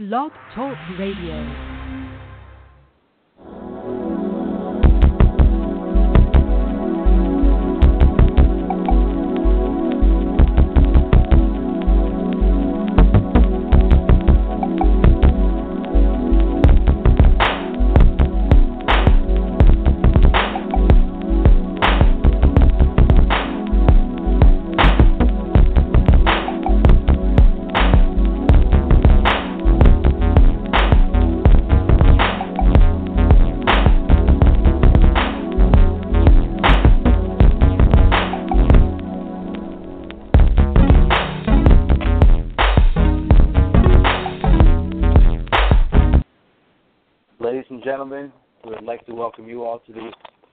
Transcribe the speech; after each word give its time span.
Blog 0.00 0.32
Talk 0.54 0.78
Radio. 0.98 1.69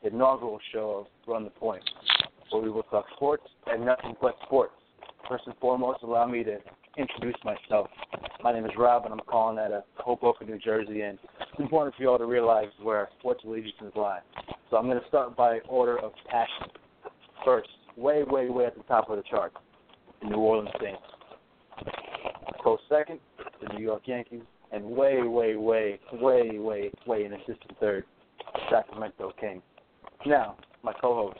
Inaugural 0.03 0.59
show 0.71 0.91
of 0.91 1.05
Run 1.27 1.43
the 1.43 1.49
Point, 1.49 1.83
where 2.51 2.61
we 2.61 2.69
will 2.69 2.83
talk 2.83 3.05
sports 3.15 3.43
and 3.65 3.85
nothing 3.85 4.15
but 4.21 4.35
sports. 4.45 4.73
First 5.27 5.43
and 5.47 5.55
foremost, 5.59 6.03
allow 6.03 6.25
me 6.27 6.43
to 6.43 6.57
introduce 6.97 7.35
myself. 7.43 7.87
My 8.43 8.53
name 8.53 8.65
is 8.65 8.71
Rob, 8.77 9.05
and 9.05 9.13
I'm 9.13 9.19
calling 9.27 9.57
out 9.57 9.71
of 9.71 9.83
Hoboken, 9.95 10.47
New 10.47 10.59
Jersey, 10.59 11.01
and 11.01 11.17
it's 11.51 11.59
important 11.59 11.95
for 11.95 12.03
you 12.03 12.09
all 12.09 12.17
to 12.17 12.25
realize 12.25 12.69
where 12.81 13.09
sports 13.19 13.43
allegiances 13.45 13.91
lie. 13.95 14.19
So 14.69 14.77
I'm 14.77 14.85
going 14.85 14.99
to 15.01 15.07
start 15.07 15.35
by 15.35 15.59
order 15.67 15.97
of 15.99 16.11
passion. 16.29 16.67
First, 17.43 17.69
way, 17.95 18.23
way, 18.23 18.49
way 18.49 18.65
at 18.65 18.75
the 18.75 18.83
top 18.83 19.09
of 19.09 19.17
the 19.17 19.23
chart, 19.23 19.53
the 20.21 20.29
New 20.29 20.37
Orleans 20.37 20.69
Saints. 20.81 21.01
Close 22.61 22.79
second, 22.89 23.19
the 23.61 23.73
New 23.73 23.83
York 23.83 24.03
Yankees, 24.05 24.41
and 24.71 24.83
way, 24.83 25.21
way, 25.23 25.55
way, 25.55 25.99
way, 26.13 26.59
way, 26.59 26.91
way 27.05 27.25
in 27.25 27.33
a 27.33 27.37
distant 27.39 27.77
third, 27.79 28.03
Sacramento 28.69 29.31
Kings. 29.39 29.61
Now, 30.25 30.57
my 30.83 30.93
co-host, 30.93 31.39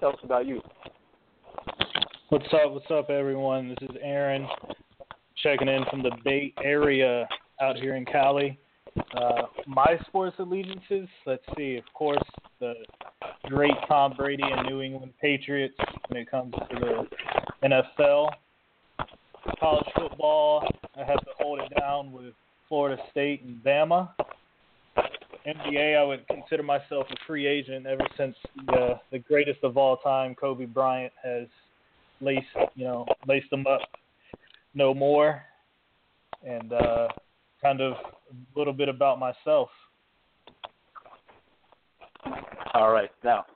tell 0.00 0.10
us 0.10 0.18
about 0.22 0.46
you. 0.46 0.60
What's 2.28 2.46
up? 2.52 2.72
What's 2.72 2.90
up, 2.90 3.10
everyone? 3.10 3.68
This 3.68 3.90
is 3.90 3.96
Aaron 4.02 4.46
checking 5.42 5.68
in 5.68 5.84
from 5.90 6.02
the 6.02 6.12
Bay 6.24 6.52
Area 6.62 7.26
out 7.60 7.76
here 7.76 7.96
in 7.96 8.04
Cali. 8.04 8.58
Uh, 9.16 9.42
my 9.66 9.96
sports 10.06 10.36
allegiances, 10.38 11.08
let's 11.26 11.42
see, 11.56 11.76
of 11.76 11.84
course, 11.94 12.22
the 12.60 12.74
great 13.44 13.74
Tom 13.86 14.14
Brady 14.16 14.42
and 14.44 14.66
New 14.66 14.82
England 14.82 15.12
Patriots 15.20 15.74
when 16.08 16.20
it 16.20 16.30
comes 16.30 16.52
to 16.52 17.06
the 17.62 17.68
NFL. 17.68 18.28
College 19.60 19.86
football, 19.96 20.68
I 20.96 21.04
have 21.04 21.20
to 21.20 21.30
hold 21.38 21.60
it 21.60 21.72
down 21.78 22.12
with 22.12 22.34
Florida 22.68 23.00
State 23.10 23.42
and 23.42 23.62
Bama. 23.62 24.10
NBA, 25.46 25.98
I 25.98 26.04
would 26.04 26.26
consider 26.28 26.62
myself 26.62 27.06
a 27.10 27.16
free 27.26 27.46
agent 27.46 27.86
ever 27.86 28.06
since 28.18 28.36
the, 28.66 29.00
the 29.10 29.18
greatest 29.18 29.60
of 29.62 29.76
all 29.76 29.96
time, 29.98 30.34
Kobe 30.34 30.66
Bryant, 30.66 31.12
has 31.24 31.46
laced 32.20 32.46
you 32.74 32.84
know 32.84 33.06
laced 33.26 33.48
them 33.50 33.66
up 33.66 33.80
no 34.74 34.92
more, 34.92 35.42
and 36.46 36.72
uh, 36.72 37.08
kind 37.62 37.80
of 37.80 37.92
a 37.92 38.58
little 38.58 38.72
bit 38.72 38.88
about 38.88 39.18
myself. 39.18 39.70
All 42.74 42.92
right, 42.92 43.10
now 43.24 43.46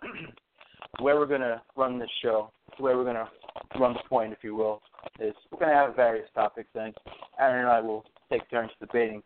where 1.01 1.17
we're 1.17 1.27
gonna 1.27 1.63
run 1.77 1.99
this 1.99 2.09
show, 2.23 2.51
where 2.79 2.97
we're 2.97 3.05
gonna 3.05 3.29
run 3.79 3.93
the 3.93 4.09
point, 4.09 4.33
if 4.33 4.39
you 4.43 4.55
will, 4.55 4.81
is 5.21 5.35
we're 5.51 5.59
gonna 5.61 5.75
have 5.75 5.95
various 5.95 6.29
topics, 6.35 6.71
and 6.75 6.95
Aaron 7.39 7.67
and 7.67 7.69
I 7.69 7.81
will 7.81 8.05
take 8.33 8.49
turns 8.51 8.71
debating 8.81 9.23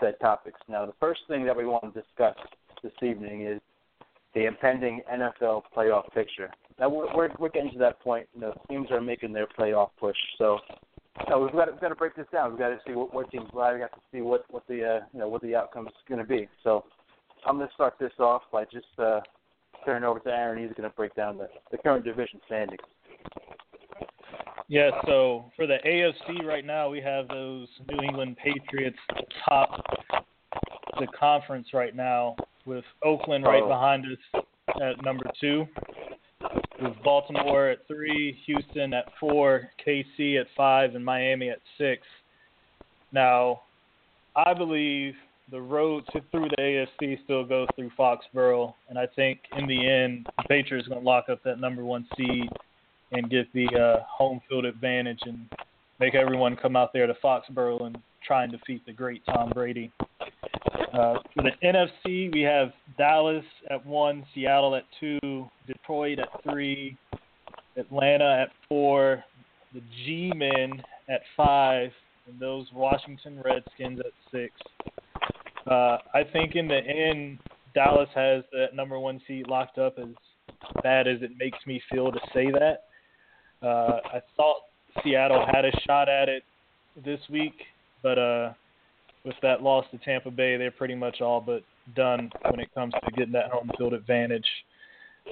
said 0.00 0.14
topics. 0.20 0.58
Now, 0.68 0.86
the 0.86 0.94
first 0.98 1.20
thing 1.28 1.44
that 1.46 1.56
we 1.56 1.64
want 1.64 1.94
to 1.94 2.00
discuss 2.00 2.36
this 2.82 2.92
evening 3.02 3.42
is 3.42 3.60
the 4.34 4.46
impending 4.46 5.02
NFL 5.12 5.62
playoff 5.74 6.12
picture. 6.12 6.50
Now, 6.78 6.90
we're, 6.90 7.30
we're, 7.38 7.48
getting 7.48 7.72
to 7.72 7.78
that 7.78 8.00
point. 8.00 8.26
You 8.34 8.42
know, 8.42 8.54
teams 8.68 8.90
are 8.90 9.00
making 9.00 9.32
their 9.32 9.46
playoff 9.46 9.90
push, 9.98 10.16
so 10.36 10.58
know, 11.28 11.40
we've 11.40 11.52
got 11.52 11.66
to, 11.66 11.72
we've 11.72 11.80
got 11.80 11.88
to 11.88 11.94
break 11.94 12.14
this 12.14 12.26
down. 12.32 12.50
We've 12.50 12.58
got 12.58 12.68
to 12.68 12.78
see 12.86 12.92
what, 12.92 13.14
what 13.14 13.30
teams 13.30 13.48
lie. 13.52 13.72
We 13.72 13.80
got 13.80 13.92
to 13.92 14.00
see 14.12 14.20
what 14.20 14.44
what 14.50 14.66
the 14.68 14.84
uh, 14.84 15.00
you 15.12 15.20
know 15.20 15.28
what 15.28 15.42
the 15.42 15.54
outcome 15.54 15.86
is 15.86 15.94
going 16.08 16.20
to 16.20 16.26
be. 16.26 16.48
So, 16.62 16.84
I'm 17.46 17.56
going 17.56 17.68
to 17.68 17.74
start 17.74 17.94
this 17.98 18.12
off 18.18 18.42
by 18.52 18.64
just 18.64 18.86
uh, 18.98 19.20
turning 19.84 20.04
over 20.04 20.18
to 20.20 20.30
Aaron. 20.30 20.62
He's 20.62 20.76
going 20.76 20.88
to 20.88 20.96
break 20.96 21.14
down 21.14 21.38
the, 21.38 21.48
the 21.70 21.78
current 21.78 22.04
division 22.04 22.40
standings. 22.46 22.80
Yeah, 24.68 24.90
so 25.06 25.52
for 25.54 25.66
the 25.66 25.76
AFC 25.86 26.44
right 26.44 26.64
now, 26.64 26.88
we 26.88 27.00
have 27.00 27.28
those 27.28 27.68
New 27.88 28.02
England 28.02 28.36
Patriots 28.42 28.98
top 29.48 29.80
the 30.98 31.06
conference 31.18 31.68
right 31.72 31.94
now, 31.94 32.34
with 32.64 32.84
Oakland 33.04 33.44
right 33.44 33.62
oh. 33.62 33.68
behind 33.68 34.06
us 34.06 34.42
at 34.82 35.04
number 35.04 35.24
two, 35.40 35.66
with 36.82 36.94
Baltimore 37.04 37.68
at 37.68 37.86
three, 37.86 38.36
Houston 38.46 38.92
at 38.92 39.06
four, 39.20 39.68
KC 39.86 40.40
at 40.40 40.46
five, 40.56 40.94
and 40.94 41.04
Miami 41.04 41.50
at 41.50 41.58
six. 41.78 42.02
Now, 43.12 43.62
I 44.34 44.52
believe 44.52 45.14
the 45.50 45.60
road 45.60 46.04
to 46.12 46.20
through 46.32 46.48
the 46.56 46.86
AFC 47.00 47.22
still 47.24 47.44
goes 47.44 47.68
through 47.76 47.90
Foxborough, 47.96 48.74
and 48.88 48.98
I 48.98 49.06
think 49.14 49.40
in 49.56 49.66
the 49.66 49.88
end, 49.88 50.26
the 50.38 50.44
Patriots 50.48 50.88
are 50.88 50.90
going 50.90 51.02
to 51.02 51.06
lock 51.08 51.28
up 51.28 51.42
that 51.44 51.60
number 51.60 51.84
one 51.84 52.06
seed 52.16 52.48
and 53.12 53.30
get 53.30 53.52
the 53.52 53.66
uh, 53.76 54.04
home 54.08 54.40
field 54.48 54.64
advantage 54.64 55.20
and 55.22 55.48
make 56.00 56.14
everyone 56.14 56.56
come 56.56 56.76
out 56.76 56.92
there 56.92 57.06
to 57.06 57.14
Foxborough 57.22 57.86
and 57.86 57.98
try 58.26 58.42
and 58.42 58.52
defeat 58.52 58.84
the 58.86 58.92
great 58.92 59.22
Tom 59.26 59.50
Brady. 59.50 59.92
Uh, 60.92 61.18
for 61.34 61.42
the 61.42 61.50
NFC, 61.62 62.32
we 62.32 62.40
have 62.42 62.72
Dallas 62.98 63.44
at 63.70 63.84
one, 63.84 64.24
Seattle 64.34 64.74
at 64.74 64.84
two, 64.98 65.48
Detroit 65.66 66.18
at 66.18 66.28
three, 66.42 66.96
Atlanta 67.76 68.42
at 68.42 68.48
four, 68.68 69.22
the 69.74 69.82
G-Men 70.04 70.82
at 71.08 71.20
five, 71.36 71.90
and 72.26 72.40
those 72.40 72.66
Washington 72.74 73.40
Redskins 73.44 74.00
at 74.00 74.12
six. 74.32 74.52
Uh, 75.70 75.98
I 76.14 76.22
think 76.32 76.54
in 76.54 76.68
the 76.68 76.78
end, 76.78 77.38
Dallas 77.74 78.08
has 78.14 78.42
that 78.52 78.74
number 78.74 78.98
one 78.98 79.20
seat 79.26 79.48
locked 79.48 79.78
up 79.78 79.98
as 79.98 80.08
bad 80.82 81.06
as 81.06 81.20
it 81.22 81.32
makes 81.38 81.58
me 81.66 81.80
feel 81.90 82.10
to 82.10 82.20
say 82.32 82.50
that. 82.50 82.84
Uh, 83.62 84.00
I 84.12 84.20
thought 84.36 84.62
Seattle 85.02 85.46
had 85.52 85.64
a 85.64 85.70
shot 85.86 86.08
at 86.08 86.28
it 86.28 86.42
this 87.04 87.20
week, 87.30 87.54
but 88.02 88.18
uh, 88.18 88.52
with 89.24 89.36
that 89.42 89.62
loss 89.62 89.84
to 89.90 89.98
Tampa 89.98 90.30
Bay, 90.30 90.56
they're 90.56 90.70
pretty 90.70 90.94
much 90.94 91.20
all 91.20 91.40
but 91.40 91.62
done 91.94 92.30
when 92.50 92.60
it 92.60 92.72
comes 92.74 92.94
to 92.94 93.10
getting 93.16 93.32
that 93.32 93.50
home 93.50 93.70
field 93.76 93.92
advantage. 93.92 94.46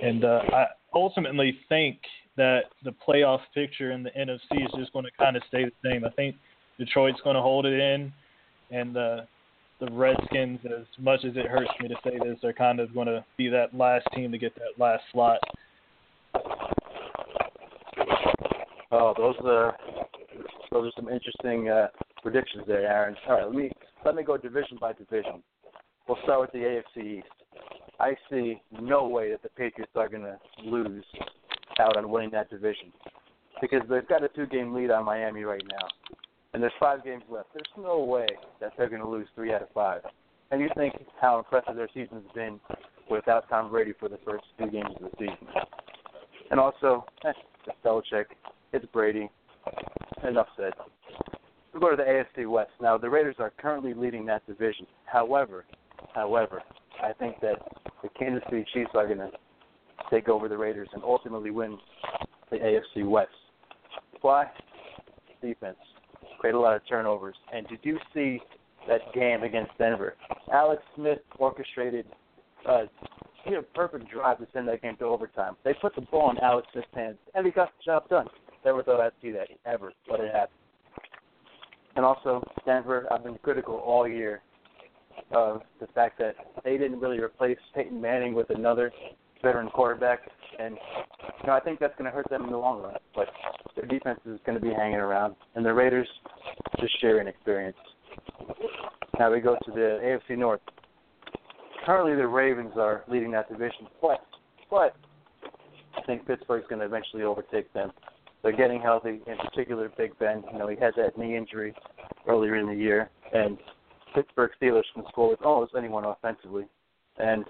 And 0.03 0.25
uh, 0.25 0.41
I 0.53 0.67
ultimately 0.95 1.59
think 1.69 1.99
that 2.37 2.63
the 2.85 2.95
playoff 3.07 3.41
picture 3.55 3.93
in 3.93 4.03
the 4.03 4.11
NFC 4.11 4.65
is 4.65 4.71
just 4.77 4.93
going 4.93 5.05
to 5.05 5.11
kind 5.19 5.37
of 5.37 5.43
stay 5.49 5.65
the 5.65 5.89
same. 5.89 6.05
I 6.05 6.11
think 6.11 6.37
Detroit's 6.79 7.21
going 7.23 7.37
to 7.37 7.43
hold 7.43 7.67
it 7.67 7.79
in, 7.79 8.13
and 8.71 8.97
uh, 8.97 9.21
the 9.81 9.91
Redskins, 9.93 10.61
as 10.67 10.87
much 10.99 11.25
as 11.25 11.37
it 11.37 11.47
hurts 11.47 11.71
me 11.81 11.89
to 11.89 11.95
say 12.03 12.19
this, 12.19 12.39
are 12.43 12.53
kind 12.53 12.81
of 12.81 12.93
going 12.95 13.07
to 13.07 13.25
be 13.37 13.49
that 13.49 13.77
last 13.77 14.07
team 14.15 14.33
to 14.33 14.39
get 14.39 14.55
that 14.57 14.83
last 14.83 15.05
slot. 15.13 15.39
Oh, 18.97 19.13
those 19.17 19.35
are 19.45 19.77
those 20.71 20.87
are 20.87 20.93
some 20.95 21.09
interesting 21.09 21.69
uh, 21.69 21.89
predictions 22.23 22.63
there, 22.69 22.87
Aaron. 22.87 23.17
All 23.29 23.35
right, 23.35 23.47
let 23.47 23.55
me 23.55 23.71
let 24.05 24.15
me 24.15 24.23
go 24.23 24.37
division 24.37 24.79
by 24.81 24.93
division. 24.93 25.43
We'll 26.07 26.19
start 26.23 26.43
with 26.43 26.53
the 26.53 26.59
AFC 26.59 27.19
East. 27.19 27.27
I 27.99 28.15
see 28.31 28.63
no 28.81 29.09
way 29.09 29.33
that 29.33 29.43
the 29.43 29.49
Patriots 29.49 29.91
are 29.97 30.09
going 30.09 30.23
to 30.23 30.39
lose 30.65 31.05
out 31.81 31.97
on 31.97 32.09
winning 32.09 32.31
that 32.31 32.49
division 32.51 32.93
because 33.61 33.81
they've 33.91 34.07
got 34.07 34.23
a 34.23 34.29
two-game 34.29 34.73
lead 34.73 34.93
on 34.93 35.05
Miami 35.05 35.43
right 35.43 35.63
now, 35.69 35.89
and 36.53 36.63
there's 36.63 36.73
five 36.79 37.03
games 37.03 37.25
left. 37.29 37.49
There's 37.53 37.85
no 37.85 37.99
way 37.99 38.29
that 38.61 38.75
they're 38.79 38.89
going 38.89 39.03
to 39.03 39.09
lose 39.09 39.27
three 39.35 39.53
out 39.53 39.63
of 39.63 39.71
five. 39.75 40.03
And 40.53 40.61
you 40.61 40.69
think 40.77 40.95
how 41.21 41.39
impressive 41.39 41.75
their 41.75 41.89
season's 41.93 42.31
been 42.33 42.61
without 43.11 43.49
Tom 43.49 43.73
Brady 43.73 43.93
for 43.99 44.09
the 44.09 44.19
first 44.25 44.45
two 44.57 44.71
games 44.71 44.95
of 45.03 45.11
the 45.11 45.17
season. 45.19 45.49
And 46.53 46.61
also, 46.61 47.07
eh, 47.25 47.33
Belichick. 47.85 48.27
It's 48.75 48.85
Brady. 48.87 49.31
Enough 50.29 50.49
said. 50.57 50.73
We 51.73 51.79
go 51.79 51.91
to 51.91 51.97
the 51.97 52.03
AFC 52.03 52.51
West. 52.51 52.73
Now, 52.83 52.99
the 52.99 53.09
Raiders 53.09 53.37
are 53.39 53.53
currently 53.57 53.95
leading 53.95 54.27
that 54.27 54.45
division. 54.49 54.85
However, 55.05 55.65
however, 56.13 56.61
I 57.01 57.13
think 57.13 57.41
that 57.41 57.63
the 58.03 58.09
Kansas 58.19 58.43
City 58.51 58.67
Chiefs 58.75 58.91
are 58.97 59.07
going 59.07 59.21
to 59.21 59.31
take 60.11 60.29
over 60.29 60.49
the 60.49 60.59
Raiders 60.59 60.89
and 60.93 61.05
ultimately 61.05 61.53
win 61.53 61.79
the 62.51 62.57
AFC 62.57 63.09
West. 63.09 63.31
Why? 64.23 64.47
Defense. 65.41 65.77
Create 66.41 66.57
a 66.57 66.61
lot 66.61 66.75
of 66.75 66.83
turnovers. 66.89 67.37
And 67.53 67.69
did 67.69 67.79
you 67.85 67.97
see 68.13 68.41
that 68.89 69.01
game 69.15 69.45
against 69.45 69.71
Denver. 69.79 70.17
Alex 70.53 70.83
Smith 70.97 71.21
orchestrated 71.39 72.07
uh, 72.69 72.85
he 73.45 73.51
had 73.51 73.61
a 73.61 73.63
perfect 73.63 74.11
drive 74.11 74.39
to 74.39 74.47
send 74.53 74.67
that 74.69 74.83
game 74.83 74.97
to 74.97 75.05
overtime. 75.05 75.55
They 75.65 75.75
put 75.75 75.95
the 75.95 76.01
ball 76.01 76.31
in 76.31 76.39
Alex 76.39 76.67
Smith's 76.73 76.89
hands, 76.95 77.19
and 77.35 77.45
he 77.45 77.53
got 77.53 77.69
the 77.79 77.85
job 77.85 78.09
done. 78.09 78.27
Never 78.65 78.83
thought 78.83 79.01
I'd 79.01 79.13
see 79.21 79.31
that 79.33 79.49
ever, 79.67 79.93
but 80.09 80.21
it 80.21 80.33
happened. 80.33 80.59
And 81.97 82.05
also, 82.05 82.43
Denver, 82.65 83.07
I've 83.13 83.23
been 83.23 83.39
critical 83.43 83.77
all 83.77 84.09
year 84.09 84.43
of 85.33 85.63
the 85.81 85.87
fact 85.89 86.19
that 86.19 86.35
they 86.65 86.77
didn't 86.77 87.01
really 87.01 87.21
replace 87.21 87.59
Peyton 87.75 88.01
Manning 88.01 88.35
with 88.35 88.51
another 88.51 88.91
veteran 89.43 89.69
quarterback, 89.69 90.21
and 90.59 90.77
you 91.41 91.47
know 91.47 91.53
I 91.53 91.61
think 91.61 91.79
that's 91.79 91.95
going 91.97 92.11
to 92.11 92.11
hurt 92.11 92.29
them 92.31 92.45
in 92.45 92.51
the 92.51 92.59
long 92.59 92.83
run. 92.83 92.97
But 93.15 93.29
their 93.77 93.87
defense 93.87 94.21
is 94.27 94.41
going 94.47 94.59
to 94.59 94.65
be 94.65 94.73
hanging 94.73 94.97
around, 94.97 95.37
and 95.55 95.65
the 95.65 95.73
Raiders 95.73 96.09
just 96.81 97.01
sheer 97.01 97.21
inexperience. 97.21 97.77
Now 99.19 99.31
we 99.33 99.41
go 99.41 99.57
to 99.65 99.71
the 99.71 100.19
AFC 100.31 100.37
North. 100.39 100.61
Currently, 101.87 102.17
the 102.17 102.27
Ravens 102.27 102.73
are 102.77 103.05
leading 103.09 103.31
that 103.33 103.49
division, 103.49 103.87
but 104.01 104.25
but 104.71 104.97
I 105.97 106.03
think 106.07 106.27
Pittsburgh's 106.27 106.67
going 106.69 106.81
to 106.81 106.87
eventually 106.87 107.23
overtake 107.23 107.73
them. 107.73 107.93
They're 108.45 108.53
getting 108.53 108.83
healthy, 108.83 109.23
in 109.27 109.39
particular 109.39 109.91
Big 109.97 110.17
Ben. 110.19 110.45
You 110.53 110.59
know, 110.59 110.69
he 110.69 110.77
had 110.77 110.93
that 110.99 111.17
knee 111.17 111.35
injury 111.35 111.75
earlier 112.29 112.57
in 112.57 112.67
the 112.67 112.75
year, 112.75 113.09
and 113.33 113.57
Pittsburgh 114.15 114.51
Steelers 114.61 114.85
can 114.95 115.03
score 115.09 115.31
with 115.31 115.41
almost 115.43 115.73
anyone 115.75 116.05
offensively. 116.05 116.67
And 117.17 117.47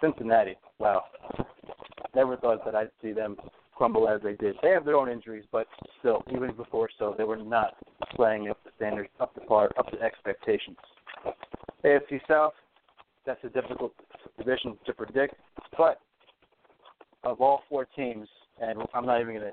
Cincinnati, 0.00 0.56
wow, 0.80 1.04
never 2.12 2.36
thought 2.36 2.64
that 2.64 2.74
I'd 2.74 2.90
see 3.00 3.12
them 3.12 3.36
crumble 3.76 4.08
as 4.08 4.20
they 4.22 4.34
did. 4.34 4.56
They 4.62 4.70
have 4.70 4.84
their 4.84 4.96
own 4.96 5.08
injuries, 5.08 5.44
but 5.52 5.68
still, 6.00 6.24
even 6.34 6.56
before 6.56 6.88
so, 6.98 7.14
they 7.16 7.24
were 7.24 7.36
not 7.36 7.76
playing 8.16 8.48
up 8.48 8.58
the 8.64 8.70
standards, 8.76 9.10
up 9.20 9.32
to 9.34 9.40
par, 9.42 9.70
up 9.78 9.92
to 9.92 10.02
expectations. 10.02 10.76
AFC 11.84 12.20
South, 12.26 12.54
that's 13.26 13.42
a 13.44 13.48
difficult 13.48 13.92
division 14.38 14.76
to 14.86 14.92
predict, 14.92 15.36
but 15.78 16.00
of 17.22 17.40
all 17.40 17.62
four 17.68 17.86
teams, 17.96 18.28
and 18.60 18.82
I'm 18.92 19.06
not 19.06 19.20
even 19.20 19.34
going 19.34 19.46
to, 19.46 19.52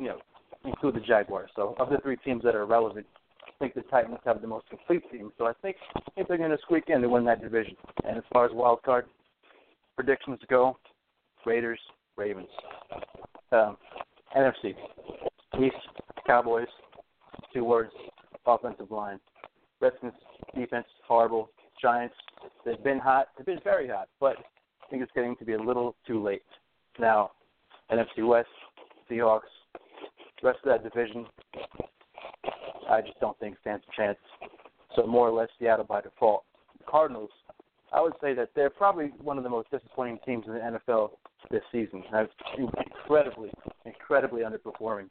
you 0.00 0.08
know, 0.08 0.18
include 0.64 0.96
the 0.96 1.00
Jaguars. 1.00 1.50
So 1.56 1.74
of 1.78 1.90
the 1.90 1.98
three 1.98 2.16
teams 2.18 2.42
that 2.44 2.54
are 2.54 2.66
relevant, 2.66 3.06
I 3.46 3.50
think 3.58 3.74
the 3.74 3.82
Titans 3.82 4.18
have 4.24 4.40
the 4.40 4.48
most 4.48 4.68
complete 4.68 5.02
team. 5.10 5.32
So 5.38 5.46
I 5.46 5.52
think 5.62 5.76
I 5.96 6.00
think 6.14 6.28
they're 6.28 6.38
going 6.38 6.50
to 6.50 6.58
squeak 6.62 6.84
in 6.88 7.00
to 7.02 7.08
win 7.08 7.24
that 7.24 7.42
division. 7.42 7.76
And 8.04 8.16
as 8.16 8.24
far 8.32 8.46
as 8.46 8.52
wild 8.52 8.82
card 8.82 9.06
predictions 9.96 10.38
go, 10.48 10.76
Raiders, 11.44 11.80
Ravens. 12.16 12.48
Um, 13.50 13.76
NFC 14.36 14.74
East, 15.60 15.76
Cowboys. 16.26 16.68
Two 17.52 17.64
words: 17.64 17.92
offensive 18.46 18.90
line. 18.90 19.18
Redskins 19.80 20.14
defense 20.54 20.86
horrible. 21.06 21.50
Giants 21.80 22.14
they've 22.64 22.82
been 22.82 22.98
hot. 22.98 23.28
They've 23.36 23.46
been 23.46 23.60
very 23.64 23.88
hot, 23.88 24.08
but 24.20 24.36
I 24.38 24.90
think 24.90 25.02
it's 25.02 25.12
getting 25.14 25.36
to 25.36 25.44
be 25.44 25.54
a 25.54 25.60
little 25.60 25.96
too 26.06 26.22
late. 26.22 26.42
Now, 26.98 27.32
NFC 27.90 28.26
West, 28.26 28.48
Seahawks, 29.10 29.40
rest 30.42 30.60
of 30.64 30.70
that 30.70 30.82
division, 30.82 31.26
I 32.88 33.00
just 33.00 33.18
don't 33.20 33.38
think 33.38 33.56
stands 33.60 33.84
a 33.88 33.96
chance. 33.96 34.18
So 34.96 35.06
more 35.06 35.28
or 35.28 35.32
less 35.32 35.48
Seattle 35.58 35.84
by 35.84 36.00
default. 36.00 36.44
The 36.78 36.84
Cardinals, 36.84 37.30
I 37.92 38.00
would 38.00 38.12
say 38.20 38.34
that 38.34 38.50
they're 38.54 38.70
probably 38.70 39.12
one 39.22 39.38
of 39.38 39.44
the 39.44 39.50
most 39.50 39.70
disappointing 39.70 40.18
teams 40.26 40.44
in 40.46 40.54
the 40.54 40.80
NFL 40.88 41.10
this 41.50 41.62
season. 41.70 42.02
I've 42.12 42.28
incredibly, 42.58 43.50
incredibly 43.86 44.42
underperforming. 44.42 45.08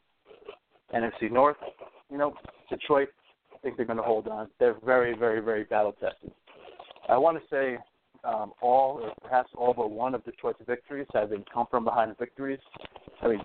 NFC 0.94 1.30
North, 1.32 1.56
you 2.10 2.18
know, 2.18 2.34
Detroit, 2.68 3.08
I 3.54 3.58
think 3.58 3.76
they're 3.76 3.86
going 3.86 3.96
to 3.96 4.02
hold 4.02 4.28
on. 4.28 4.48
They're 4.58 4.76
very, 4.84 5.16
very, 5.16 5.40
very 5.40 5.64
battle 5.64 5.92
tested. 5.92 6.32
I 7.08 7.16
want 7.16 7.38
to 7.38 7.44
say 7.50 7.78
um, 8.24 8.52
all, 8.60 9.00
or 9.02 9.12
perhaps 9.22 9.50
all 9.56 9.74
but 9.74 9.90
one 9.90 10.14
of 10.14 10.24
Detroit's 10.24 10.60
victories 10.66 11.06
have 11.14 11.30
been 11.30 11.44
come 11.52 11.66
from 11.70 11.84
behind 11.84 12.16
victories. 12.18 12.60
I 13.22 13.28
mean, 13.28 13.40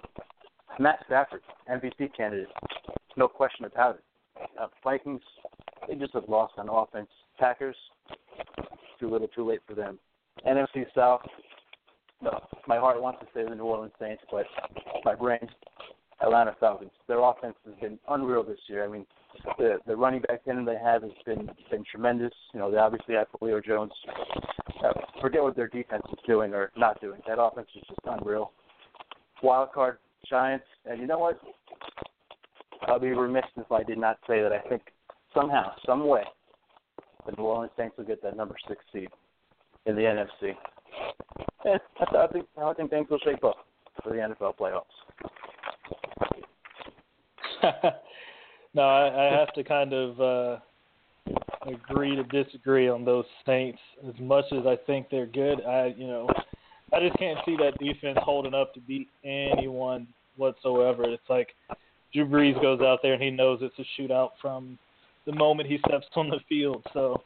Matt 0.80 1.00
Stafford, 1.06 1.42
MVP 1.70 2.16
candidate, 2.16 2.50
no 3.16 3.28
question 3.28 3.66
about 3.66 3.96
it. 3.96 4.04
Uh, 4.60 4.68
Vikings, 4.84 5.22
they 5.88 5.96
just 5.96 6.14
have 6.14 6.30
lost 6.30 6.54
on 6.58 6.70
offense. 6.70 7.10
Packers, 7.40 7.76
too 9.00 9.10
little, 9.10 9.28
too 9.28 9.48
late 9.48 9.60
for 9.68 9.74
them. 9.74 9.98
NFC 10.48 10.86
South, 10.94 11.22
no, 12.22 12.40
my 12.68 12.78
heart 12.78 13.02
wants 13.02 13.20
to 13.22 13.28
say 13.34 13.48
the 13.48 13.56
New 13.56 13.64
Orleans 13.64 13.94
Saints, 14.00 14.22
but 14.32 14.46
my 15.04 15.16
brain, 15.16 15.40
Atlanta 16.22 16.56
Falcons. 16.60 16.92
Their 17.08 17.20
offense 17.20 17.56
has 17.66 17.76
been 17.80 18.00
unreal 18.10 18.44
this 18.44 18.60
year. 18.68 18.84
I 18.84 18.88
mean, 18.88 19.06
the 19.58 19.78
the 19.86 19.96
running 19.96 20.22
back 20.22 20.44
tandem 20.46 20.66
they 20.66 20.78
have 20.84 21.04
has 21.04 21.12
been 21.26 21.50
been 21.70 21.84
tremendous. 21.90 22.34
You 22.54 22.60
know, 22.60 22.72
they 22.72 22.78
obviously 22.78 23.16
have 23.16 23.28
Julio 23.40 23.62
Jones. 23.62 23.92
Uh, 24.84 24.94
forget 25.22 25.44
what 25.44 25.56
their 25.56 25.68
defense 25.68 26.04
is 26.12 26.20
doing 26.26 26.54
or 26.54 26.72
not 26.76 27.00
doing. 27.02 27.20
That 27.28 27.40
offense 27.40 27.68
is 27.76 27.84
just 27.88 28.00
unreal. 28.06 28.52
Wild 29.44 29.72
card 29.72 30.00
Giants, 30.30 30.66
and 30.86 31.00
you 31.00 31.08
know 31.08 31.20
what? 31.20 31.40
I'll 32.88 33.00
be 33.00 33.10
remiss 33.10 33.46
if 33.58 33.72
I 33.72 33.84
did 33.84 33.98
not 33.98 34.18
say 34.28 34.42
that 34.42 34.52
I 34.52 34.60
think 34.70 34.82
somehow, 35.34 35.72
some 35.86 36.08
way, 36.08 36.24
the 37.26 37.34
New 37.38 37.44
Orleans 37.44 37.72
Saints 37.78 37.98
will 37.98 38.06
get 38.06 38.22
that 38.24 38.38
number 38.38 38.56
six 38.68 38.84
seed 38.94 39.10
in 39.86 39.96
the 39.96 40.02
NFC. 40.02 40.54
How 41.64 42.24
I 42.24 42.28
think 42.28 42.46
I 42.58 42.74
think 42.74 42.90
things 42.90 43.10
will 43.10 43.20
shape 43.20 43.44
up 43.44 43.58
for 44.04 44.10
the 44.10 44.16
NFL 44.16 44.56
playoffs. 44.58 44.84
no, 48.74 48.82
I, 48.82 49.28
I 49.28 49.38
have 49.38 49.54
to 49.54 49.64
kind 49.64 49.94
of 49.94 50.22
uh, 50.22 50.60
agree 51.68 52.16
to 52.16 52.24
disagree 52.24 52.88
on 52.88 53.04
those 53.04 53.26
Saints. 53.46 53.80
As 54.08 54.14
much 54.20 54.46
as 54.52 54.66
I 54.66 54.78
think 54.86 55.08
they're 55.10 55.26
good, 55.26 55.64
I 55.66 55.94
you 55.98 56.08
know 56.08 56.30
I 56.94 57.00
just 57.00 57.18
can't 57.18 57.40
see 57.46 57.58
that 57.58 57.78
defense 57.80 58.18
holding 58.22 58.54
up 58.54 58.74
to 58.74 58.80
beat 58.80 59.10
anyone 59.24 60.08
whatsoever. 60.38 61.04
It's 61.04 61.30
like 61.30 61.50
Drew 62.14 62.26
Brees 62.26 62.60
goes 62.62 62.82
out 62.82 63.00
there 63.02 63.14
and 63.14 63.22
he 63.22 63.30
knows 63.30 63.60
it's 63.62 63.78
a 63.78 64.02
shootout 64.02 64.32
from 64.42 64.78
the 65.26 65.34
moment 65.34 65.70
he 65.70 65.80
steps 65.88 66.06
on 66.16 66.30
the 66.30 66.40
field. 66.48 66.84
So 66.94 67.22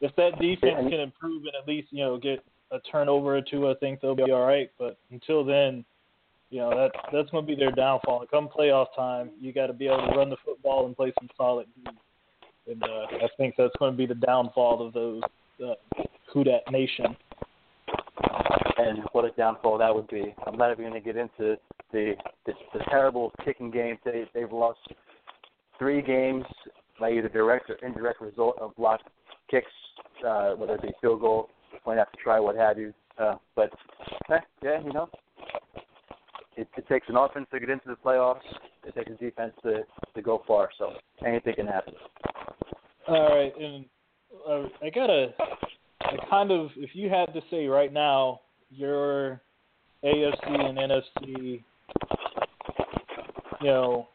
if 0.00 0.14
that 0.16 0.38
defense 0.40 0.88
can 0.88 1.00
improve 1.00 1.44
and 1.44 1.54
at 1.60 1.66
least 1.66 1.88
you 1.90 2.04
know 2.04 2.18
get 2.18 2.44
a 2.70 2.78
turnover 2.90 3.36
or 3.36 3.42
two, 3.42 3.68
I 3.68 3.74
think 3.74 4.00
they'll 4.00 4.14
be 4.14 4.30
all 4.30 4.46
right. 4.46 4.70
But 4.78 4.98
until 5.10 5.44
then, 5.44 5.84
you 6.50 6.58
know 6.60 6.70
that 6.70 6.92
that's 7.12 7.30
going 7.30 7.46
to 7.46 7.54
be 7.54 7.58
their 7.58 7.72
downfall. 7.72 8.26
Come 8.30 8.48
playoff 8.48 8.86
time, 8.94 9.30
you 9.40 9.52
got 9.52 9.68
to 9.68 9.72
be 9.72 9.86
able 9.86 10.06
to 10.08 10.16
run 10.16 10.30
the 10.30 10.36
football 10.44 10.86
and 10.86 10.96
play 10.96 11.12
some 11.18 11.28
solid 11.36 11.66
D. 11.76 11.90
And 12.70 12.82
uh, 12.82 13.06
I 13.24 13.28
think 13.36 13.54
that's 13.56 13.74
going 13.78 13.92
to 13.92 13.96
be 13.96 14.06
the 14.06 14.14
downfall 14.14 14.86
of 14.86 14.92
those 14.92 15.22
uh, 15.64 15.74
Who 16.32 16.44
Nation. 16.70 17.16
And 18.80 19.00
what 19.12 19.24
a 19.24 19.30
downfall 19.32 19.78
that 19.78 19.94
would 19.94 20.08
be. 20.08 20.34
I'm 20.46 20.56
not 20.56 20.72
even 20.72 20.84
going 20.84 20.94
to 20.94 21.04
get 21.04 21.16
into 21.16 21.56
the, 21.92 22.14
the 22.46 22.52
the 22.72 22.80
terrible 22.88 23.32
kicking 23.44 23.70
game. 23.70 23.98
They 24.04 24.24
they've 24.34 24.52
lost 24.52 24.78
three 25.78 26.02
games 26.02 26.44
by 26.98 27.10
either 27.12 27.28
direct 27.28 27.68
or 27.70 27.74
indirect 27.86 28.20
result 28.20 28.58
of 28.60 28.74
blocked 28.76 29.08
kicks, 29.50 29.66
uh, 30.26 30.52
whether 30.52 30.74
it 30.74 30.82
be 30.82 30.90
field 31.00 31.20
goal, 31.20 31.48
point 31.84 31.98
after 31.98 32.18
try, 32.22 32.38
what 32.38 32.56
have 32.56 32.78
you. 32.78 32.92
Uh, 33.18 33.36
but 33.54 33.70
eh, 34.30 34.38
yeah, 34.62 34.80
you 34.82 34.92
know, 34.92 35.08
it, 36.56 36.68
it 36.76 36.88
takes 36.88 37.08
an 37.08 37.16
offense 37.16 37.46
to 37.52 37.60
get 37.60 37.70
into 37.70 37.88
the 37.88 37.96
playoffs. 37.96 38.40
It 38.86 38.94
takes 38.94 39.10
a 39.10 39.14
defense 39.14 39.52
to 39.62 39.80
to 40.14 40.22
go 40.22 40.42
far. 40.46 40.70
So 40.78 40.92
anything 41.26 41.54
can 41.54 41.66
happen. 41.66 41.94
All 43.08 43.36
right, 43.36 43.52
and 43.58 43.84
uh, 44.48 44.68
I 44.82 44.90
gotta, 44.90 45.34
I 46.02 46.16
kind 46.28 46.52
of, 46.52 46.68
if 46.76 46.90
you 46.94 47.08
had 47.08 47.32
to 47.34 47.40
say 47.50 47.66
right 47.66 47.92
now, 47.92 48.40
your 48.70 49.40
AFC 50.04 50.46
and 50.46 50.78
NFC, 50.78 51.62
you 53.60 53.66
know, 53.66 54.08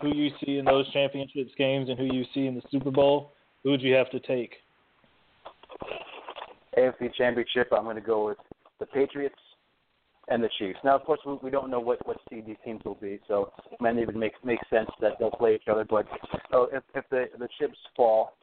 who 0.00 0.14
you 0.14 0.30
see 0.44 0.58
in 0.58 0.64
those 0.64 0.90
championships 0.92 1.52
games 1.56 1.88
and 1.88 1.98
who 1.98 2.04
you 2.04 2.24
see 2.34 2.46
in 2.46 2.54
the 2.54 2.62
Super 2.70 2.90
Bowl, 2.90 3.32
who 3.62 3.70
would 3.70 3.82
you 3.82 3.94
have 3.94 4.10
to 4.10 4.20
take? 4.20 4.54
AFC 6.76 7.14
Championship, 7.14 7.68
I'm 7.76 7.84
going 7.84 7.96
to 7.96 8.02
go 8.02 8.26
with 8.26 8.38
the 8.80 8.86
Patriots 8.86 9.34
and 10.28 10.42
the 10.42 10.48
Chiefs. 10.58 10.78
Now, 10.84 10.96
of 10.96 11.04
course, 11.04 11.20
we 11.42 11.50
don't 11.50 11.70
know 11.70 11.80
what 11.80 12.06
what 12.06 12.16
seed 12.30 12.46
these 12.46 12.56
teams 12.64 12.80
will 12.84 12.94
be, 12.94 13.20
so 13.28 13.52
it 13.70 13.80
might 13.80 13.98
even 13.98 14.18
make 14.18 14.32
make 14.44 14.60
sense 14.70 14.88
that 15.00 15.12
they'll 15.18 15.30
play 15.30 15.54
each 15.54 15.68
other. 15.70 15.84
But 15.84 16.06
so 16.50 16.68
if 16.72 16.82
if 16.94 17.04
the 17.10 17.26
the 17.38 17.48
chips 17.58 17.76
fall, 17.96 18.36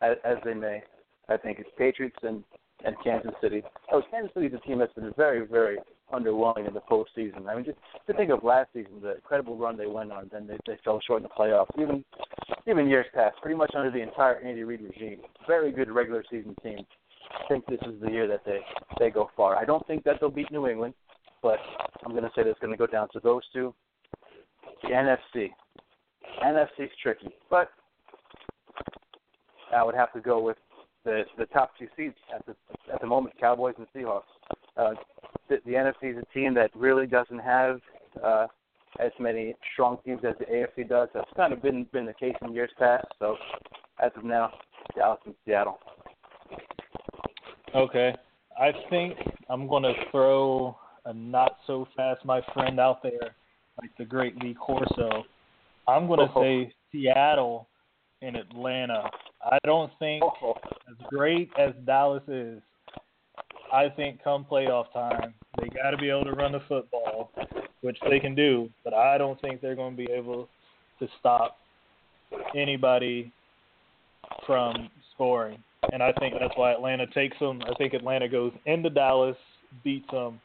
as, 0.00 0.16
as 0.24 0.36
they 0.44 0.54
may, 0.54 0.82
I 1.28 1.36
think 1.36 1.58
it's 1.58 1.68
Patriots 1.76 2.16
and 2.22 2.42
and 2.84 2.94
Kansas 3.02 3.32
City. 3.40 3.62
Oh, 3.92 4.02
Kansas 4.10 4.32
City 4.34 4.46
is 4.46 4.54
a 4.54 4.66
team 4.66 4.78
that's 4.78 4.92
been 4.94 5.12
very 5.16 5.46
very 5.46 5.78
underwhelming 6.12 6.66
in 6.66 6.74
the 6.74 6.80
postseason. 6.80 7.48
I 7.48 7.54
mean, 7.54 7.64
just 7.64 7.78
to 8.06 8.14
think 8.14 8.30
of 8.30 8.42
last 8.42 8.70
season, 8.72 9.00
the 9.02 9.16
incredible 9.16 9.56
run 9.56 9.76
they 9.76 9.86
went 9.86 10.12
on, 10.12 10.28
then 10.32 10.46
they 10.46 10.56
they 10.66 10.78
fell 10.84 11.00
short 11.06 11.22
in 11.22 11.24
the 11.24 11.28
playoffs. 11.28 11.70
Even 11.80 12.04
even 12.66 12.88
years 12.88 13.06
past, 13.14 13.36
pretty 13.42 13.56
much 13.56 13.72
under 13.74 13.90
the 13.90 14.00
entire 14.02 14.36
Andy 14.40 14.64
Reid 14.64 14.80
regime, 14.82 15.20
very 15.46 15.72
good 15.72 15.90
regular 15.90 16.24
season 16.30 16.54
team. 16.62 16.78
I 17.30 17.46
think 17.48 17.66
this 17.66 17.80
is 17.86 18.00
the 18.00 18.10
year 18.10 18.26
that 18.28 18.44
they 18.44 18.60
they 18.98 19.10
go 19.10 19.30
far. 19.36 19.56
I 19.56 19.64
don't 19.64 19.86
think 19.86 20.04
that 20.04 20.16
they'll 20.20 20.30
beat 20.30 20.50
New 20.50 20.66
England 20.66 20.94
but 21.42 21.58
I'm 22.04 22.12
going 22.12 22.24
to 22.24 22.30
say 22.34 22.42
that 22.42 22.50
it's 22.50 22.60
going 22.60 22.72
to 22.72 22.76
go 22.76 22.86
down 22.86 23.08
to 23.12 23.20
those 23.20 23.42
two. 23.52 23.74
The 24.82 24.88
NFC. 24.88 25.50
NFC's 26.44 26.92
tricky, 27.02 27.30
but 27.50 27.70
I 29.74 29.82
would 29.82 29.94
have 29.94 30.12
to 30.12 30.20
go 30.20 30.40
with 30.40 30.56
the 31.08 31.24
the 31.38 31.46
top 31.46 31.72
two 31.78 31.88
seeds 31.96 32.14
at 32.34 32.44
the 32.44 32.54
at 32.92 33.00
the 33.00 33.06
moment, 33.06 33.34
Cowboys 33.40 33.74
and 33.78 33.86
Seahawks. 33.94 34.22
Uh, 34.76 34.90
the, 35.48 35.56
the 35.64 35.72
NFC 35.72 36.12
is 36.12 36.18
a 36.22 36.34
team 36.34 36.54
that 36.54 36.70
really 36.74 37.06
doesn't 37.06 37.38
have 37.38 37.80
uh, 38.22 38.46
as 39.00 39.10
many 39.18 39.54
strong 39.72 39.98
teams 40.04 40.20
as 40.28 40.34
the 40.38 40.44
AFC 40.44 40.88
does. 40.88 41.08
That's 41.14 41.30
kind 41.34 41.52
of 41.52 41.62
been 41.62 41.86
been 41.92 42.04
the 42.04 42.14
case 42.14 42.34
in 42.42 42.52
years 42.52 42.70
past. 42.78 43.06
So 43.18 43.36
as 44.02 44.12
of 44.16 44.24
now, 44.24 44.52
Dallas 44.94 45.20
and 45.24 45.34
Seattle. 45.46 45.78
Okay, 47.74 48.14
I 48.60 48.72
think 48.90 49.16
I'm 49.48 49.66
going 49.66 49.82
to 49.84 49.94
throw 50.10 50.76
a 51.06 51.12
not 51.12 51.56
so 51.66 51.88
fast 51.96 52.24
my 52.24 52.42
friend 52.52 52.78
out 52.78 53.02
there, 53.02 53.34
like 53.80 53.90
the 53.98 54.04
great 54.04 54.36
Lee 54.42 54.54
Corso. 54.54 55.24
I'm 55.86 56.06
going 56.06 56.20
to 56.20 56.32
oh. 56.34 56.42
say 56.42 56.72
Seattle 56.92 57.66
and 58.20 58.36
Atlanta. 58.36 59.10
I 59.50 59.58
don't 59.64 59.90
think 59.98 60.22
as 60.42 60.96
great 61.08 61.50
as 61.58 61.72
Dallas 61.86 62.22
is, 62.28 62.60
I 63.72 63.88
think 63.88 64.22
come 64.22 64.46
playoff 64.50 64.92
time, 64.92 65.34
they 65.60 65.68
got 65.68 65.90
to 65.90 65.96
be 65.96 66.10
able 66.10 66.24
to 66.24 66.32
run 66.32 66.52
the 66.52 66.60
football, 66.68 67.30
which 67.80 67.98
they 68.08 68.20
can 68.20 68.34
do, 68.34 68.68
but 68.84 68.94
I 68.94 69.16
don't 69.16 69.40
think 69.40 69.60
they're 69.60 69.74
going 69.74 69.96
to 69.96 69.96
be 69.96 70.10
able 70.12 70.48
to 70.98 71.08
stop 71.18 71.58
anybody 72.54 73.32
from 74.46 74.90
scoring. 75.14 75.58
And 75.92 76.02
I 76.02 76.12
think 76.12 76.34
that's 76.38 76.56
why 76.56 76.72
Atlanta 76.72 77.06
takes 77.06 77.38
them. 77.38 77.62
I 77.62 77.74
think 77.74 77.94
Atlanta 77.94 78.28
goes 78.28 78.52
into 78.66 78.90
Dallas, 78.90 79.36
beats 79.84 80.10
them, 80.10 80.40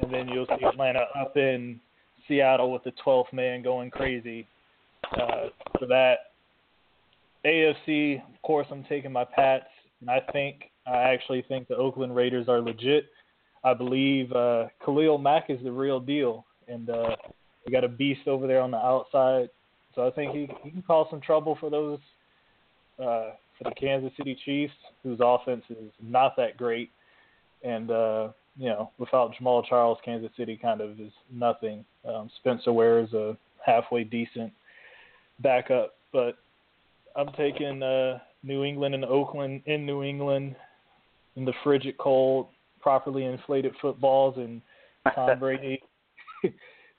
and 0.00 0.12
then 0.12 0.28
you'll 0.28 0.46
see 0.46 0.64
Atlanta 0.64 1.04
up 1.18 1.36
in 1.36 1.80
Seattle 2.28 2.72
with 2.72 2.84
the 2.84 2.92
12th 3.04 3.32
man 3.32 3.62
going 3.62 3.90
crazy 3.90 4.46
uh, 5.20 5.48
for 5.78 5.86
that. 5.86 6.31
AFC, 7.44 8.16
of 8.16 8.42
course, 8.42 8.66
I'm 8.70 8.84
taking 8.84 9.12
my 9.12 9.24
Pats, 9.24 9.66
and 10.00 10.10
I 10.10 10.20
think 10.32 10.70
I 10.86 10.98
actually 10.98 11.44
think 11.48 11.68
the 11.68 11.76
Oakland 11.76 12.14
Raiders 12.14 12.48
are 12.48 12.60
legit. 12.60 13.06
I 13.64 13.74
believe 13.74 14.32
uh, 14.32 14.66
Khalil 14.84 15.18
Mack 15.18 15.48
is 15.48 15.62
the 15.62 15.70
real 15.70 16.00
deal, 16.00 16.44
and 16.68 16.90
uh, 16.90 17.16
we 17.64 17.72
got 17.72 17.84
a 17.84 17.88
beast 17.88 18.26
over 18.26 18.46
there 18.46 18.60
on 18.60 18.70
the 18.70 18.78
outside. 18.78 19.48
So 19.94 20.06
I 20.06 20.10
think 20.10 20.34
he 20.34 20.48
he 20.62 20.70
can 20.70 20.82
cause 20.82 21.06
some 21.10 21.20
trouble 21.20 21.56
for 21.60 21.70
those 21.70 21.98
uh, 22.98 23.30
for 23.58 23.64
the 23.64 23.74
Kansas 23.78 24.12
City 24.16 24.36
Chiefs, 24.44 24.74
whose 25.02 25.18
offense 25.22 25.64
is 25.70 25.92
not 26.02 26.36
that 26.36 26.56
great, 26.56 26.90
and 27.62 27.90
uh, 27.90 28.28
you 28.56 28.68
know 28.68 28.90
without 28.98 29.32
Jamaal 29.34 29.64
Charles, 29.68 29.98
Kansas 30.04 30.30
City 30.36 30.58
kind 30.60 30.80
of 30.80 30.98
is 31.00 31.12
nothing. 31.30 31.84
Um, 32.06 32.30
Spencer 32.40 32.72
Ware 32.72 33.00
is 33.00 33.12
a 33.12 33.36
halfway 33.64 34.02
decent 34.02 34.52
backup, 35.40 35.94
but 36.12 36.38
I'm 37.16 37.32
taking 37.36 37.82
uh, 37.82 38.18
New 38.42 38.64
England 38.64 38.94
and 38.94 39.04
Oakland 39.04 39.62
in 39.66 39.86
New 39.86 40.02
England 40.02 40.56
in 41.36 41.44
the 41.44 41.52
frigid 41.64 41.96
cold, 41.98 42.48
properly 42.80 43.24
inflated 43.24 43.72
footballs, 43.80 44.36
and 44.36 44.60
Tom 45.14 45.38
Brady. 45.38 45.80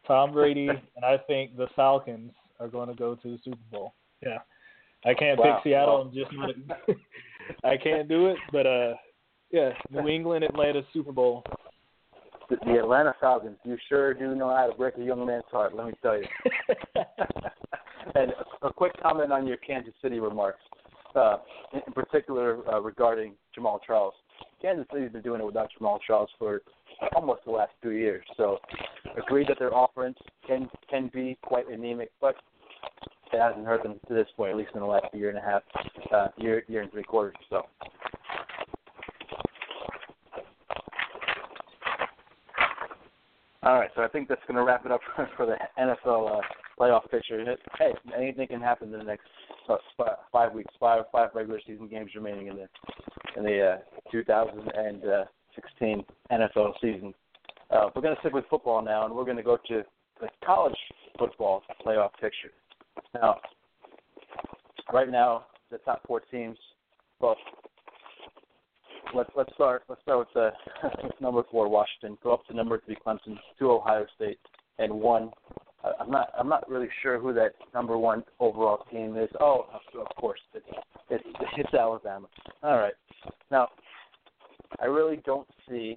Tom 0.08 0.34
Brady, 0.34 0.68
and 0.68 1.06
I 1.06 1.18
think 1.28 1.56
the 1.56 1.68
Falcons 1.76 2.32
are 2.60 2.68
going 2.68 2.90
to 2.90 2.96
go 2.96 3.16
to 3.16 3.32
the 3.32 3.40
Super 3.44 3.58
Bowl. 3.72 3.94
Yeah, 4.22 4.40
I 5.06 5.14
can't 5.14 5.40
wow. 5.40 5.56
pick 5.56 5.72
Seattle 5.72 6.02
and 6.02 6.14
just 6.14 6.32
not. 6.34 6.50
I 7.64 7.78
can't 7.78 8.08
do 8.08 8.28
it, 8.28 8.38
but 8.52 8.66
uh, 8.66 8.94
yeah, 9.52 9.72
New 9.92 10.08
England, 10.08 10.44
Atlanta, 10.44 10.82
Super 10.94 11.12
Bowl. 11.12 11.44
The, 12.50 12.58
the 12.66 12.80
Atlanta 12.80 13.14
Falcons, 13.22 13.58
you 13.64 13.78
sure 13.88 14.14
do 14.14 14.36
know 14.36 14.50
how 14.50 14.68
to 14.68 14.76
break 14.76 14.98
a 14.98 15.04
young 15.04 15.26
man's 15.26 15.44
heart. 15.50 15.76
Let 15.76 15.88
me 15.88 15.94
tell 16.02 16.18
you. 16.18 16.26
and 18.16 18.34
a, 18.62 18.74
quick 18.74 18.94
comment 19.02 19.32
on 19.32 19.48
your 19.48 19.58
Kansas 19.58 19.94
City 20.02 20.20
remarks, 20.20 20.60
uh, 21.16 21.38
in 21.74 21.94
particular 21.94 22.60
uh, 22.72 22.82
regarding 22.82 23.34
Jamaal 23.58 23.80
Charles. 23.86 24.14
Kansas 24.62 24.86
City's 24.94 25.12
been 25.12 25.22
doing 25.22 25.42
it 25.42 25.46
without 25.46 25.70
Jamaal 25.80 26.00
Charles 26.06 26.30
for 26.40 26.62
almost 27.16 27.42
the 27.46 27.52
last 27.52 27.72
two 27.82 27.92
years. 27.92 28.26
So, 28.38 28.60
agree 29.18 29.46
that 29.48 29.60
their 29.60 29.72
offense 29.74 30.18
can 30.48 30.70
can 30.90 31.10
be 31.14 31.38
quite 31.44 31.68
anemic, 31.70 32.12
but 32.22 32.36
it 33.32 33.40
hasn't 33.40 33.66
hurt 33.66 33.84
them 33.84 34.00
to 34.08 34.14
this 34.14 34.28
point, 34.38 34.52
at 34.52 34.58
least 34.58 34.72
in 34.74 34.80
the 34.80 34.86
last 34.86 35.14
year 35.14 35.30
and 35.30 35.38
a 35.38 35.42
half, 35.42 35.64
uh, 36.14 36.28
year 36.38 36.64
year 36.68 36.82
and 36.82 36.92
three 36.92 37.04
quarters. 37.04 37.36
So. 37.50 37.64
All 43.66 43.76
right, 43.76 43.90
so 43.96 44.02
I 44.02 44.10
think 44.10 44.28
that's 44.28 44.42
going 44.46 44.58
to 44.58 44.64
wrap 44.64 44.86
it 44.86 44.92
up 44.92 45.00
for 45.38 45.46
the 45.46 45.56
NFL 45.80 46.38
uh, 46.38 46.42
playoff 46.78 47.10
picture. 47.10 47.42
Hey, 47.80 47.94
anything 48.18 48.48
can 48.48 48.60
happen 48.60 48.92
in 48.92 49.00
the 49.00 49.06
next 49.06 49.28
uh, 49.70 49.78
five 50.34 50.52
weeks, 50.52 50.74
five 50.82 51.04
five 51.14 51.30
regular 51.34 51.62
season 51.66 51.88
games 51.88 52.12
remaining 52.14 52.48
in 52.48 52.58
the 52.58 52.68
in 53.38 53.44
the 53.44 53.76
uh, 53.76 54.12
2016 54.12 56.04
NFL 56.30 56.74
season. 56.82 57.14
Uh, 57.72 57.90
we're 57.96 58.02
going 58.02 58.14
to 58.14 58.20
stick 58.20 58.34
with 58.34 58.44
football 58.50 58.82
now, 58.84 59.06
and 59.06 59.16
we're 59.16 59.24
going 59.24 59.38
to 59.38 59.44
go 59.44 59.58
to 59.70 59.82
the 60.20 60.28
college 60.46 60.76
football 61.18 61.64
playoff 61.86 62.12
picture. 62.20 62.52
Now, 63.14 63.38
right 64.92 65.10
now, 65.10 65.46
the 65.72 65.78
top 65.80 66.02
four 66.06 66.20
teams. 66.20 66.58
Well, 67.22 67.38
let's 69.16 69.30
let's 69.36 69.54
start 69.54 69.84
let's 69.90 70.02
start 70.02 70.28
with, 70.28 70.38
uh, 70.38 70.52
with 71.04 71.14
number 71.22 71.44
four 71.52 71.68
Washington. 71.68 72.18
Go 72.24 72.34
up 72.34 72.46
to 72.48 72.54
number 72.54 72.82
three 72.86 72.98
Clemson, 73.06 73.38
two 73.58 73.72
Ohio 73.72 74.06
State, 74.16 74.40
and 74.80 74.92
one. 74.94 75.32
Uh, 75.84 75.92
I'm 76.00 76.10
not 76.10 76.30
I'm 76.38 76.50
not 76.50 76.70
really 76.70 76.90
sure 77.02 77.20
who 77.20 77.34
that 77.34 77.54
number 77.74 77.98
one 77.98 78.24
overall 78.40 78.86
team 78.92 79.18
is. 79.18 79.30
Oh, 79.40 79.66
of 80.00 80.16
course, 80.16 80.40
it's 80.54 80.66
it's, 81.10 81.24
it's 81.58 81.74
Alabama. 81.74 82.28
All 82.62 82.78
right. 82.78 82.94
Now, 83.52 83.70
I 84.80 84.86
really 84.86 85.22
don't 85.26 85.48
see 85.70 85.96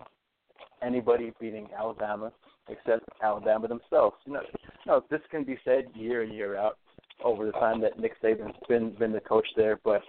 anybody 0.83 1.33
beating 1.41 1.69
Alabama 1.77 2.33
except 2.69 3.09
Alabama 3.23 3.69
themselves. 3.69 4.17
You 4.25 4.35
know, 4.35 4.41
no, 4.87 5.05
this 5.11 5.21
can 5.31 5.45
be 5.45 5.57
said 5.65 5.85
year 5.95 6.23
in 6.23 6.33
year 6.33 6.57
out 6.57 6.79
over 7.25 7.47
the 7.47 7.53
time 7.53 7.81
that 7.81 7.99
Nick 7.99 8.21
Saban's 8.23 8.57
been 8.69 8.95
been 8.99 9.13
the 9.13 9.21
coach 9.21 9.47
there, 9.57 9.79
but 9.85 10.03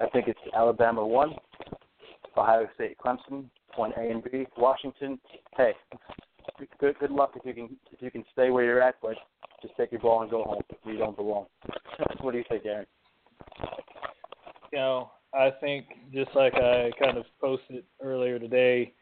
I 0.00 0.08
think 0.08 0.26
it's 0.28 0.38
Alabama 0.54 1.06
one, 1.06 1.34
Ohio 2.36 2.68
State, 2.74 2.96
Clemson, 2.98 3.44
one 3.76 3.92
A 3.96 4.10
and 4.10 4.22
B, 4.24 4.46
Washington. 4.56 5.18
Hey, 5.56 5.72
good 6.78 6.98
good 6.98 7.10
luck 7.10 7.32
if 7.36 7.44
you 7.44 7.54
can 7.54 7.76
if 7.92 8.00
you 8.00 8.10
can 8.10 8.24
stay 8.32 8.50
where 8.50 8.64
you're 8.64 8.82
at, 8.82 8.96
but 9.02 9.14
just 9.60 9.76
take 9.76 9.92
your 9.92 10.00
ball 10.00 10.22
and 10.22 10.30
go 10.30 10.42
home. 10.44 10.62
You 10.84 10.98
don't 10.98 11.16
belong. 11.16 11.46
what 12.20 12.32
do 12.32 12.38
you 12.38 12.44
think, 12.48 12.64
Aaron? 12.66 12.86
You 14.72 14.78
know, 14.78 15.10
I 15.34 15.50
think 15.60 15.86
just 16.12 16.30
like 16.34 16.54
I 16.54 16.90
kind 17.02 17.16
of 17.16 17.24
posted 17.40 17.84
earlier 18.02 18.38
today, 18.38 18.92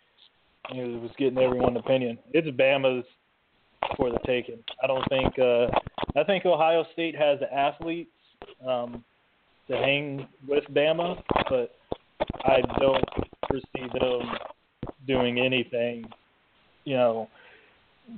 it 0.70 1.00
was 1.00 1.10
getting 1.18 1.38
everyone's 1.38 1.78
opinion. 1.78 2.18
It's 2.32 2.48
Bama's 2.48 3.06
for 3.96 4.10
the 4.10 4.18
taking. 4.26 4.58
I 4.82 4.86
don't 4.86 5.08
think 5.08 5.38
uh 5.38 5.66
I 6.18 6.24
think 6.24 6.44
Ohio 6.44 6.84
State 6.92 7.16
has 7.16 7.40
the 7.40 7.52
athletes 7.52 8.10
um 8.66 9.04
to 9.68 9.76
hang 9.76 10.26
with 10.46 10.64
Bama, 10.72 11.22
but 11.48 11.76
I 12.44 12.60
don't 12.78 13.04
foresee 13.48 13.88
them 13.98 14.22
doing 15.06 15.40
anything, 15.40 16.04
you 16.84 16.96
know, 16.96 17.28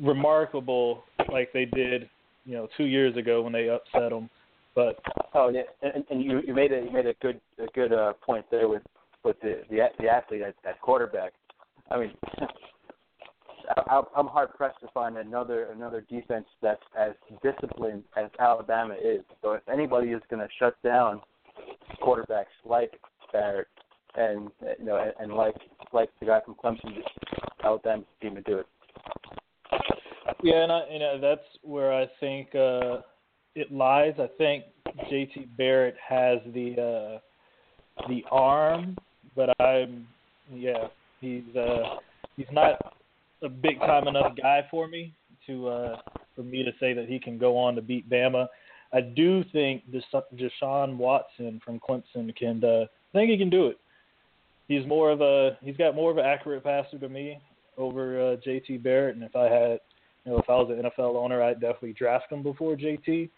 remarkable 0.00 1.04
like 1.30 1.52
they 1.52 1.64
did, 1.64 2.09
you 2.44 2.54
know, 2.54 2.68
two 2.76 2.85
years 2.85 3.16
ago 3.16 3.42
when 3.42 3.52
they 3.52 3.68
upset 3.68 4.11
them. 4.11 4.28
But 4.75 4.99
oh 5.35 5.50
yeah, 5.50 5.62
and, 5.82 6.04
and 6.11 6.23
you 6.23 6.40
you 6.47 6.54
made 6.54 6.73
a 6.73 6.82
you 6.82 6.90
made 6.90 7.06
a 7.06 7.14
good 7.21 7.40
a 7.59 7.66
good 7.75 7.92
uh, 7.92 8.14
point 8.25 8.47
there 8.50 8.68
with 8.68 8.82
with 9.23 9.38
the 9.40 9.62
the, 9.68 9.80
the 9.99 10.09
athlete 10.09 10.42
at, 10.42 10.54
at 10.66 10.80
quarterback. 10.80 11.32
I 11.90 11.99
mean, 11.99 12.12
I, 13.88 14.02
I'm 14.16 14.26
hard 14.26 14.54
pressed 14.54 14.80
to 14.80 14.88
find 14.94 15.18
another 15.18 15.66
another 15.66 16.04
defense 16.09 16.47
that's 16.62 16.82
as 16.99 17.12
disciplined 17.42 18.04
as 18.16 18.30
Alabama 18.38 18.94
is. 18.94 19.23
So 19.42 19.52
if 19.52 19.68
anybody 19.71 20.09
is 20.09 20.23
going 20.30 20.40
to 20.40 20.49
shut 20.59 20.75
down 20.82 21.21
quarterbacks 22.02 22.47
like 22.64 22.92
Barrett 23.32 23.68
and 24.14 24.50
you 24.78 24.85
know 24.85 24.97
and, 24.97 25.12
and 25.21 25.33
like 25.35 25.57
like 25.92 26.11
the 26.21 26.26
guy 26.26 26.40
from 26.45 26.54
Clemson, 26.54 26.99
Alabama's 27.64 28.07
team 28.21 28.35
to 28.35 28.42
do 28.42 28.59
it. 28.59 28.66
Yeah, 30.42 30.62
and 30.62 30.73
I, 30.73 30.83
you 30.90 30.99
know 30.99 31.19
that's 31.21 31.47
where 31.62 31.92
I 31.92 32.07
think 32.21 32.54
uh, 32.54 32.99
it 33.54 33.73
lies. 33.73 34.14
I 34.19 34.28
think 34.38 34.64
JT 35.11 35.57
Barrett 35.57 35.97
has 36.07 36.38
the 36.52 37.21
uh, 37.99 38.07
the 38.09 38.23
arm, 38.31 38.97
but 39.37 39.50
I'm 39.61 40.07
yeah 40.52 40.88
he's 41.21 41.45
uh, 41.57 41.97
he's 42.37 42.47
not 42.52 42.95
a 43.42 43.49
big 43.49 43.78
time 43.81 44.09
enough 44.09 44.37
guy 44.40 44.66
for 44.71 44.88
me 44.88 45.14
to 45.47 45.69
uh, 45.69 45.97
for 46.35 46.42
me 46.42 46.62
to 46.62 46.71
say 46.81 46.92
that 46.92 47.09
he 47.09 47.19
can 47.19 47.38
go 47.38 47.57
on 47.57 47.75
to 47.75 47.83
beat 47.83 48.09
Bama. 48.09 48.47
I 48.92 49.00
do 49.00 49.42
think 49.52 49.85
Deshaun 49.90 50.97
Watson 50.97 51.61
from 51.64 51.81
Clemson 51.81 52.35
can. 52.37 52.62
Uh, 52.62 52.85
I 53.14 53.19
think 53.19 53.31
he 53.31 53.38
can 53.38 53.50
do 53.50 53.66
it. 53.66 53.78
He's 54.73 54.87
more 54.87 55.11
of 55.11 55.21
a 55.21 55.59
he's 55.62 55.76
got 55.76 55.95
more 55.95 56.11
of 56.11 56.17
an 56.17 56.25
accurate 56.25 56.64
passer 56.64 56.99
to 56.99 57.09
me 57.09 57.38
over 57.76 58.33
uh, 58.33 58.37
JT 58.37 58.83
Barrett, 58.83 59.17
and 59.17 59.25
if 59.25 59.37
I 59.37 59.45
had 59.45 59.81
you 60.25 60.33
know 60.33 60.38
if 60.38 60.49
I 60.49 60.55
was 60.55 60.71
an 60.71 60.83
NFL 60.83 61.14
owner, 61.14 61.43
I'd 61.43 61.61
definitely 61.61 61.93
draft 61.93 62.33
him 62.33 62.43
before 62.43 62.75
JT. 62.75 63.29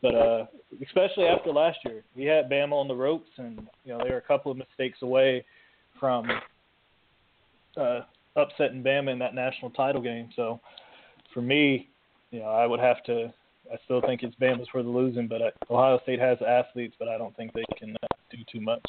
But 0.00 0.14
uh, 0.14 0.46
especially 0.82 1.26
after 1.26 1.52
last 1.52 1.78
year, 1.84 2.02
we 2.16 2.24
had 2.24 2.50
Bama 2.50 2.72
on 2.72 2.88
the 2.88 2.94
ropes, 2.94 3.28
and 3.36 3.68
you 3.84 3.92
know 3.92 4.02
they 4.02 4.10
were 4.10 4.16
a 4.16 4.22
couple 4.22 4.50
of 4.50 4.56
mistakes 4.56 4.98
away 5.02 5.44
from 6.00 6.26
uh, 7.76 8.00
upsetting 8.36 8.82
Bama 8.82 9.12
in 9.12 9.18
that 9.18 9.34
national 9.34 9.72
title 9.72 10.00
game. 10.00 10.30
So 10.34 10.58
for 11.34 11.42
me, 11.42 11.90
you 12.30 12.40
know, 12.40 12.46
I 12.46 12.66
would 12.66 12.80
have 12.80 13.04
to. 13.04 13.32
I 13.70 13.76
still 13.84 14.00
think 14.00 14.22
it's 14.22 14.34
Bama's 14.36 14.68
for 14.72 14.82
the 14.82 14.88
losing, 14.88 15.28
but 15.28 15.42
uh, 15.42 15.50
Ohio 15.70 16.00
State 16.02 16.18
has 16.18 16.38
athletes, 16.46 16.96
but 16.98 17.08
I 17.08 17.18
don't 17.18 17.36
think 17.36 17.52
they 17.52 17.64
can 17.78 17.94
uh, 18.02 18.06
do 18.30 18.38
too 18.50 18.60
much. 18.60 18.82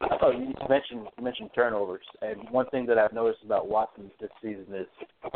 Oh, 0.00 0.30
you 0.30 0.54
mentioned 0.68 1.08
you 1.16 1.24
mentioned 1.24 1.50
turnovers, 1.54 2.04
and 2.22 2.48
one 2.50 2.66
thing 2.70 2.86
that 2.86 2.98
I've 2.98 3.12
noticed 3.12 3.42
about 3.44 3.68
Watson 3.68 4.10
this 4.20 4.30
season 4.40 4.66
is 4.72 4.86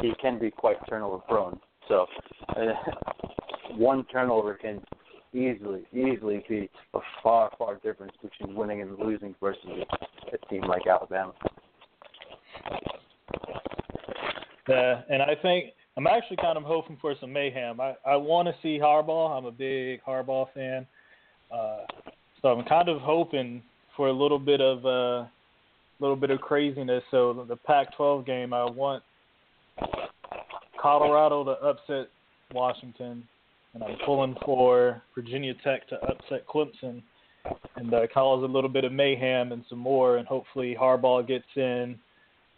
he 0.00 0.12
can 0.21 0.38
be 0.38 0.50
quite 0.50 0.76
turnover 0.88 1.19
prone. 1.19 1.59
So, 1.88 2.07
uh, 2.50 2.54
one 3.76 4.04
turnover 4.04 4.54
can 4.54 4.81
easily 5.35 5.83
easily 5.92 6.45
be 6.49 6.71
a 6.95 7.00
far 7.23 7.50
far 7.59 7.76
difference 7.76 8.12
between 8.23 8.54
winning 8.54 8.83
and 8.83 8.97
losing 8.99 9.35
versus 9.40 9.64
a 10.33 10.47
team 10.47 10.62
like 10.62 10.87
Alabama. 10.87 11.33
Yeah, 14.69 15.00
and 15.11 15.23
I 15.23 15.35
think 15.42 15.73
I'm 15.97 16.07
actually 16.07 16.37
kind 16.37 16.57
of 16.57 16.62
hoping 16.62 16.99
for 17.00 17.16
some 17.21 17.33
mayhem. 17.33 17.81
I 17.81 17.95
I 18.07 18.14
want 18.14 18.47
to 18.47 18.54
see 18.62 18.78
Harbaugh. 18.78 19.37
I'm 19.37 19.47
a 19.47 19.50
big 19.50 20.04
Harbaugh 20.04 20.47
fan, 20.54 20.87
uh, 21.50 21.78
so 22.40 22.49
I'm 22.49 22.64
kind 22.66 22.88
of 22.88 23.00
hoping 23.00 23.61
for 23.96 24.08
a 24.08 24.12
little 24.12 24.38
bit 24.38 24.61
of 24.61 24.84
a 24.84 24.88
uh, 24.88 25.26
little 26.00 26.16
bit 26.16 26.30
of 26.30 26.40
craziness. 26.40 27.02
So 27.11 27.44
the 27.49 27.56
Pac-12 27.56 28.26
game, 28.26 28.52
I 28.52 28.64
want 28.64 29.02
Colorado 30.80 31.44
to 31.44 31.50
upset 31.50 32.08
Washington, 32.52 33.22
and 33.75 33.82
I'm 33.82 33.96
pulling 34.04 34.34
for 34.44 35.02
Virginia 35.14 35.54
Tech 35.62 35.88
to 35.88 35.96
upset 36.02 36.46
Clemson, 36.46 37.02
and 37.76 37.94
uh, 37.94 38.06
cause 38.12 38.42
a 38.42 38.46
little 38.46 38.70
bit 38.70 38.84
of 38.84 38.92
mayhem 38.92 39.52
and 39.52 39.64
some 39.68 39.78
more, 39.78 40.16
and 40.16 40.26
hopefully 40.26 40.76
Harbaugh 40.78 41.26
gets 41.26 41.44
in, 41.56 41.99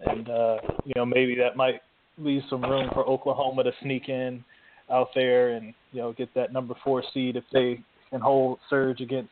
and 0.07 0.29
uh, 0.29 0.57
you 0.85 0.93
know 0.97 1.07
maybe 1.07 1.35
that 1.37 1.57
might 1.57 1.81
leave 2.19 2.43
some 2.49 2.63
room 2.63 2.89
for 2.93 3.07
Oklahoma 3.09 3.65
to 3.65 3.73
sneak 3.83 4.09
in 4.09 4.45
out 4.91 5.09
there 5.15 5.51
and 5.51 5.73
you 5.93 6.01
know 6.01 6.13
get 6.13 6.33
that 6.35 6.53
number 6.53 6.75
four 6.85 7.03
seed 7.13 7.37
if 7.37 7.45
they 7.53 7.81
can 8.11 8.21
hold 8.21 8.59
surge 8.69 9.01
against 9.01 9.31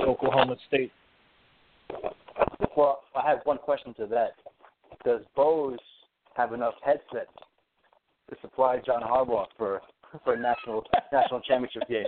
Oklahoma 0.00 0.56
State. 0.68 0.92
Well, 2.76 3.00
I 3.14 3.28
have 3.28 3.40
one 3.44 3.58
question 3.58 3.94
to 3.94 4.06
that. 4.06 4.32
Does 5.04 5.20
Bose 5.34 5.78
have 6.36 6.52
enough 6.52 6.74
headsets 6.84 7.32
to 8.30 8.36
supply 8.40 8.80
John 8.84 9.02
Harbaugh 9.02 9.46
for 9.56 9.80
for 10.24 10.34
a 10.34 10.40
national 10.40 10.84
national 11.12 11.40
championship 11.40 11.88
game? 11.88 12.04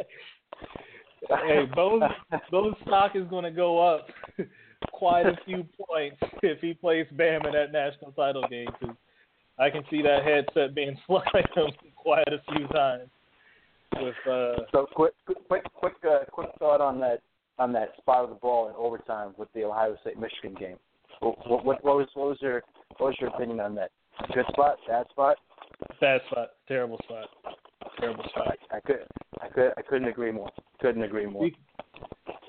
hey, 1.28 1.66
Bose 1.74 2.02
Bose 2.50 2.74
stock 2.86 3.12
is 3.14 3.26
going 3.28 3.44
to 3.44 3.50
go 3.50 3.78
up 3.78 4.06
quite 4.92 5.26
a 5.26 5.36
few 5.44 5.66
points 5.88 6.16
if 6.42 6.60
he 6.60 6.74
plays 6.74 7.06
Bam 7.12 7.46
in 7.46 7.52
that 7.52 7.72
national 7.72 8.12
title 8.12 8.44
game 8.48 8.68
because 8.78 8.96
I 9.58 9.70
can 9.70 9.82
see 9.90 10.02
that 10.02 10.24
headset 10.24 10.74
being 10.74 10.96
him 11.08 11.70
quite 11.96 12.28
a 12.28 12.40
few 12.52 12.66
times. 12.68 13.08
With 13.96 14.14
uh, 14.24 14.62
so 14.72 14.86
quick, 14.94 15.14
quick, 15.48 15.64
quick, 15.74 15.94
uh, 16.08 16.20
quick 16.30 16.50
thought 16.60 16.80
on 16.80 17.00
that 17.00 17.22
on 17.60 17.72
that 17.74 17.90
spot 17.98 18.24
of 18.24 18.30
the 18.30 18.36
ball 18.36 18.68
in 18.68 18.74
overtime 18.74 19.34
with 19.36 19.48
the 19.54 19.62
Ohio 19.62 19.96
State 20.00 20.18
Michigan 20.18 20.56
game. 20.58 20.76
What, 21.20 21.64
what, 21.64 21.84
what 21.84 21.96
was 21.96 22.08
what 22.14 22.28
was 22.28 22.38
your 22.40 22.62
what 22.96 23.08
was 23.08 23.16
your 23.20 23.28
opinion 23.30 23.60
on 23.60 23.74
that? 23.74 23.90
Good 24.34 24.46
spot, 24.50 24.76
bad 24.88 25.06
spot? 25.10 25.36
Bad 26.00 26.22
spot, 26.30 26.50
terrible 26.66 26.98
spot, 27.04 27.28
terrible 27.98 28.24
spot. 28.30 28.56
I, 28.72 28.76
I 28.76 28.80
could 28.80 29.00
I 29.42 29.48
could 29.48 29.72
I 29.76 29.82
couldn't 29.82 30.08
agree 30.08 30.32
more. 30.32 30.50
Couldn't 30.80 31.02
agree 31.02 31.26
more. 31.26 31.50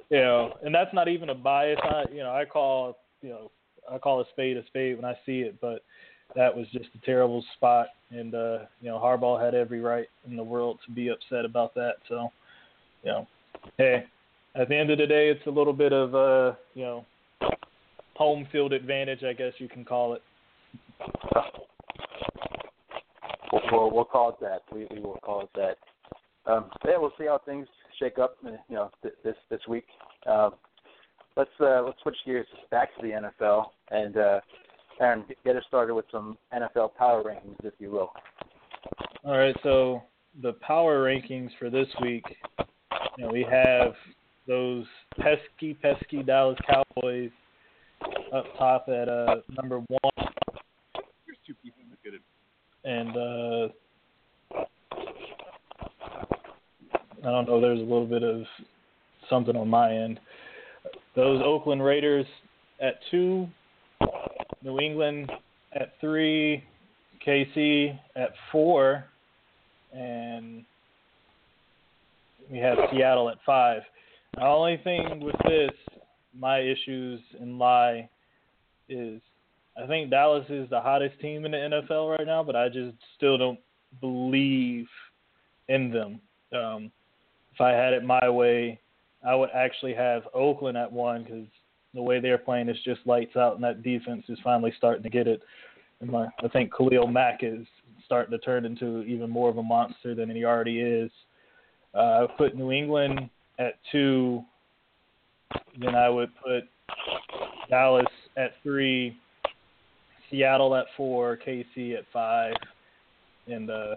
You 0.10 0.18
know, 0.18 0.54
and 0.64 0.74
that's 0.74 0.94
not 0.94 1.10
even 1.10 1.30
a 1.30 1.36
bias. 1.36 1.80
I 1.84 2.06
you 2.12 2.20
know 2.20 2.32
I 2.32 2.46
call 2.46 2.98
you 3.22 3.30
know 3.30 3.52
I 3.92 3.98
call 3.98 4.22
a 4.22 4.26
spade 4.32 4.56
a 4.56 4.66
spade 4.68 4.96
when 4.96 5.06
I 5.06 5.18
see 5.26 5.42
it, 5.42 5.60
but 5.60 5.84
that 6.36 6.56
was 6.56 6.66
just 6.72 6.90
a 6.96 7.06
terrible 7.06 7.44
spot, 7.58 7.88
and 8.10 8.34
uh, 8.34 8.60
you 8.80 8.90
know 8.90 8.98
Harbaugh 8.98 9.44
had 9.44 9.54
every 9.54 9.82
right 9.82 10.08
in 10.30 10.38
the 10.38 10.44
world 10.44 10.80
to 10.86 10.92
be 10.94 11.10
upset 11.10 11.44
about 11.44 11.76
that. 11.76 11.96
So, 12.08 12.30
you 13.04 13.12
know, 13.12 13.28
hey, 13.78 14.06
at 14.56 14.70
the 14.70 14.76
end 14.76 14.90
of 14.90 14.98
the 14.98 15.08
day, 15.08 15.30
it's 15.30 15.46
a 15.48 15.50
little 15.50 15.74
bit 15.74 15.94
of 15.94 16.16
uh, 16.16 16.56
you 16.74 16.84
know 16.84 17.06
home 18.16 18.48
field 18.52 18.74
advantage, 18.74 19.24
I 19.24 19.34
guess 19.34 19.54
you 19.58 19.68
can 19.68 19.84
call 19.84 20.14
it. 20.14 20.22
We'll, 23.52 23.62
we'll, 23.72 23.92
we'll 23.92 24.06
call 24.06 24.30
it 24.30 24.36
that. 24.42 24.62
We, 24.72 24.88
we 24.92 25.02
will 25.02 25.20
call 25.24 25.42
it 25.42 25.50
that. 25.56 26.52
Um, 26.52 26.66
yeah, 26.86 26.98
we'll 26.98 27.14
see 27.18 27.26
how 27.26 27.40
things 27.46 27.68
shake 28.00 28.20
up. 28.20 28.38
Uh, 28.46 28.52
you 28.70 28.76
know, 28.76 28.92
th- 29.02 29.16
this 29.24 29.36
this 29.50 29.62
week. 29.68 29.86
Um, 30.28 30.52
let's 31.36 31.50
uh, 31.60 31.82
let's 31.84 32.00
switch 32.04 32.18
gears 32.26 32.48
back 32.70 32.96
to 32.96 33.02
the 33.02 33.32
NFL 33.44 33.66
and 33.90 34.18
uh, 34.18 34.40
Aaron, 35.00 35.26
get 35.44 35.56
us 35.56 35.64
started 35.68 35.96
with 35.96 36.06
some 36.12 36.38
NFL 36.54 36.96
power 36.96 37.24
rankings, 37.24 37.64
if 37.64 37.74
you 37.80 37.90
will. 37.90 38.12
All 39.24 39.38
right, 39.38 39.56
so 39.64 40.04
the 40.42 40.54
power 40.54 41.04
rankings 41.04 41.50
for 41.60 41.70
this 41.70 41.88
week, 42.02 42.24
you 43.18 43.26
know, 43.26 43.32
we 43.32 43.46
have 43.50 43.94
those 44.52 44.86
pesky, 45.18 45.74
pesky 45.76 46.24
Dallas 46.24 46.60
Cowboys 46.70 47.32
up 48.34 48.44
top 48.58 48.88
at 48.90 49.08
uh, 49.08 49.38
number 49.62 49.80
one. 49.80 50.28
Here's 51.26 51.38
two 51.48 51.54
pieces 51.64 51.80
of 51.90 52.04
good. 52.04 52.20
And 52.84 53.16
uh, 53.16 53.70
I 57.26 57.32
don't 57.32 57.48
know. 57.48 57.62
There's 57.62 57.80
a 57.80 57.84
little 57.84 58.06
bit 58.06 58.24
of 58.24 58.42
something 59.30 59.56
on 59.56 59.70
my 59.70 59.94
end. 59.96 60.20
Those 61.16 61.42
Oakland 61.46 61.82
Raiders 61.82 62.26
at 62.82 62.96
two, 63.10 63.48
New 64.64 64.80
England 64.80 65.32
at 65.80 65.94
three, 66.02 66.62
KC 67.26 67.98
at 68.18 68.32
four, 68.52 69.06
and 69.94 70.66
we 72.52 72.58
have 72.58 72.78
Seattle 72.92 73.30
at 73.30 73.38
five. 73.46 73.84
The 74.36 74.46
only 74.46 74.78
thing 74.84 75.20
with 75.20 75.36
this, 75.46 75.72
my 76.34 76.60
issues 76.60 77.20
and 77.40 77.60
lie, 77.60 78.10
is 78.88 79.22
I 79.82 79.88
think 79.88 80.10
Dallas 80.10 80.46
is 80.50 80.70
the 80.70 80.82
hottest 80.82 81.20
team 81.20 81.46
in 81.46 81.52
the 81.52 81.58
NFL 81.58 82.18
right 82.18 82.26
now, 82.26 82.44
but 82.44 82.56
I 82.56 82.70
just 82.70 82.96
still 83.16 83.38
don't 83.38 83.60
believe 84.00 84.88
in 85.68 85.92
them. 85.92 86.22
Um, 86.58 86.92
if 87.54 87.62
I 87.62 87.72
had 87.72 87.94
it 87.94 88.04
my 88.04 88.30
way, 88.30 88.80
I 89.26 89.36
would 89.36 89.50
actually 89.54 89.94
have 89.94 90.24
Oakland 90.34 90.78
at 90.78 90.92
one 90.92 91.24
because 91.24 91.48
the 91.94 92.02
way 92.02 92.20
they're 92.20 92.38
playing 92.38 92.70
is 92.70 92.78
just 92.84 93.02
lights 93.06 93.36
out, 93.36 93.56
and 93.56 93.64
that 93.64 93.84
defense 93.84 94.24
is 94.30 94.40
finally 94.44 94.74
starting 94.78 95.04
to 95.04 95.10
get 95.10 95.28
it. 95.28 95.42
And 96.00 96.10
my, 96.10 96.28
I 96.44 96.48
think 96.48 96.74
Khalil 96.74 97.08
Mack 97.08 97.40
is 97.44 97.66
starting 98.06 98.32
to 98.32 98.40
turn 98.40 98.66
into 98.66 99.04
even 99.04 99.30
more 99.30 99.50
of 99.50 99.58
a 99.58 99.64
monster 99.64 100.16
than 100.16 100.30
he 100.30 100.46
already 100.46 100.80
is. 100.80 101.12
Uh, 101.94 102.26
I 102.26 102.28
put 102.38 102.56
New 102.56 102.72
England 102.72 103.30
at 103.62 103.76
two. 103.92 104.42
Then 105.80 105.96
I 105.96 106.10
would 106.10 106.30
put 106.44 106.64
Dallas 107.70 108.06
at 108.38 108.52
three, 108.64 109.18
Seattle 110.30 110.76
at 110.76 110.86
four, 110.98 111.38
KC 111.46 111.98
at 111.98 112.06
five, 112.12 112.54
and 113.48 113.70
uh, 113.70 113.96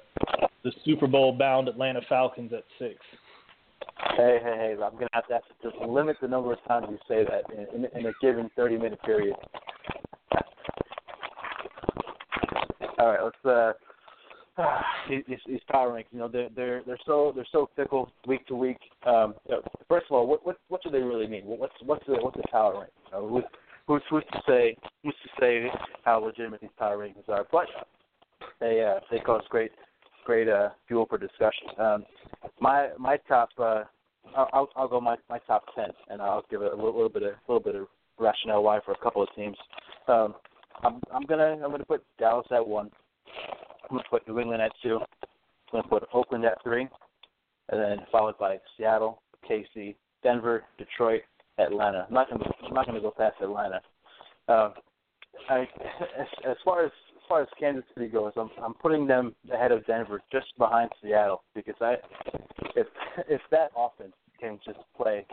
the 0.65 0.73
Super 0.85 1.07
Bowl 1.07 1.33
bound 1.33 1.69
Atlanta 1.69 2.01
Falcons 2.09 2.53
at 2.53 2.65
six. 2.79 2.97
Hey, 4.17 4.39
hey, 4.43 4.57
hey! 4.57 4.73
I'm 4.73 4.93
gonna 4.95 5.09
have 5.13 5.27
to, 5.29 5.35
have 5.35 5.43
to 5.43 5.71
just 5.71 5.77
limit 5.89 6.17
the 6.21 6.29
number 6.29 6.53
of 6.53 6.59
times 6.67 6.87
you 6.91 6.99
say 7.09 7.25
that 7.25 7.45
in, 7.53 7.85
in, 7.85 7.99
in 7.99 8.07
a 8.07 8.13
given 8.21 8.51
30 8.57 8.77
minute 8.79 9.03
period. 9.03 9.37
All 12.99 13.09
right, 13.09 13.23
let's 13.23 13.45
uh, 13.45 13.73
these, 15.09 15.39
these 15.47 15.61
power 15.71 15.91
rankings, 15.91 16.13
you 16.13 16.19
know, 16.19 16.29
they're 16.29 16.49
they're 16.55 16.83
they're 16.87 16.99
so 17.07 17.33
they're 17.35 17.47
so 17.51 17.69
fickle 17.77 18.11
week 18.27 18.47
to 18.47 18.55
week. 18.55 18.79
Um, 19.07 19.35
first 19.89 20.07
of 20.11 20.17
all, 20.17 20.27
what 20.27 20.45
what 20.45 20.59
what 20.69 20.83
do 20.83 20.91
they 20.91 21.01
really 21.01 21.27
mean? 21.27 21.43
What's 21.45 21.75
what's 21.85 22.07
the 22.07 22.15
what's 22.15 22.37
the 22.37 22.45
power 22.51 22.81
rank? 22.81 22.93
Uh, 23.13 23.21
who's, 23.21 23.45
who's 23.87 24.03
who's 24.11 24.25
to 24.33 24.41
say 24.47 24.77
who's 25.03 25.15
to 25.23 25.41
say 25.41 25.67
how 26.05 26.25
legitimate 26.25 26.61
these 26.61 26.71
power 26.79 26.99
rankings 26.99 27.29
are? 27.29 27.47
But 27.51 27.67
they 28.61 28.85
uh, 28.85 29.01
they 29.11 29.19
cause 29.19 29.43
great 29.49 29.73
great 30.25 30.49
uh, 30.49 30.71
fuel 30.87 31.07
for 31.09 31.19
discussion. 31.19 31.69
Um, 31.79 32.05
my 32.61 32.91
my 32.99 33.17
top 33.29 33.51
uh, 33.59 33.85
I'll 34.37 34.69
I'll 34.77 34.89
go 34.89 35.01
my 35.01 35.17
my 35.29 35.39
top 35.47 35.65
ten, 35.75 35.89
and 36.09 36.21
I'll 36.21 36.45
give 36.51 36.63
it 36.63 36.73
a 36.73 36.77
little, 36.77 36.95
little 36.95 37.09
bit 37.09 37.23
of 37.23 37.31
a 37.31 37.53
little 37.53 37.63
bit 37.63 37.75
of 37.75 37.87
rationale 38.19 38.63
why 38.63 38.81
for 38.85 38.93
a 38.93 38.99
couple 38.99 39.23
of 39.23 39.29
teams. 39.35 39.57
Um, 40.09 40.35
I'm 40.83 41.01
I'm 41.13 41.25
gonna 41.25 41.59
I'm 41.63 41.71
gonna 41.71 41.85
put 41.85 42.05
Dallas 42.19 42.47
at 42.51 42.67
one. 42.67 42.91
I'm 43.85 43.97
gonna 43.97 44.09
put 44.11 44.27
New 44.27 44.41
England 44.41 44.63
at 44.63 44.73
two. 44.83 44.99
I'm 44.99 45.29
gonna 45.73 45.89
put 45.89 46.09
Oakland 46.13 46.45
at 46.45 46.63
three, 46.63 46.89
and 47.71 47.81
then 47.81 47.99
followed 48.11 48.39
by 48.39 48.59
Seattle, 48.77 49.23
KC, 49.49 49.95
Denver, 50.23 50.65
Detroit, 50.79 51.23
Atlanta. 51.59 52.07
I'm 52.09 52.15
not 52.15 52.31
gonna 52.31 52.51
I'm 52.67 52.75
not 52.75 52.87
gonna 52.87 53.01
go 53.01 53.13
past 53.17 53.37
Atlanta. 53.43 53.81
Uh, 54.49 54.71
I, 55.49 55.61
as, 56.19 56.27
as 56.49 56.57
far 56.65 56.85
as 56.85 56.93
as 57.17 57.29
far 57.29 57.43
as 57.43 57.49
Kansas 57.59 57.85
City 57.95 58.09
goes, 58.09 58.33
I'm 58.37 58.51
I'm 58.63 58.75
putting 58.75 59.07
them 59.07 59.35
ahead 59.53 59.73
of 59.73 59.87
Denver, 59.87 60.21
just 60.33 60.47
behind 60.59 60.91
Seattle, 61.03 61.43
because 61.55 61.77
I 61.81 61.97
if 62.77 62.87
if 63.29 63.41
that 63.51 63.71
offense 63.77 64.15
can 64.41 64.59
just 64.65 64.81
play 64.97 65.27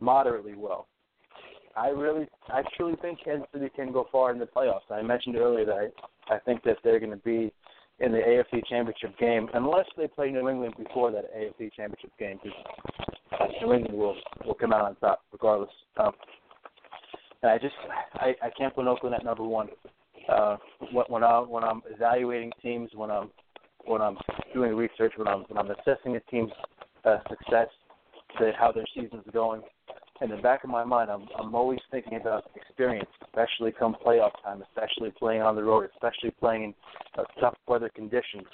moderately 0.00 0.54
well, 0.56 0.86
I 1.76 1.88
really, 1.88 2.26
I 2.48 2.62
truly 2.76 2.96
think 3.00 3.20
Kansas 3.24 3.48
City 3.52 3.70
can 3.74 3.92
go 3.92 4.06
far 4.12 4.32
in 4.32 4.38
the 4.38 4.46
playoffs. 4.46 4.90
I 4.90 5.02
mentioned 5.02 5.36
earlier 5.36 5.64
that 5.66 5.92
I, 6.30 6.38
think 6.38 6.62
that 6.64 6.78
they're 6.84 7.00
going 7.00 7.10
to 7.10 7.16
be 7.18 7.52
in 8.00 8.12
the 8.12 8.18
AFC 8.18 8.64
Championship 8.68 9.18
game 9.18 9.48
unless 9.54 9.86
they 9.96 10.08
play 10.08 10.30
New 10.30 10.48
England 10.48 10.74
before 10.76 11.10
that 11.12 11.34
AFC 11.34 11.72
Championship 11.74 12.10
game. 12.18 12.38
Because 12.42 13.50
New 13.60 13.72
England 13.72 13.96
will 13.96 14.16
will 14.44 14.54
come 14.54 14.72
out 14.72 14.84
on 14.84 14.96
top 14.96 15.22
regardless. 15.32 15.70
Um, 15.98 16.12
and 17.42 17.50
I 17.50 17.58
just, 17.58 17.74
I, 18.14 18.34
I 18.40 18.50
can't 18.56 18.74
put 18.74 18.86
Oakland 18.86 19.16
at 19.16 19.24
number 19.24 19.42
one. 19.42 19.68
Uh, 20.28 20.56
when 21.08 21.24
I 21.24 21.40
when 21.40 21.64
I'm 21.64 21.82
evaluating 21.92 22.52
teams, 22.62 22.90
when 22.94 23.10
I'm 23.10 23.30
when 23.84 24.00
I'm 24.00 24.16
doing 24.54 24.74
research, 24.74 25.14
when 25.16 25.26
I'm 25.26 25.40
when 25.48 25.58
I'm 25.58 25.70
assessing 25.70 26.14
a 26.16 26.20
team's 26.30 26.52
uh, 27.04 27.18
success, 27.28 27.66
to 28.38 28.52
how 28.58 28.70
their 28.70 28.84
season's 28.94 29.24
going, 29.32 29.62
in 30.22 30.30
the 30.30 30.36
back 30.36 30.64
of 30.64 30.70
my 30.70 30.84
mind, 30.84 31.10
I'm 31.10 31.26
I'm 31.38 31.54
always 31.54 31.80
thinking 31.90 32.14
about 32.14 32.50
experience, 32.54 33.08
especially 33.24 33.72
come 33.72 33.96
playoff 34.04 34.32
time, 34.44 34.62
especially 34.62 35.10
playing 35.18 35.42
on 35.42 35.56
the 35.56 35.62
road, 35.62 35.88
especially 35.94 36.30
playing 36.38 36.62
in 36.64 36.74
uh, 37.18 37.24
tough 37.40 37.56
weather 37.66 37.90
conditions. 37.94 38.44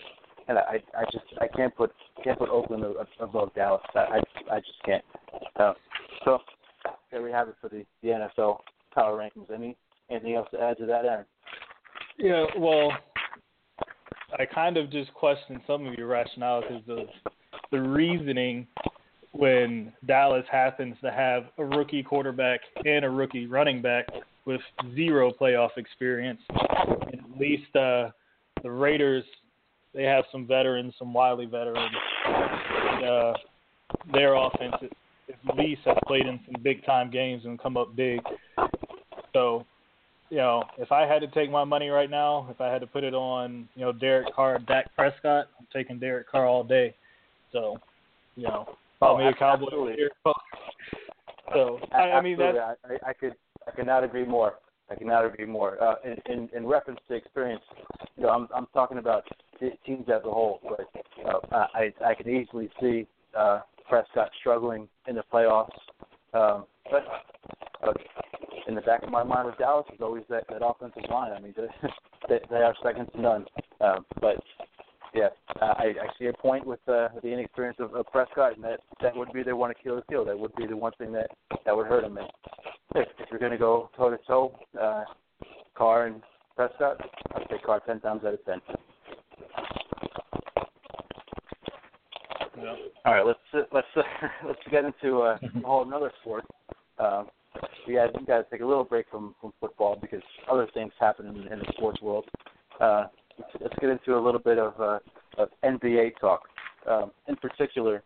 And 0.48 0.58
I 0.58 0.82
I 0.96 1.04
just 1.12 1.24
I 1.40 1.46
can't 1.48 1.74
put 1.76 1.92
can't 2.24 2.38
put 2.38 2.48
Oakland 2.48 2.84
above 3.20 3.54
Dallas. 3.54 3.82
I 3.94 3.98
I, 3.98 4.56
I 4.56 4.58
just 4.60 4.82
can't. 4.84 5.04
Uh, 5.56 5.74
so 6.24 6.38
there 7.10 7.22
we 7.22 7.30
have 7.30 7.48
it 7.48 7.54
for 7.60 7.68
the 7.68 7.84
the 8.02 8.08
NFL 8.08 8.58
power 8.94 9.18
rankings. 9.18 9.52
Any 9.54 9.76
anything 10.10 10.34
else 10.34 10.48
to 10.52 10.60
add 10.60 10.78
to 10.78 10.86
that, 10.86 11.04
Aaron? 11.04 11.26
Yeah, 12.18 12.46
well, 12.58 12.90
I 14.38 14.44
kind 14.46 14.76
of 14.76 14.90
just 14.90 15.12
questioned 15.14 15.60
some 15.66 15.86
of 15.86 15.94
your 15.94 16.08
rationale 16.08 16.62
because 16.62 16.82
of 16.88 17.06
the 17.70 17.80
reasoning 17.80 18.66
when 19.32 19.92
Dallas 20.06 20.44
happens 20.50 20.96
to 21.02 21.10
have 21.10 21.44
a 21.58 21.64
rookie 21.64 22.02
quarterback 22.02 22.60
and 22.84 23.04
a 23.04 23.10
rookie 23.10 23.46
running 23.46 23.82
back 23.82 24.06
with 24.44 24.60
zero 24.94 25.32
playoff 25.38 25.76
experience. 25.76 26.40
And 26.50 27.20
at 27.20 27.38
least 27.38 27.74
uh, 27.76 28.10
the 28.62 28.70
Raiders, 28.70 29.24
they 29.94 30.04
have 30.04 30.24
some 30.32 30.46
veterans, 30.46 30.94
some 30.98 31.12
wily 31.12 31.46
veterans. 31.46 31.94
And, 32.26 33.04
uh, 33.04 33.34
their 34.12 34.34
offense 34.34 34.74
at 34.82 35.56
least 35.56 35.82
has 35.84 35.96
played 36.06 36.26
in 36.26 36.40
some 36.46 36.62
big 36.62 36.84
time 36.84 37.10
games 37.10 37.44
and 37.44 37.58
come 37.60 37.76
up 37.76 37.94
big. 37.96 38.20
So, 39.32 39.64
you 40.30 40.38
know, 40.38 40.64
if 40.78 40.92
I 40.92 41.06
had 41.06 41.20
to 41.20 41.28
take 41.28 41.50
my 41.50 41.64
money 41.64 41.88
right 41.88 42.10
now, 42.10 42.48
if 42.50 42.60
I 42.60 42.68
had 42.68 42.80
to 42.80 42.86
put 42.86 43.04
it 43.04 43.14
on, 43.14 43.68
you 43.74 43.82
know, 43.82 43.92
Derek 43.92 44.34
Carr, 44.34 44.58
Dak 44.58 44.94
Prescott, 44.94 45.46
I'm 45.58 45.66
taking 45.72 45.98
Derek 45.98 46.28
Carr 46.30 46.46
all 46.46 46.64
day. 46.64 46.94
So, 47.52 47.78
you 48.36 48.44
know, 48.44 48.68
call 49.00 49.14
oh, 49.14 49.18
me 49.18 49.26
a 49.26 49.34
cowboy. 49.34 49.96
So, 51.52 51.78
I, 51.92 52.10
I 52.12 52.20
mean, 52.20 52.38
that's... 52.38 52.58
I, 52.58 53.10
I 53.10 53.12
could, 53.12 53.34
I 53.66 53.70
cannot 53.72 54.04
agree 54.04 54.24
more. 54.24 54.54
I 54.90 54.94
cannot 54.94 55.24
agree 55.24 55.46
more. 55.46 55.82
Uh, 55.82 55.94
in, 56.04 56.32
in, 56.32 56.48
in 56.54 56.66
reference 56.66 57.00
to 57.08 57.14
experience, 57.14 57.62
you 58.16 58.24
know, 58.24 58.30
I'm, 58.30 58.48
I'm 58.54 58.66
talking 58.72 58.98
about 58.98 59.24
teams 59.84 60.06
as 60.08 60.22
a 60.24 60.30
whole, 60.30 60.60
but 60.62 61.04
uh, 61.26 61.66
I, 61.74 61.92
I 62.04 62.14
could 62.14 62.28
easily 62.28 62.70
see 62.80 63.06
uh, 63.36 63.60
Prescott 63.88 64.30
struggling 64.40 64.88
in 65.06 65.16
the 65.16 65.24
playoffs. 65.32 65.70
Um, 66.34 66.64
but, 66.90 67.04
but 67.82 67.96
in 68.66 68.74
the 68.74 68.80
back 68.82 69.02
of 69.02 69.10
my 69.10 69.22
mind 69.22 69.46
with 69.46 69.58
Dallas 69.58 69.86
is 69.92 70.00
always 70.00 70.24
that, 70.30 70.44
that 70.48 70.64
offensive 70.64 71.10
line. 71.10 71.32
I 71.32 71.40
mean, 71.40 71.54
they, 72.28 72.40
they 72.50 72.56
are 72.56 72.74
second 72.82 73.06
to 73.14 73.20
none. 73.20 73.46
Um, 73.80 74.04
but 74.20 74.42
yeah, 75.14 75.28
I, 75.60 75.94
I 76.02 76.08
see 76.18 76.26
a 76.26 76.32
point 76.32 76.66
with 76.66 76.80
uh, 76.88 77.08
the 77.22 77.28
inexperience 77.28 77.78
of, 77.80 77.94
of 77.94 78.06
Prescott, 78.12 78.54
and 78.54 78.64
that 78.64 78.80
that 79.02 79.16
would 79.16 79.32
be 79.32 79.42
their 79.42 79.56
one 79.56 79.70
Achilles 79.70 80.04
heel. 80.08 80.24
That 80.24 80.38
would 80.38 80.54
be 80.56 80.66
the 80.66 80.76
one 80.76 80.92
thing 80.98 81.12
that 81.12 81.30
that 81.64 81.76
would 81.76 81.86
hurt 81.86 82.04
him. 82.04 82.18
And 82.18 82.26
if, 82.94 83.08
if 83.18 83.30
you're 83.30 83.40
going 83.40 83.52
to 83.52 83.58
go 83.58 83.90
toe 83.96 84.10
to 84.10 84.18
toe, 84.26 84.58
uh, 84.80 85.04
Carr 85.74 86.06
and 86.06 86.22
Prescott, 86.56 87.00
I'd 87.34 87.46
say 87.50 87.56
Carr 87.64 87.80
ten 87.86 88.00
times 88.00 88.22
out 88.24 88.34
of 88.34 88.44
ten. 88.44 88.60
Yeah. 92.60 92.74
All 93.04 93.14
right, 93.14 93.24
let's 93.24 93.38
uh, 93.54 93.60
let's 93.72 93.86
uh, 93.96 94.02
let's 94.46 94.60
get 94.70 94.84
into 94.84 95.20
uh, 95.22 95.38
a 95.56 95.66
whole 95.66 95.82
another 95.82 96.12
sport. 96.20 96.44
Uh, 96.98 97.24
we 97.86 97.94
got 97.94 98.18
we 98.18 98.26
got 98.26 98.38
to 98.38 98.46
take 98.50 98.60
a 98.60 98.66
little 98.66 98.84
break 98.84 99.06
from 99.10 99.34
from 99.40 99.52
football 99.60 99.96
because 100.00 100.22
other 100.50 100.68
things 100.74 100.92
happen 101.00 101.26
in, 101.26 101.36
in 101.52 101.58
the 101.60 101.72
sports 101.76 102.00
world. 102.02 102.26
Uh, 102.80 103.04
let's, 103.60 103.74
get 103.80 103.90
into 103.90 104.16
a 104.16 104.20
little 104.20 104.40
bit 104.40 104.58
of 104.58 104.74
uh, 104.80 104.98
of 105.38 105.48
NBA 105.64 106.18
talk. 106.20 106.42
Um, 106.88 107.10
in 107.28 107.36
particular, 107.36 108.02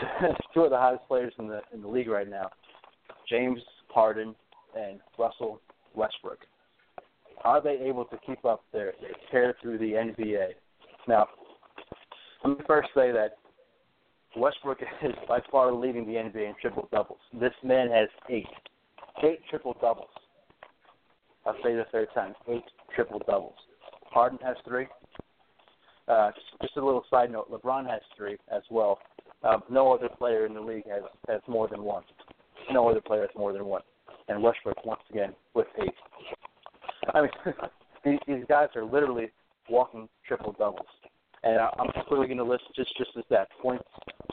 two 0.54 0.62
of 0.62 0.70
the 0.70 0.76
hottest 0.76 1.06
players 1.08 1.32
in 1.38 1.48
the 1.48 1.60
in 1.72 1.82
the 1.82 1.88
league 1.88 2.08
right 2.08 2.28
now, 2.28 2.50
James 3.28 3.60
Harden 3.88 4.34
and 4.76 5.00
Russell 5.18 5.60
Westbrook. 5.94 6.38
Are 7.44 7.60
they 7.60 7.78
able 7.84 8.04
to 8.06 8.16
keep 8.24 8.44
up 8.44 8.62
their, 8.72 8.92
their 9.00 9.12
tear 9.30 9.56
through 9.60 9.78
the 9.78 9.92
NBA? 9.92 10.50
Now, 11.08 11.26
let 12.44 12.58
me 12.58 12.64
first 12.66 12.88
say 12.94 13.10
that 13.10 13.38
Westbrook 14.36 14.78
is 15.02 15.12
by 15.28 15.40
far 15.50 15.72
leading 15.72 16.06
the 16.06 16.12
NBA 16.12 16.48
in 16.48 16.54
triple 16.60 16.88
doubles. 16.92 17.18
This 17.32 17.52
man 17.62 17.90
has 17.90 18.08
eight, 18.30 18.46
eight 19.24 19.40
triple 19.50 19.76
doubles. 19.80 20.08
I'll 21.44 21.56
say 21.64 21.74
the 21.74 21.86
third 21.90 22.08
time, 22.14 22.34
eight 22.48 22.64
triple 22.94 23.20
doubles. 23.26 23.54
Harden 24.12 24.38
has 24.44 24.56
three. 24.66 24.86
Uh, 26.08 26.30
just, 26.60 26.76
a 26.76 26.84
little 26.84 27.04
side 27.08 27.30
note: 27.30 27.50
LeBron 27.50 27.88
has 27.88 28.00
three 28.16 28.36
as 28.54 28.62
well. 28.70 28.98
Um, 29.42 29.62
no 29.70 29.92
other 29.92 30.08
player 30.08 30.46
in 30.46 30.54
the 30.54 30.60
league 30.60 30.86
has 30.88 31.02
has 31.28 31.40
more 31.46 31.68
than 31.68 31.82
one. 31.82 32.02
No 32.70 32.88
other 32.88 33.00
player 33.00 33.22
has 33.22 33.30
more 33.36 33.52
than 33.52 33.64
one. 33.64 33.82
And 34.28 34.42
Westbrook 34.42 34.84
once 34.84 35.00
again 35.10 35.34
with 35.54 35.66
eight. 35.80 35.94
I 37.14 37.22
mean, 37.22 37.30
these, 38.04 38.18
these 38.26 38.44
guys 38.48 38.68
are 38.76 38.84
literally 38.84 39.30
walking 39.68 40.08
triple 40.26 40.52
doubles. 40.58 40.86
And 41.44 41.58
I'm 41.58 41.90
quickly 42.06 42.26
going 42.26 42.36
to 42.36 42.44
list 42.44 42.64
just 42.76 42.96
just 42.96 43.10
as 43.16 43.24
that 43.30 43.48
points, 43.60 43.84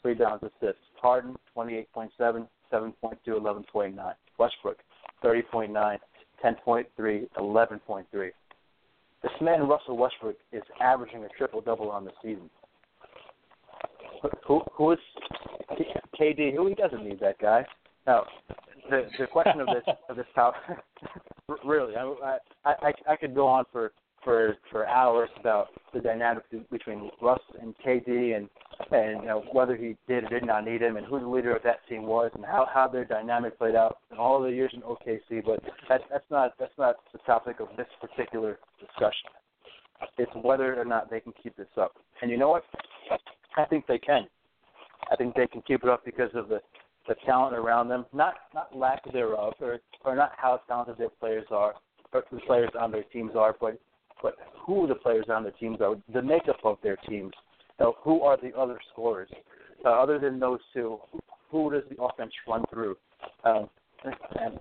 rebounds, 0.04 0.44
assists. 0.44 0.82
Harden 1.02 1.36
28.7, 1.58 2.48
7.2, 2.72 2.94
11.9. 3.28 4.14
Westbrook 4.38 4.78
30.9, 5.24 5.98
10.3, 6.44 7.28
11.3. 7.38 8.30
This 9.22 9.32
man 9.42 9.68
Russell 9.68 9.98
Westbrook 9.98 10.38
is 10.52 10.64
averaging 10.80 11.24
a 11.26 11.30
triple 11.30 11.62
double 11.62 11.92
on 11.92 12.06
the 12.06 12.12
season. 12.22 12.50
Who 14.48 14.62
who 14.74 14.92
is 14.92 15.00
KD? 16.20 16.54
Who 16.56 16.68
he 16.68 16.76
doesn't 16.76 17.04
need 17.04 17.20
that 17.20 17.40
guy. 17.40 17.66
Now, 18.08 18.26
the 18.90 19.08
the 19.18 19.28
question 19.28 19.62
of 19.62 19.68
this 19.68 19.96
of 20.10 20.16
this 20.16 20.26
topic, 20.36 20.62
really, 21.66 21.96
I, 21.96 22.36
I 22.66 22.94
I 23.10 23.16
could 23.16 23.36
go 23.36 23.48
on 23.48 23.66
for 23.72 23.92
for 24.30 24.56
for 24.70 24.88
hours 24.88 25.30
about 25.40 25.70
the 25.92 26.00
dynamic 26.00 26.44
between 26.70 27.10
Russ 27.20 27.40
and 27.60 27.74
KD 27.84 28.38
and 28.38 28.48
and 28.92 29.22
you 29.22 29.28
know 29.28 29.44
whether 29.52 29.76
he 29.76 29.96
did 30.08 30.26
or 30.26 30.30
did 30.30 30.46
not 30.46 30.66
need 30.66 30.84
him 30.84 30.98
and 30.98 31.06
who 31.08 31.20
the 31.20 31.28
leader 31.28 31.56
of 31.56 31.64
that 31.64 31.80
team 31.90 32.04
was 32.04 32.30
and 32.36 32.46
how 32.46 32.68
how 32.72 32.88
their 32.88 33.06
dynamic 33.06 33.58
played 33.58 33.74
out 33.74 33.98
in 34.12 34.18
all 34.20 34.40
the 34.40 34.52
years 34.52 34.72
in 34.76 34.82
OKC. 34.82 35.44
But 35.44 35.64
that's 35.90 36.04
that's 36.12 36.30
not 36.30 36.54
that's 36.60 36.78
not 36.78 36.98
the 37.12 37.18
topic 37.26 37.60
of 37.60 37.70
this 37.76 37.88
particular 38.00 38.60
discussion. 38.80 39.32
It's 40.20 40.32
whether 40.44 40.80
or 40.80 40.86
not 40.86 41.10
they 41.10 41.22
can 41.22 41.34
keep 41.42 41.58
this 41.58 41.68
up. 41.76 41.94
And 42.22 42.30
you 42.30 42.38
know 42.38 42.50
what? 42.50 42.64
I 43.58 43.66
think 43.66 43.88
they 43.88 43.98
can. 43.98 44.28
I 45.12 45.16
think 45.16 45.34
they 45.34 45.48
can 45.48 45.64
keep 45.64 45.84
it 45.84 45.90
up 45.90 46.06
because 46.06 46.30
of 46.36 46.50
the 46.50 46.60
the 47.08 47.16
talent 47.26 47.56
around 47.56 47.88
them, 47.88 48.06
not 48.14 48.36
not 48.54 48.78
lack 48.78 49.12
thereof, 49.12 49.54
or 49.60 49.80
or 50.06 50.16
not 50.16 50.34
how 50.38 50.62
talented 50.68 51.00
their 51.00 51.10
players 51.10 51.48
are, 51.50 51.74
or 52.14 52.24
the 52.32 52.40
players 52.42 52.70
on 52.80 52.92
their 52.92 53.04
teams 53.12 53.32
are, 53.36 53.56
but 53.60 53.80
but 54.22 54.36
who 54.66 54.88
the 54.88 54.96
players 54.96 55.26
on 55.30 55.44
the 55.44 55.52
teams 55.52 55.80
are, 55.82 55.96
the 56.14 56.22
makeup 56.22 56.58
of 56.64 56.78
their 56.84 56.98
teams. 57.08 57.34
So 57.78 57.96
who 58.02 58.22
are 58.22 58.38
the 58.38 58.56
other 58.58 58.80
scorers? 58.92 59.30
Uh, 59.86 59.90
other 59.90 60.20
than 60.20 60.40
those 60.40 60.60
two, 60.74 61.00
who 61.50 61.72
does 61.72 61.84
the 61.90 62.02
offense 62.02 62.32
run 62.48 62.66
through? 62.72 62.98
Um, 63.44 63.70
and 64.04 64.58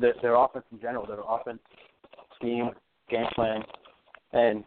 their, 0.00 0.14
their 0.22 0.34
offense 0.34 0.64
in 0.72 0.80
general, 0.80 1.06
their 1.06 1.20
offense 1.28 1.60
scheme, 2.36 2.70
game 3.10 3.26
plan, 3.34 3.62
and 4.32 4.64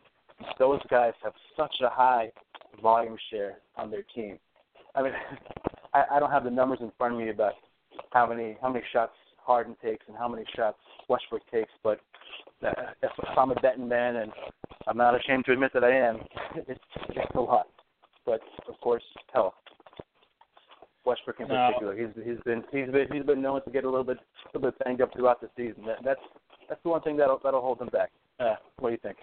those 0.60 0.80
guys 0.90 1.14
have 1.24 1.34
such 1.58 1.74
a 1.82 1.90
high 1.90 2.30
volume 2.82 3.18
share 3.32 3.58
on 3.78 3.90
their 3.90 4.04
team. 4.14 4.38
I 4.94 5.04
mean, 5.04 5.14
I, 5.94 6.04
I 6.14 6.20
don't 6.20 6.32
have 6.32 6.44
the 6.44 6.52
numbers 6.52 6.80
in 6.82 6.92
front 6.98 7.14
of 7.14 7.20
me 7.20 7.30
about 7.30 7.54
how 8.12 8.28
many 8.28 8.58
how 8.62 8.70
many 8.70 8.84
shots 8.92 9.14
Harden 9.38 9.76
takes 9.82 10.06
and 10.08 10.18
how 10.18 10.28
many 10.28 10.44
shots 10.56 10.78
Westbrook 11.08 11.42
takes, 11.52 11.72
but 11.84 12.00
if, 13.02 13.12
if 13.18 13.38
I'm 13.38 13.52
a 13.52 13.56
betting 13.56 13.88
man, 13.88 14.18
and 14.18 14.32
I'm 14.88 14.98
not 14.98 15.20
ashamed 15.20 15.46
to 15.46 15.54
admit 15.54 15.72
that 15.74 15.84
I 15.84 15.92
am, 15.92 16.20
it's, 16.56 16.80
it's 17.10 17.36
a 17.36 17.42
lot. 17.42 17.68
But 18.26 18.42
of 18.68 18.80
course, 18.82 19.04
hell, 19.34 19.54
Westbrook 21.06 21.40
in 21.40 21.48
no. 21.48 21.68
particular, 21.68 21.96
he's 21.96 22.26
he's 22.26 22.42
been 22.44 22.64
he's 22.72 22.92
been 22.92 23.08
he's 23.12 23.24
been 23.24 23.42
known 23.42 23.64
to 23.64 23.70
get 23.70 23.84
a 23.84 23.90
little 23.90 24.04
bit 24.04 24.18
a 24.18 24.58
little 24.58 24.72
bit 24.72 24.84
banged 24.84 25.02
up 25.02 25.14
throughout 25.14 25.42
the 25.42 25.50
season. 25.56 25.86
That, 25.86 25.98
that's 26.04 26.22
that's 26.68 26.82
the 26.84 26.90
one 26.90 27.02
thing 27.02 27.18
that'll 27.18 27.40
that'll 27.44 27.62
hold 27.62 27.82
him 27.82 27.90
back. 27.90 28.12
Uh, 28.40 28.56
what 28.80 28.90
do 28.90 28.94
you 28.94 29.00
think? 29.02 29.18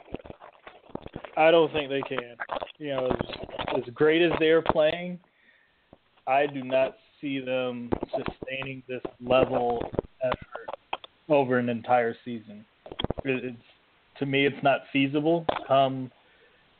I 1.37 1.50
don't 1.50 1.72
think 1.72 1.90
they 1.90 2.02
can. 2.02 2.37
You 2.78 2.88
know, 2.88 3.07
as, 3.07 3.83
as 3.88 3.94
great 3.94 4.22
as 4.22 4.33
they're 4.38 4.62
playing, 4.62 5.18
I 6.26 6.46
do 6.46 6.62
not 6.62 6.96
see 7.20 7.40
them 7.40 7.90
sustaining 8.11 8.83
this 8.88 9.02
level 9.24 9.83
of 9.92 10.05
effort 10.22 11.02
over 11.28 11.59
an 11.59 11.68
entire 11.68 12.14
season. 12.24 12.64
It's 13.24 13.56
to 14.18 14.26
me, 14.26 14.46
it's 14.46 14.62
not 14.62 14.80
feasible. 14.92 15.46
Come 15.66 16.11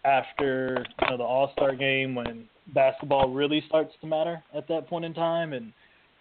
after 0.05 0.85
you 1.01 1.11
know 1.11 1.17
the 1.17 1.23
All 1.23 1.51
Star 1.53 1.75
game 1.75 2.15
when 2.15 2.49
basketball 2.75 3.31
really 3.31 3.63
starts 3.69 3.93
to 4.01 4.07
matter 4.07 4.43
at 4.55 4.69
that 4.69 4.89
point 4.89 5.05
in 5.05 5.15
time, 5.15 5.53
and 5.53 5.73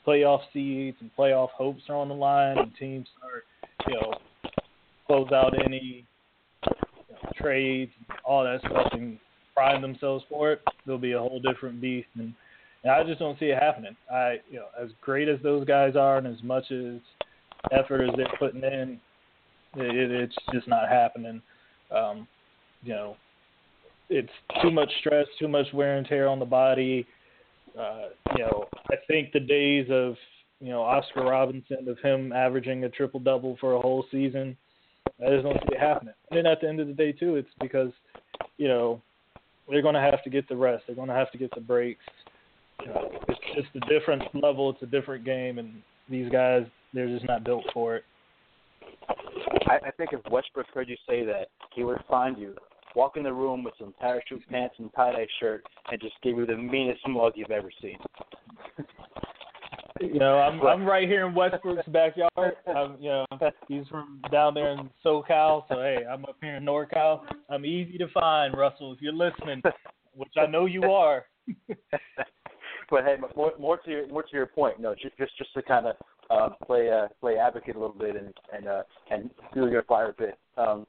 playoff 0.06 0.42
seeds 0.54 0.98
and 1.02 1.10
playoff 1.18 1.50
hopes 1.50 1.82
are 1.90 1.96
on 1.96 2.10
the 2.10 2.16
line, 2.16 2.58
and 2.58 2.72
teams 2.76 3.08
start 3.18 3.44
you 3.88 3.94
know 3.96 4.14
close 5.08 5.32
out 5.32 5.54
any 5.66 6.06
you 6.66 6.72
know, 7.14 7.32
trades, 7.36 7.92
all 8.24 8.44
that 8.44 8.62
stuff, 8.62 8.88
and 8.94 9.18
prime 9.54 9.82
themselves 9.82 10.24
for 10.30 10.54
it. 10.54 10.62
There'll 10.86 11.00
be 11.00 11.14
a 11.14 11.20
whole 11.20 11.40
different 11.40 11.82
beast, 11.82 12.08
and, 12.16 12.34
and 12.84 12.92
I 12.92 13.04
just 13.04 13.20
don't 13.20 13.38
see 13.40 13.48
it 13.48 13.62
happening. 13.62 13.96
I 14.12 14.38
you 14.50 14.58
know 14.58 14.68
as 14.82 14.90
great 15.02 15.28
as 15.28 15.40
those 15.44 15.66
guys 15.66 15.96
are, 15.96 16.18
and 16.18 16.28
as 16.28 16.42
much 16.44 16.72
as 16.72 17.00
effort 17.72 18.02
as 18.02 18.16
they're 18.16 18.38
putting 18.40 18.64
in, 18.64 19.00
it, 19.76 20.12
it's 20.12 20.36
just 20.54 20.68
not 20.68 20.90
happening. 20.90 21.42
Um, 21.92 22.28
you 22.84 22.94
know, 22.94 23.16
it's 24.10 24.32
too 24.62 24.72
much 24.72 24.92
stress, 25.00 25.26
too 25.40 25.48
much 25.48 25.68
wear 25.74 25.98
and 25.98 26.06
tear 26.06 26.28
on 26.28 26.40
the 26.40 26.46
body. 26.46 27.06
Uh, 27.78 28.10
you 28.36 28.44
know, 28.44 28.68
I 28.90 28.96
think 29.08 29.32
the 29.32 29.40
days 29.40 29.88
of 29.90 30.16
you 30.60 30.70
know 30.70 30.82
Oscar 30.82 31.24
Robinson 31.24 31.88
of 31.88 31.98
him 32.00 32.34
averaging 32.34 32.84
a 32.84 32.90
triple 32.90 33.20
double 33.20 33.58
for 33.60 33.74
a 33.74 33.80
whole 33.80 34.06
season, 34.12 34.58
I 35.26 35.30
just 35.30 35.44
don't 35.44 35.58
see 35.70 35.78
happening. 35.80 36.14
And 36.30 36.38
then 36.38 36.46
at 36.46 36.60
the 36.62 36.68
end 36.68 36.80
of 36.80 36.88
the 36.88 36.94
day 36.94 37.12
too, 37.14 37.36
it's 37.36 37.50
because 37.62 37.92
you 38.58 38.68
know 38.68 39.02
they're 39.70 39.82
going 39.82 39.96
to 39.96 40.02
have 40.02 40.24
to 40.24 40.30
get 40.30 40.50
the 40.50 40.56
rest. 40.56 40.84
They're 40.86 40.96
going 40.96 41.08
to 41.08 41.16
have 41.16 41.32
to 41.32 41.38
get 41.38 41.54
the 41.56 41.62
breaks. 41.62 42.04
You 42.82 42.88
know, 42.88 43.12
it's 43.30 43.40
just 43.56 43.70
a 43.76 43.88
different 43.88 44.24
level. 44.34 44.70
It's 44.72 44.82
a 44.82 44.88
different 44.88 45.24
game, 45.24 45.60
and 45.60 45.82
these 46.10 46.30
guys 46.30 46.66
they're 46.94 47.08
just 47.08 47.28
not 47.28 47.46
built 47.46 47.64
for 47.74 47.96
it. 47.96 48.04
I, 49.72 49.88
I 49.88 49.92
think 49.92 50.10
if 50.12 50.20
Westbrook 50.30 50.68
heard 50.74 50.90
you 50.90 50.98
say 51.08 51.24
that, 51.26 51.48
he 51.74 51.84
would 51.84 52.04
find 52.10 52.38
you, 52.38 52.56
walk 52.94 53.16
in 53.16 53.24
the 53.24 53.32
room 53.32 53.64
with 53.64 53.74
some 53.80 53.94
parachute 54.02 54.42
pants 54.50 54.76
and 54.80 54.90
tie 54.94 55.14
dye 55.14 55.28
shirt, 55.40 55.64
and 55.90 56.02
just 56.02 56.16
give 56.22 56.38
you 56.38 56.46
the 56.46 56.58
meanest 56.58 57.00
mug 57.08 57.34
you've 57.36 57.52
ever 57.52 57.72
seen. 57.82 57.98
you 60.02 60.20
know, 60.20 60.40
I'm 60.40 60.62
I'm 60.62 60.84
right 60.84 61.08
here 61.08 61.26
in 61.26 61.34
Westbrook's 61.34 61.88
backyard. 61.88 62.56
I'm, 62.68 62.98
you 63.00 63.10
know, 63.10 63.26
he's 63.70 63.88
from 63.88 64.20
down 64.30 64.54
there 64.54 64.72
in 64.72 64.90
SoCal, 65.06 65.64
so 65.70 65.76
hey, 65.76 66.00
I'm 66.10 66.26
up 66.26 66.36
here 66.42 66.58
in 66.58 66.66
NorCal. 66.66 67.22
I'm 67.50 67.66
easy 67.66 67.98
to 67.98 68.10
find, 68.10 68.58
Russell, 68.58 68.92
if 68.92 69.02
you're 69.02 69.14
listening, 69.14 69.62
which 70.16 70.34
I 70.38 70.48
know 70.48 70.66
you 70.66 70.84
are. 70.84 71.26
but 71.68 73.06
hey, 73.06 73.16
more, 73.38 73.54
more 73.58 73.78
to 73.78 73.90
your 73.90 74.08
more 74.10 74.24
to 74.24 74.34
your 74.34 74.48
point, 74.48 74.82
no, 74.82 74.94
just 74.96 75.18
just 75.18 75.38
just 75.38 75.54
to 75.54 75.62
kind 75.62 75.88
of 75.88 75.96
uh, 76.32 76.50
play 76.66 76.90
uh, 76.90 77.08
play 77.20 77.38
advocate 77.38 77.76
a 77.76 77.80
little 77.80 77.96
bit 77.96 78.16
and 78.16 78.34
and 78.56 78.68
uh, 78.68 78.84
and 79.10 79.30
feel 79.54 79.70
your 79.70 79.84
fire 79.84 80.10
a 80.10 80.14
bit. 80.14 80.38
Um, 80.58 80.88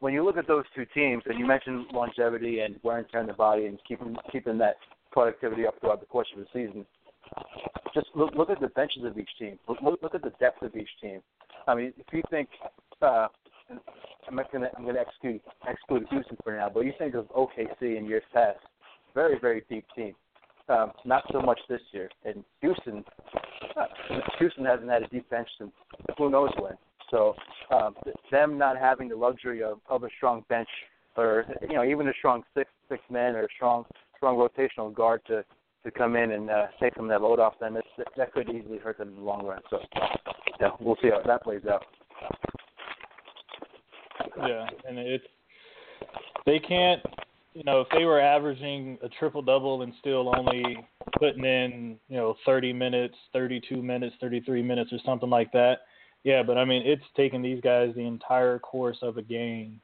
when 0.00 0.12
you 0.12 0.24
look 0.24 0.36
at 0.36 0.46
those 0.46 0.64
two 0.74 0.86
teams, 0.94 1.22
and 1.26 1.38
you 1.38 1.46
mentioned 1.46 1.86
longevity 1.92 2.60
and 2.60 2.76
wear 2.82 2.98
and 2.98 3.08
tear 3.10 3.20
on 3.20 3.26
the 3.26 3.32
body, 3.32 3.66
and 3.66 3.78
keeping 3.86 4.16
keeping 4.30 4.58
that 4.58 4.76
productivity 5.10 5.66
up 5.66 5.78
throughout 5.80 6.00
the 6.00 6.06
course 6.06 6.28
of 6.34 6.40
the 6.40 6.46
season, 6.52 6.86
just 7.94 8.06
look, 8.14 8.34
look 8.34 8.50
at 8.50 8.60
the 8.60 8.68
benches 8.68 9.04
of 9.04 9.18
each 9.18 9.28
team. 9.38 9.58
Look, 9.68 10.00
look 10.02 10.14
at 10.14 10.22
the 10.22 10.32
depth 10.40 10.62
of 10.62 10.74
each 10.76 10.88
team. 11.00 11.20
I 11.66 11.74
mean, 11.74 11.92
if 11.98 12.06
you 12.12 12.22
think, 12.30 12.48
uh, 13.00 13.28
I'm 14.28 14.36
not 14.36 14.50
gonna 14.52 14.70
I'm 14.76 14.84
gonna 14.84 15.00
exclude 15.00 15.40
exclude 15.68 16.06
Houston 16.10 16.36
for 16.42 16.56
now, 16.56 16.70
but 16.72 16.80
you 16.80 16.92
think 16.98 17.14
of 17.14 17.28
OKC 17.28 17.96
in 17.98 18.06
years 18.06 18.24
past, 18.32 18.58
very 19.14 19.38
very 19.38 19.64
deep 19.68 19.84
team. 19.94 20.14
Um, 20.68 20.92
not 21.04 21.24
so 21.32 21.40
much 21.40 21.58
this 21.68 21.80
year. 21.92 22.08
And 22.24 22.44
Houston, 22.60 23.04
uh, 23.76 23.86
Houston 24.38 24.64
hasn't 24.64 24.88
had 24.88 25.02
a 25.02 25.08
bench 25.30 25.48
since 25.58 25.72
who 26.16 26.30
knows 26.30 26.50
when. 26.58 26.74
So 27.10 27.34
um, 27.70 27.94
them 28.30 28.56
not 28.56 28.78
having 28.78 29.08
the 29.08 29.16
luxury 29.16 29.62
of, 29.62 29.78
of 29.88 30.04
a 30.04 30.08
strong 30.16 30.44
bench, 30.48 30.68
or 31.16 31.44
you 31.62 31.74
know 31.74 31.84
even 31.84 32.08
a 32.08 32.12
strong 32.18 32.42
six 32.54 32.70
six 32.88 33.02
men 33.10 33.34
or 33.34 33.44
a 33.44 33.48
strong 33.54 33.84
strong 34.16 34.36
rotational 34.36 34.94
guard 34.94 35.20
to 35.26 35.44
to 35.84 35.90
come 35.90 36.16
in 36.16 36.32
and 36.32 36.48
uh, 36.48 36.66
take 36.80 36.94
some 36.94 37.04
of 37.04 37.10
that 37.10 37.20
load 37.20 37.40
off 37.40 37.58
them, 37.58 37.76
it's, 37.76 38.08
that 38.16 38.32
could 38.32 38.48
easily 38.48 38.78
hurt 38.78 38.98
them 38.98 39.08
in 39.08 39.16
the 39.16 39.20
long 39.20 39.44
run. 39.44 39.60
So 39.68 39.78
yeah, 40.60 40.70
we'll 40.80 40.96
see 41.02 41.10
how 41.10 41.20
that 41.26 41.42
plays 41.42 41.62
out. 41.70 41.84
Yeah, 44.38 44.66
and 44.88 44.98
it's 44.98 45.24
they 46.46 46.58
can't 46.58 47.02
you 47.54 47.62
know, 47.64 47.80
if 47.80 47.88
they 47.90 48.04
were 48.04 48.20
averaging 48.20 48.98
a 49.02 49.08
triple 49.08 49.42
double 49.42 49.82
and 49.82 49.92
still 50.00 50.32
only 50.36 50.86
putting 51.18 51.44
in, 51.44 51.98
you 52.08 52.16
know, 52.16 52.34
30 52.46 52.72
minutes, 52.72 53.14
32 53.32 53.82
minutes, 53.82 54.16
33 54.20 54.62
minutes, 54.62 54.92
or 54.92 54.98
something 55.04 55.28
like 55.28 55.52
that, 55.52 55.80
yeah. 56.24 56.42
But 56.42 56.56
I 56.56 56.64
mean, 56.64 56.82
it's 56.84 57.02
taking 57.16 57.42
these 57.42 57.60
guys 57.60 57.92
the 57.94 58.06
entire 58.06 58.58
course 58.58 58.98
of 59.02 59.18
a 59.18 59.22
game, 59.22 59.80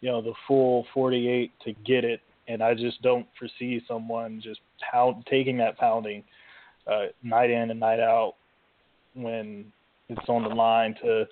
you 0.00 0.10
know, 0.10 0.22
the 0.22 0.32
full 0.48 0.86
48 0.94 1.52
to 1.64 1.72
get 1.84 2.04
it, 2.04 2.20
and 2.48 2.62
I 2.62 2.74
just 2.74 3.02
don't 3.02 3.26
foresee 3.38 3.82
someone 3.86 4.40
just 4.42 4.60
pound, 4.90 5.26
taking 5.28 5.58
that 5.58 5.76
pounding 5.78 6.24
uh, 6.90 7.06
night 7.22 7.50
in 7.50 7.70
and 7.70 7.80
night 7.80 8.00
out 8.00 8.34
when 9.14 9.66
it's 10.08 10.28
on 10.28 10.42
the 10.42 10.48
line 10.48 10.94
to 11.02 11.26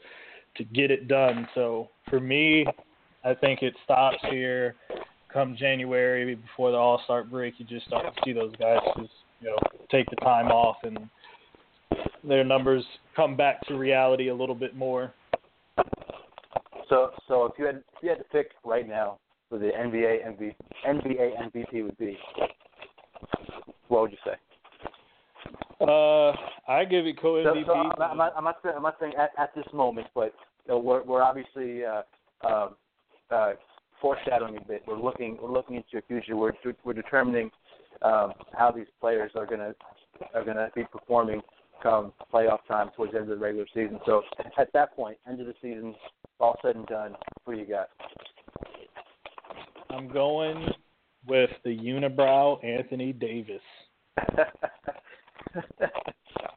to 0.56 0.64
get 0.64 0.90
it 0.90 1.08
done. 1.08 1.46
So 1.54 1.88
for 2.10 2.18
me, 2.20 2.66
I 3.24 3.32
think 3.32 3.62
it 3.62 3.74
stops 3.84 4.18
here 4.28 4.74
come 5.32 5.56
January 5.56 6.34
before 6.34 6.70
the 6.70 6.76
All 6.76 7.00
Star 7.04 7.24
break, 7.24 7.54
you 7.58 7.66
just 7.66 7.86
start 7.86 8.04
to 8.14 8.20
see 8.24 8.32
those 8.32 8.54
guys 8.56 8.78
just 8.96 9.10
you 9.40 9.48
know 9.48 9.56
take 9.90 10.08
the 10.10 10.16
time 10.16 10.48
off 10.48 10.76
and 10.82 10.98
their 12.24 12.44
numbers 12.44 12.84
come 13.14 13.36
back 13.36 13.60
to 13.66 13.74
reality 13.74 14.28
a 14.28 14.34
little 14.34 14.54
bit 14.54 14.76
more. 14.76 15.12
So, 16.88 17.10
so 17.26 17.44
if 17.44 17.52
you 17.58 17.66
had 17.66 17.76
if 17.76 18.02
you 18.02 18.08
had 18.08 18.18
to 18.18 18.24
pick 18.24 18.52
right 18.64 18.88
now 18.88 19.18
who 19.50 19.58
the 19.58 19.66
NBA 19.66 20.26
MVP 20.26 20.54
NBA 20.86 21.52
MVP 21.54 21.84
would 21.84 21.98
be, 21.98 22.16
what 23.88 24.02
would 24.02 24.12
you 24.12 24.18
say? 24.24 24.34
Uh, 25.80 26.32
I 26.66 26.84
give 26.84 27.06
it 27.06 27.20
co 27.20 27.34
MVP. 27.34 27.66
So, 27.66 27.72
so 27.72 27.72
I'm, 27.74 27.88
not, 27.88 28.10
I'm, 28.10 28.16
not, 28.16 28.32
I'm 28.36 28.44
not 28.44 28.56
saying 28.62 28.74
I'm 28.76 28.82
not 28.82 28.96
saying 29.00 29.12
at, 29.18 29.30
at 29.38 29.54
this 29.54 29.66
moment, 29.72 30.08
but 30.14 30.34
you 30.66 30.74
know, 30.74 30.78
we're 30.78 31.02
we're 31.04 31.22
obviously 31.22 31.84
uh, 31.84 32.02
uh, 32.42 32.68
uh, 33.30 33.52
foreshadowing 34.00 34.56
a 34.56 34.60
bit. 34.64 34.82
We're 34.86 34.98
looking 34.98 35.38
we're 35.40 35.52
looking 35.52 35.76
into 35.76 35.88
the 35.94 36.02
future. 36.02 36.36
We're 36.36 36.52
we're 36.84 36.92
determining 36.92 37.50
um, 38.02 38.32
how 38.56 38.70
these 38.70 38.86
players 39.00 39.32
are 39.34 39.46
gonna 39.46 39.74
are 40.34 40.44
gonna 40.44 40.68
be 40.74 40.84
performing 40.84 41.42
come 41.82 42.12
playoff 42.32 42.58
time 42.66 42.90
towards 42.96 43.12
the 43.12 43.20
end 43.20 43.30
of 43.30 43.38
the 43.38 43.44
regular 43.44 43.66
season. 43.74 44.00
So 44.04 44.22
at 44.58 44.72
that 44.72 44.96
point, 44.96 45.16
end 45.28 45.40
of 45.40 45.46
the 45.46 45.54
season, 45.62 45.94
all 46.40 46.58
said 46.62 46.76
and 46.76 46.86
done, 46.86 47.14
who 47.44 47.52
you 47.52 47.66
got? 47.66 47.88
I'm 49.90 50.08
going 50.08 50.68
with 51.26 51.50
the 51.64 51.76
unibrow 51.76 52.62
Anthony 52.64 53.12
Davis. 53.12 53.62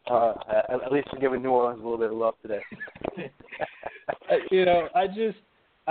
uh, 0.10 0.34
at 0.70 0.92
least 0.92 1.08
you're 1.12 1.22
giving 1.22 1.42
New 1.42 1.50
Orleans 1.50 1.80
a 1.80 1.84
little 1.84 1.98
bit 1.98 2.12
of 2.12 2.18
love 2.18 2.34
today. 2.42 2.62
you 4.52 4.66
know, 4.66 4.88
I 4.96 5.08
just 5.08 5.38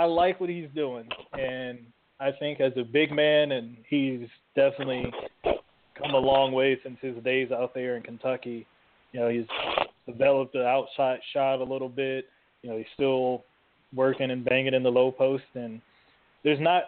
I 0.01 0.05
like 0.05 0.39
what 0.39 0.49
he's 0.49 0.67
doing, 0.73 1.07
and 1.33 1.77
I 2.19 2.31
think 2.31 2.59
as 2.59 2.71
a 2.75 2.81
big 2.81 3.11
man, 3.11 3.51
and 3.51 3.77
he's 3.87 4.27
definitely 4.55 5.05
come 5.43 6.15
a 6.15 6.17
long 6.17 6.53
way 6.53 6.79
since 6.83 6.97
his 7.01 7.23
days 7.23 7.51
out 7.51 7.75
there 7.75 7.97
in 7.97 8.01
Kentucky. 8.01 8.65
You 9.11 9.19
know, 9.19 9.29
he's 9.29 9.45
developed 10.07 10.53
the 10.53 10.65
outside 10.65 11.19
shot 11.33 11.61
a 11.61 11.63
little 11.63 11.87
bit. 11.87 12.25
You 12.63 12.71
know, 12.71 12.77
he's 12.77 12.87
still 12.95 13.43
working 13.95 14.31
and 14.31 14.43
banging 14.43 14.73
in 14.73 14.81
the 14.81 14.89
low 14.89 15.11
post, 15.11 15.43
and 15.53 15.79
there's 16.43 16.59
not 16.59 16.85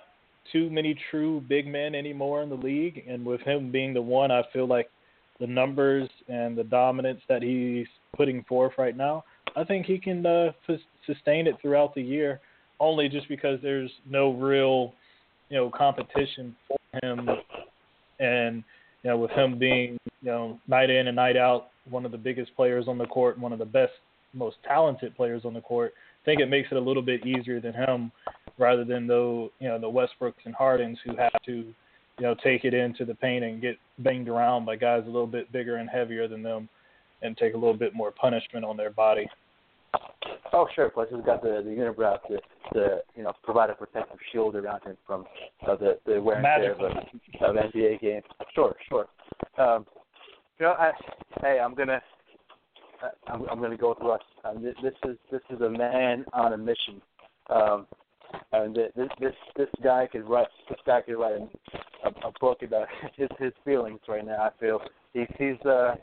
too 0.52 0.71
many 0.71 0.97
true 1.12 1.39
big 1.47 1.67
men 1.67 1.93
anymore 1.93 2.41
in 2.41 2.49
the 2.49 2.56
league. 2.56 3.04
And 3.08 3.23
with 3.23 3.41
him 3.41 3.71
being 3.71 3.93
the 3.93 4.02
one, 4.02 4.32
I 4.32 4.41
feel 4.52 4.67
like 4.67 4.89
the 5.39 5.45
numbers 5.45 6.10
and 6.30 6.58
the 6.58 6.63
dominance 6.63 7.21
that 7.30 7.43
he's 7.43 7.86
putting 8.17 8.43
forth 8.45 8.73
right 8.80 8.97
now, 8.97 9.23
I 9.56 9.65
think 9.65 9.86
he 9.86 9.99
can 9.99 10.26
uh, 10.26 10.54
sustain 11.06 11.45
it 11.45 11.58
throughout 11.62 11.93
the 11.93 12.02
year 12.02 12.41
only 12.84 13.10
just 13.10 13.28
because 13.30 13.60
there's 13.63 13.91
no 14.10 14.34
real, 14.34 14.93
you 15.50 15.58
know, 15.58 15.69
competition 15.69 16.56
for 16.67 16.78
him, 17.02 17.30
and 18.19 18.63
you 19.04 19.10
know, 19.10 19.17
with 19.17 19.32
him 19.32 19.58
being, 19.58 19.98
you 20.22 20.32
know, 20.32 20.60
night 20.67 20.89
in 20.89 21.08
and 21.08 21.15
night 21.15 21.38
out, 21.38 21.67
one 21.89 22.06
of 22.06 22.12
the 22.12 22.17
biggest 22.17 22.56
players 22.56 22.86
on 22.88 22.98
the 22.98 23.06
court, 23.06 23.39
one 23.39 23.54
of 23.54 23.60
the 23.60 23.65
best, 23.65 23.93
most 24.34 24.58
talented 24.65 25.15
players 25.15 25.43
on 25.46 25.54
the 25.54 25.62
court. 25.62 25.93
I 26.22 26.26
think 26.26 26.39
it 26.39 26.50
makes 26.50 26.69
it 26.72 26.78
a 26.78 26.82
little 26.82 27.02
bit 27.02 27.26
easier 27.26 27.60
than 27.60 27.74
him, 27.74 28.12
rather 28.58 28.84
than 28.84 29.08
though, 29.08 29.50
you 29.60 29.67
know, 29.67 29.80
the 29.80 29.88
Westbrooks 29.88 30.46
and 30.46 30.56
Hardens 30.56 30.98
who 31.06 31.15
have 31.17 31.34
to, 31.46 31.54
you 31.54 32.22
know, 32.22 32.36
take 32.43 32.63
it 32.65 32.74
into 32.74 33.06
the 33.06 33.15
paint 33.15 33.43
and 33.43 33.62
get 33.62 33.78
banged 34.00 34.30
around 34.30 34.65
by 34.65 34.76
guys 34.76 35.04
a 35.04 35.12
little 35.12 35.28
bit 35.28 35.52
bigger 35.52 35.78
and 35.78 35.89
heavier 35.89 36.28
than 36.28 36.43
them, 36.43 36.69
and 37.22 37.38
take 37.38 37.54
a 37.54 37.58
little 37.58 37.74
bit 37.74 37.93
more 37.93 38.12
punishment 38.12 38.65
on 38.65 38.78
their 38.78 38.91
body. 38.91 39.28
Oh, 40.54 40.68
sure. 40.76 40.89
Plus, 40.89 41.08
he's 41.12 41.26
got 41.26 41.42
the 41.42 41.62
the 41.63 41.72
unibrow 41.72 42.22
to 42.28 42.38
to 42.74 43.00
you 43.16 43.24
know 43.24 43.34
provide 43.44 43.70
a 43.70 43.74
protective 43.74 44.20
shield 44.32 44.56
around 44.56 44.84
him 44.84 44.98
from 45.06 45.26
uh, 45.68 45.76
the 45.76 46.00
the 46.06 46.22
wear 46.22 46.38
and 46.38 46.46
tear 46.46 46.74
of, 46.74 46.80
a, 46.80 47.46
of 47.46 47.56
NBA 47.56 48.02
game. 48.02 48.22
Sure, 48.54 48.76
sure. 48.88 49.08
Um, 49.58 49.86
you 50.60 50.68
know, 50.68 50.74
I, 50.74 50.92
hey, 51.42 51.60
I'm 51.60 51.74
gonna 51.74 52.00
I'm, 53.28 53.44
I'm 53.50 53.60
gonna 53.60 53.78
go 53.78 53.89
with 53.89 54.00
Russ. 54.02 54.22
Um, 54.46 54.63
this, 54.63 54.76
this 54.84 54.94
is 55.06 55.18
this 55.32 55.42
is 55.50 55.62
a 55.62 55.70
man 55.70 56.26
on 56.34 56.54
a 56.54 56.58
mission. 56.58 57.02
Um, 57.50 57.88
and 58.52 58.76
this 58.76 59.10
this 59.20 59.34
this 59.56 59.70
guy 59.84 60.08
could 60.12 60.28
write 60.28 60.48
this 60.70 60.80
guy 60.86 61.02
could 61.02 61.18
write 61.18 61.34
a, 61.34 62.08
a, 62.08 62.30
a 62.30 62.32
book 62.39 62.62
about 62.62 62.88
his 63.16 63.30
his 63.39 63.54
feelings 63.66 64.00
right 64.08 64.26
now. 64.26 64.44
I 64.44 64.50
feel 64.60 64.80
he's 65.13 65.28
he's 65.38 65.60
uh 65.66 65.96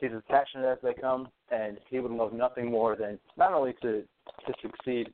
he's 0.00 0.10
as 0.14 0.22
passionate 0.28 0.66
as 0.66 0.78
they 0.82 0.94
come, 0.94 1.28
and 1.52 1.78
he 1.88 2.00
would 2.00 2.10
love 2.10 2.32
nothing 2.32 2.70
more 2.70 2.96
than 2.96 3.18
not 3.36 3.52
only 3.52 3.74
to 3.82 4.02
to 4.46 4.52
succeed 4.62 5.12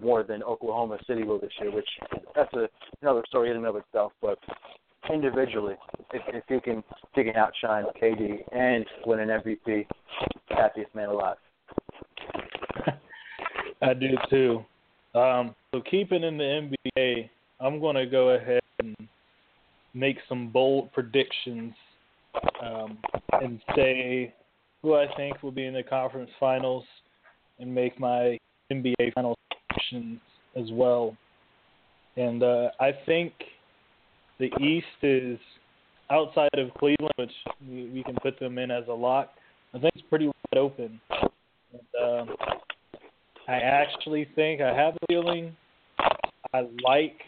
more 0.00 0.22
than 0.22 0.42
Oklahoma 0.42 0.98
City 1.06 1.24
will 1.24 1.38
this 1.38 1.52
year, 1.60 1.70
which 1.70 1.88
that's 2.34 2.52
a 2.54 2.68
another 3.02 3.22
story 3.28 3.50
in 3.50 3.56
and 3.56 3.66
of 3.66 3.76
itself. 3.76 4.12
But 4.22 4.38
individually, 5.12 5.74
if, 6.12 6.22
if 6.28 6.44
he 6.48 6.60
can 6.60 6.78
if 6.78 7.14
he 7.14 7.24
can 7.24 7.36
outshine 7.36 7.84
KD 8.00 8.42
and 8.52 8.86
win 9.04 9.20
an 9.20 9.28
MVP, 9.28 9.86
happiest 10.48 10.94
man 10.94 11.08
alive. 11.08 11.36
I 13.82 13.94
do 13.94 14.16
too. 14.30 14.64
Um, 15.18 15.54
so 15.72 15.80
keeping 15.90 16.22
in 16.22 16.36
the 16.36 16.70
NBA, 16.96 17.28
I'm 17.60 17.80
going 17.80 17.96
to 17.96 18.06
go 18.06 18.30
ahead 18.30 18.60
and 18.78 18.96
make 19.94 20.18
some 20.28 20.48
bold 20.50 20.92
predictions 20.92 21.74
um, 22.62 22.98
and 23.32 23.60
say 23.74 24.34
who 24.88 24.94
I 24.94 25.06
think 25.16 25.42
will 25.42 25.52
be 25.52 25.66
in 25.66 25.74
the 25.74 25.82
conference 25.82 26.30
finals 26.40 26.84
and 27.58 27.74
make 27.74 28.00
my 28.00 28.38
NBA 28.72 29.12
finals 29.14 29.36
as 30.56 30.64
well. 30.72 31.14
And 32.16 32.42
uh, 32.42 32.70
I 32.80 32.92
think 33.04 33.34
the 34.38 34.46
East 34.62 34.86
is 35.02 35.38
outside 36.10 36.48
of 36.54 36.72
Cleveland, 36.78 37.12
which 37.16 37.32
we, 37.68 37.90
we 37.90 38.02
can 38.02 38.16
put 38.22 38.40
them 38.40 38.56
in 38.56 38.70
as 38.70 38.84
a 38.88 38.92
lock. 38.92 39.28
I 39.74 39.78
think 39.78 39.92
it's 39.94 40.08
pretty 40.08 40.26
wide 40.26 40.56
open. 40.56 40.98
And, 41.10 42.30
um, 42.30 42.36
I 43.46 43.56
actually 43.56 44.26
think 44.34 44.62
I 44.62 44.74
have 44.74 44.94
a 44.94 45.06
feeling 45.06 45.54
I 46.54 46.66
like 46.82 47.18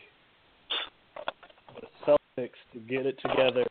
the 1.79 1.87
Celtics 2.07 2.51
to 2.73 2.79
get 2.89 3.05
it 3.05 3.19
together, 3.21 3.67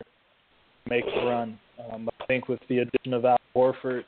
make 0.88 1.06
a 1.06 1.25
run. 1.25 1.60
Um, 1.91 2.08
I 2.21 2.25
think 2.25 2.47
with 2.47 2.60
the 2.69 2.80
addition 2.80 3.13
of 3.13 3.25
Al 3.25 3.38
Horford 3.55 4.03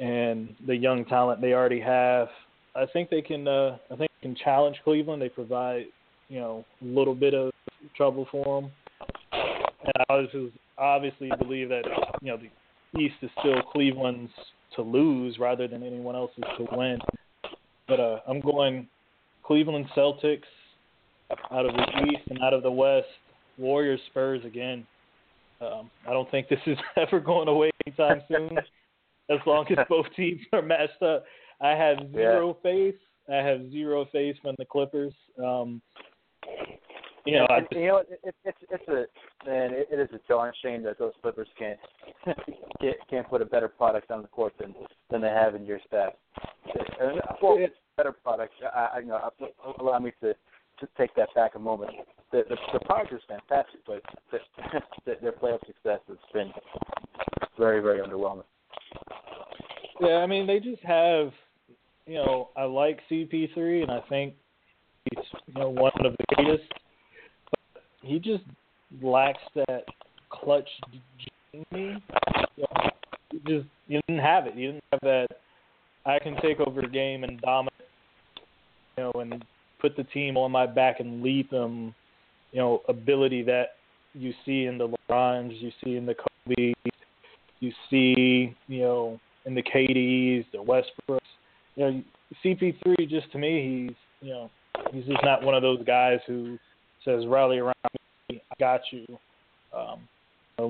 and 0.00 0.54
the 0.66 0.74
young 0.74 1.04
talent 1.04 1.40
they 1.40 1.52
already 1.52 1.80
have, 1.80 2.28
I 2.74 2.86
think 2.92 3.10
they 3.10 3.22
can. 3.22 3.46
Uh, 3.46 3.78
I 3.90 3.96
think 3.96 4.10
they 4.20 4.28
can 4.28 4.36
challenge 4.36 4.76
Cleveland. 4.82 5.22
They 5.22 5.28
provide, 5.28 5.84
you 6.28 6.40
know, 6.40 6.64
a 6.82 6.84
little 6.84 7.14
bit 7.14 7.34
of 7.34 7.52
trouble 7.96 8.26
for 8.30 8.62
them. 8.62 8.70
And 9.32 10.04
I 10.08 10.14
was 10.14 10.50
obviously 10.78 11.30
believe 11.38 11.68
that 11.68 11.84
you 12.20 12.32
know 12.32 12.38
the 12.38 13.00
East 13.00 13.14
is 13.22 13.30
still 13.38 13.62
Cleveland's 13.72 14.32
to 14.76 14.82
lose 14.82 15.38
rather 15.38 15.68
than 15.68 15.82
anyone 15.82 16.16
else's 16.16 16.44
to 16.58 16.66
win. 16.72 16.98
But 17.86 18.00
uh, 18.00 18.20
I'm 18.26 18.40
going 18.40 18.88
Cleveland 19.44 19.86
Celtics 19.96 20.42
out 21.50 21.66
of 21.66 21.74
the 21.74 22.06
East 22.10 22.22
and 22.30 22.40
out 22.42 22.52
of 22.52 22.62
the 22.62 22.70
West. 22.70 23.06
Warriors 23.58 24.00
Spurs 24.10 24.44
again. 24.44 24.86
Um, 25.60 25.90
I 26.06 26.12
don't 26.12 26.30
think 26.30 26.48
this 26.48 26.60
is 26.66 26.78
ever 26.96 27.20
going 27.20 27.48
away 27.48 27.70
anytime 27.86 28.22
soon. 28.28 28.58
as 29.30 29.38
long 29.46 29.66
as 29.70 29.78
both 29.88 30.06
teams 30.16 30.40
are 30.52 30.62
matched 30.62 31.02
up, 31.02 31.24
I 31.60 31.70
have 31.70 31.98
zero 32.12 32.56
yeah. 32.64 32.70
faith. 32.70 32.96
I 33.30 33.36
have 33.36 33.70
zero 33.70 34.06
faith 34.12 34.36
in 34.44 34.54
the 34.58 34.66
Clippers. 34.66 35.14
Um, 35.42 35.80
you 37.24 37.38
know, 37.38 37.46
I 37.48 37.60
just, 37.60 37.72
you 37.72 37.86
know, 37.86 37.96
it, 37.98 38.20
it, 38.22 38.34
it's 38.44 38.58
it's 38.70 38.88
a 38.88 39.48
man. 39.48 39.72
It, 39.72 39.88
it 39.90 39.98
is 39.98 40.10
a 40.12 40.20
darn 40.28 40.52
shame 40.62 40.82
that 40.82 40.98
those 40.98 41.12
Clippers 41.22 41.48
can't 41.58 41.78
can't, 42.80 42.96
can't 43.08 43.28
put 43.28 43.40
a 43.40 43.46
better 43.46 43.68
product 43.68 44.10
on 44.10 44.20
the 44.20 44.28
court 44.28 44.52
than 44.60 44.74
than 45.10 45.22
they 45.22 45.28
have 45.28 45.54
in 45.54 45.64
years 45.64 45.80
past. 45.90 46.16
Well, 47.42 47.56
it's 47.58 47.74
better 47.96 48.12
product. 48.12 48.52
I, 48.74 48.88
I 48.96 48.98
you 48.98 49.06
know 49.06 49.30
allow 49.80 49.98
me 50.00 50.12
to 50.20 50.34
to 50.80 50.88
take 50.98 51.14
that 51.14 51.28
back 51.34 51.54
a 51.54 51.58
moment. 51.58 51.92
The 52.34 52.42
the, 52.48 52.56
the 52.72 52.84
product 52.84 53.12
is 53.12 53.20
fantastic, 53.28 53.78
but 53.86 54.02
the, 54.32 54.38
the, 55.06 55.14
their 55.22 55.30
playoff 55.30 55.64
success 55.68 56.00
has 56.08 56.16
been 56.32 56.50
very 57.56 57.80
very 57.80 58.00
underwhelming. 58.00 58.42
Yeah, 60.00 60.16
I 60.16 60.26
mean 60.26 60.44
they 60.44 60.58
just 60.58 60.82
have, 60.82 61.30
you 62.08 62.14
know, 62.14 62.48
I 62.56 62.64
like 62.64 62.98
CP3 63.08 63.82
and 63.82 63.92
I 63.92 64.00
think 64.08 64.34
he's 65.04 65.24
you 65.46 65.60
know 65.60 65.68
one 65.68 65.92
of 66.04 66.16
the 66.18 66.34
greatest 66.34 66.68
But 67.72 67.82
he 68.02 68.18
just 68.18 68.42
lacks 69.00 69.38
that 69.54 69.84
clutch 70.28 70.68
genie. 70.90 72.02
You 72.56 72.64
know, 72.64 72.90
he 73.30 73.38
just 73.46 73.68
you 73.86 74.00
didn't 74.08 74.24
have 74.24 74.48
it. 74.48 74.56
You 74.56 74.72
didn't 74.72 74.84
have 74.90 75.00
that. 75.02 75.28
I 76.04 76.18
can 76.18 76.34
take 76.42 76.58
over 76.58 76.82
the 76.82 76.88
game 76.88 77.22
and 77.22 77.40
dominate, 77.42 77.72
you 78.98 79.04
know, 79.04 79.12
and 79.20 79.44
put 79.80 79.96
the 79.96 80.02
team 80.02 80.36
on 80.36 80.50
my 80.50 80.66
back 80.66 80.98
and 80.98 81.22
lead 81.22 81.48
them. 81.50 81.94
You 82.54 82.60
know, 82.60 82.82
ability 82.88 83.42
that 83.42 83.70
you 84.14 84.32
see 84.46 84.66
in 84.66 84.78
the 84.78 84.88
LeBrons, 84.88 85.60
you 85.60 85.72
see 85.82 85.96
in 85.96 86.06
the 86.06 86.14
Kobe, 86.14 86.72
you 87.58 87.72
see, 87.90 88.54
you 88.68 88.80
know, 88.80 89.20
in 89.44 89.54
the 89.54 89.62
KDs, 89.62 90.46
the 90.52 90.58
Westbrooks. 90.58 91.18
You 91.74 91.84
know, 91.84 92.02
CP3 92.44 93.08
just 93.08 93.30
to 93.32 93.38
me, 93.38 93.88
he's 93.88 93.96
you 94.20 94.32
know, 94.32 94.50
he's 94.92 95.04
just 95.04 95.22
not 95.24 95.42
one 95.42 95.54
of 95.54 95.62
those 95.62 95.84
guys 95.84 96.20
who 96.28 96.56
says 97.04 97.26
rally 97.26 97.58
around 97.58 97.74
me, 98.30 98.40
I 98.50 98.54
got 98.58 98.80
you, 98.90 99.04
um, 99.76 100.00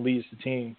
leads 0.03 0.25
the 0.31 0.43
team. 0.43 0.77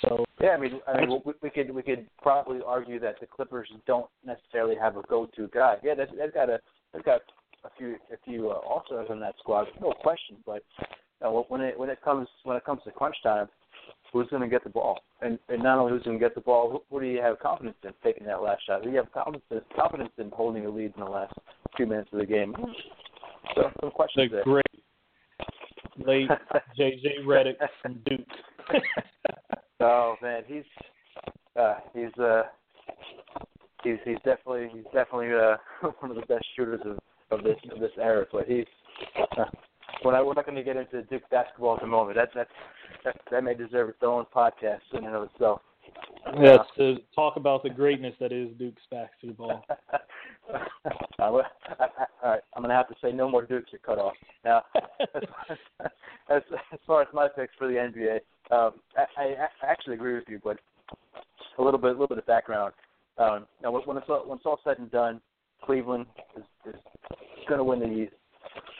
So 0.00 0.24
yeah, 0.40 0.50
I 0.50 0.58
mean, 0.58 0.80
I 0.86 1.00
mean, 1.00 1.20
we, 1.24 1.32
we 1.42 1.50
could 1.50 1.70
we 1.70 1.82
could 1.82 2.06
probably 2.22 2.60
argue 2.64 3.00
that 3.00 3.18
the 3.20 3.26
Clippers 3.26 3.68
don't 3.86 4.06
necessarily 4.24 4.76
have 4.80 4.96
a 4.96 5.02
go-to 5.02 5.48
guy. 5.52 5.76
Yeah, 5.82 5.94
they've, 5.94 6.08
they've 6.18 6.34
got 6.34 6.50
a 6.50 6.60
they've 6.92 7.04
got 7.04 7.22
a 7.64 7.70
few 7.76 7.96
a 8.12 8.16
few 8.24 8.50
uh, 8.50 8.54
all-stars 8.54 9.08
on 9.10 9.20
that 9.20 9.34
squad, 9.38 9.66
no 9.80 9.92
question. 9.92 10.36
But 10.44 10.62
uh, 11.22 11.28
when 11.28 11.60
it 11.60 11.78
when 11.78 11.90
it 11.90 12.00
comes 12.02 12.28
when 12.44 12.56
it 12.56 12.64
comes 12.64 12.82
to 12.84 12.90
crunch 12.90 13.16
time, 13.22 13.48
who's 14.12 14.28
going 14.28 14.42
to 14.42 14.48
get 14.48 14.64
the 14.64 14.70
ball? 14.70 15.00
And 15.20 15.38
and 15.48 15.62
not 15.62 15.78
only 15.78 15.92
who's 15.92 16.02
going 16.02 16.18
to 16.18 16.24
get 16.24 16.34
the 16.34 16.40
ball, 16.40 16.70
who, 16.70 16.82
who 16.90 17.00
do 17.00 17.06
you 17.06 17.20
have 17.20 17.38
confidence 17.38 17.76
in 17.84 17.92
taking 18.04 18.26
that 18.26 18.42
last 18.42 18.62
shot? 18.66 18.82
Do 18.82 18.90
you 18.90 18.96
have 18.96 19.12
confidence 19.12 19.64
confidence 19.74 20.12
in 20.18 20.30
holding 20.30 20.66
a 20.66 20.70
lead 20.70 20.92
in 20.96 21.04
the 21.04 21.10
last 21.10 21.34
two 21.76 21.86
minutes 21.86 22.10
of 22.12 22.20
the 22.20 22.26
game? 22.26 22.54
So 23.54 23.70
some 23.80 23.90
questions 23.90 24.30
the 24.30 24.36
there. 24.36 24.44
great 24.44 24.64
late 26.04 26.28
JJ 26.78 27.24
Redick 27.24 27.56
from 27.82 28.00
Duke. 28.06 28.26
oh 29.80 30.16
man, 30.22 30.42
he's 30.46 30.64
uh, 31.58 31.76
he's 31.94 32.22
uh, 32.22 32.42
he's 33.82 33.96
he's 34.04 34.16
definitely 34.24 34.68
he's 34.72 34.84
definitely 34.92 35.32
uh, 35.32 35.56
one 36.00 36.10
of 36.10 36.16
the 36.16 36.26
best 36.26 36.44
shooters 36.54 36.80
of, 36.84 36.98
of 37.30 37.42
this 37.42 37.56
of 37.72 37.80
this 37.80 37.92
era. 38.00 38.26
But 38.30 38.46
he's 38.46 38.66
uh, 39.38 39.44
when 40.02 40.14
I 40.14 40.22
we're 40.22 40.34
not 40.34 40.46
going 40.46 40.56
to 40.56 40.64
get 40.64 40.76
into 40.76 41.02
Duke 41.04 41.28
basketball 41.30 41.76
at 41.76 41.80
the 41.80 41.86
moment. 41.86 42.16
That 42.16 42.30
that 42.34 42.48
that, 43.04 43.20
that 43.30 43.44
may 43.44 43.54
deserve 43.54 43.88
its 43.88 44.02
own 44.02 44.26
podcast 44.34 44.80
in 44.92 45.04
and 45.04 45.14
of 45.14 45.24
itself. 45.24 45.60
Yes, 46.40 46.58
to 46.76 46.96
talk 47.14 47.36
about 47.36 47.62
the 47.62 47.70
greatness 47.70 48.14
that 48.20 48.32
is 48.32 48.48
Duke's 48.58 48.82
basketball. 48.90 49.64
all 51.18 51.42
right, 52.22 52.40
I'm 52.54 52.62
going 52.62 52.68
to 52.68 52.74
have 52.74 52.88
to 52.88 52.94
say 53.00 53.12
no 53.12 53.30
more 53.30 53.44
Dukes 53.44 53.72
are 53.72 53.78
cut 53.78 53.98
off. 53.98 54.14
Now, 54.44 54.62
as, 56.28 56.42
as 56.72 56.78
far 56.86 57.02
as 57.02 57.08
my 57.14 57.28
picks 57.28 57.54
for 57.56 57.68
the 57.68 57.74
NBA, 57.74 58.16
um, 58.50 58.74
I, 58.96 59.04
I, 59.16 59.24
I 59.62 59.70
actually 59.70 59.94
agree 59.94 60.14
with 60.14 60.24
you, 60.28 60.40
but 60.42 60.58
a 61.58 61.62
little 61.62 61.78
bit, 61.78 61.90
a 61.90 61.92
little 61.92 62.08
bit 62.08 62.18
of 62.18 62.26
background. 62.26 62.74
Um, 63.18 63.46
now, 63.62 63.70
when 63.72 63.96
it's 63.96 64.06
all, 64.08 64.24
when 64.26 64.38
it's 64.38 64.46
all 64.46 64.60
said 64.64 64.78
and 64.78 64.90
done, 64.90 65.20
Cleveland 65.66 66.06
is, 66.36 66.44
is 66.66 66.80
going 67.48 67.58
to 67.58 67.64
win 67.64 67.80
the 67.80 67.86
East. 67.86 68.12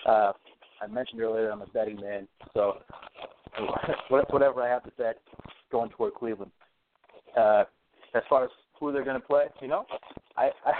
Uh, 0.07 0.33
I 0.81 0.87
mentioned 0.89 1.21
earlier 1.21 1.51
I'm 1.51 1.63
a 1.63 1.67
betting 1.67 2.01
man, 2.01 2.29
so 2.55 2.79
whatever 4.09 4.63
I 4.63 4.69
have 4.69 4.85
to 4.85 4.91
bet, 4.97 5.17
going 5.73 5.91
toward 5.91 6.15
Cleveland. 6.15 6.53
Uh, 7.37 7.65
as 8.15 8.23
far 8.29 8.45
as 8.45 8.51
who 8.79 8.93
they're 8.93 9.05
going 9.05 9.21
to 9.21 9.27
play, 9.27 9.45
you 9.61 9.69
know, 9.69 9.85
I, 10.37 10.51
I 10.65 10.73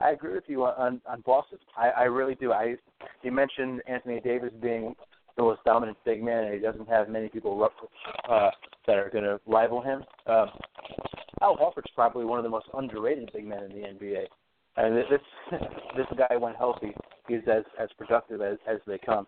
I 0.00 0.10
agree 0.10 0.34
with 0.34 0.44
you 0.46 0.64
on 0.64 1.00
on 1.08 1.22
Boston. 1.22 1.58
I, 1.76 1.88
I 1.88 2.02
really 2.04 2.36
do. 2.36 2.52
I 2.52 2.76
you 3.22 3.32
mentioned 3.32 3.82
Anthony 3.88 4.20
Davis 4.20 4.52
being 4.60 4.94
the 5.36 5.42
most 5.42 5.64
dominant 5.64 5.96
big 6.04 6.22
man, 6.22 6.44
and 6.44 6.54
he 6.54 6.60
doesn't 6.60 6.88
have 6.88 7.08
many 7.08 7.28
people 7.28 7.68
uh, 8.28 8.50
that 8.86 8.96
are 8.96 9.10
going 9.10 9.24
to 9.24 9.40
rival 9.46 9.80
him. 9.80 10.04
Um, 10.26 10.50
Al 11.40 11.56
Horford's 11.56 11.90
probably 11.94 12.24
one 12.24 12.38
of 12.38 12.42
the 12.42 12.50
most 12.50 12.66
underrated 12.74 13.30
big 13.32 13.46
men 13.46 13.62
in 13.64 13.70
the 13.70 13.86
NBA. 13.86 14.24
And 14.78 14.96
this 14.96 15.20
this 15.96 16.06
guy, 16.16 16.36
when 16.36 16.54
healthy, 16.54 16.94
he's 17.26 17.40
as 17.50 17.64
as 17.80 17.88
productive 17.98 18.40
as 18.40 18.58
as 18.68 18.78
they 18.86 18.98
come. 18.98 19.26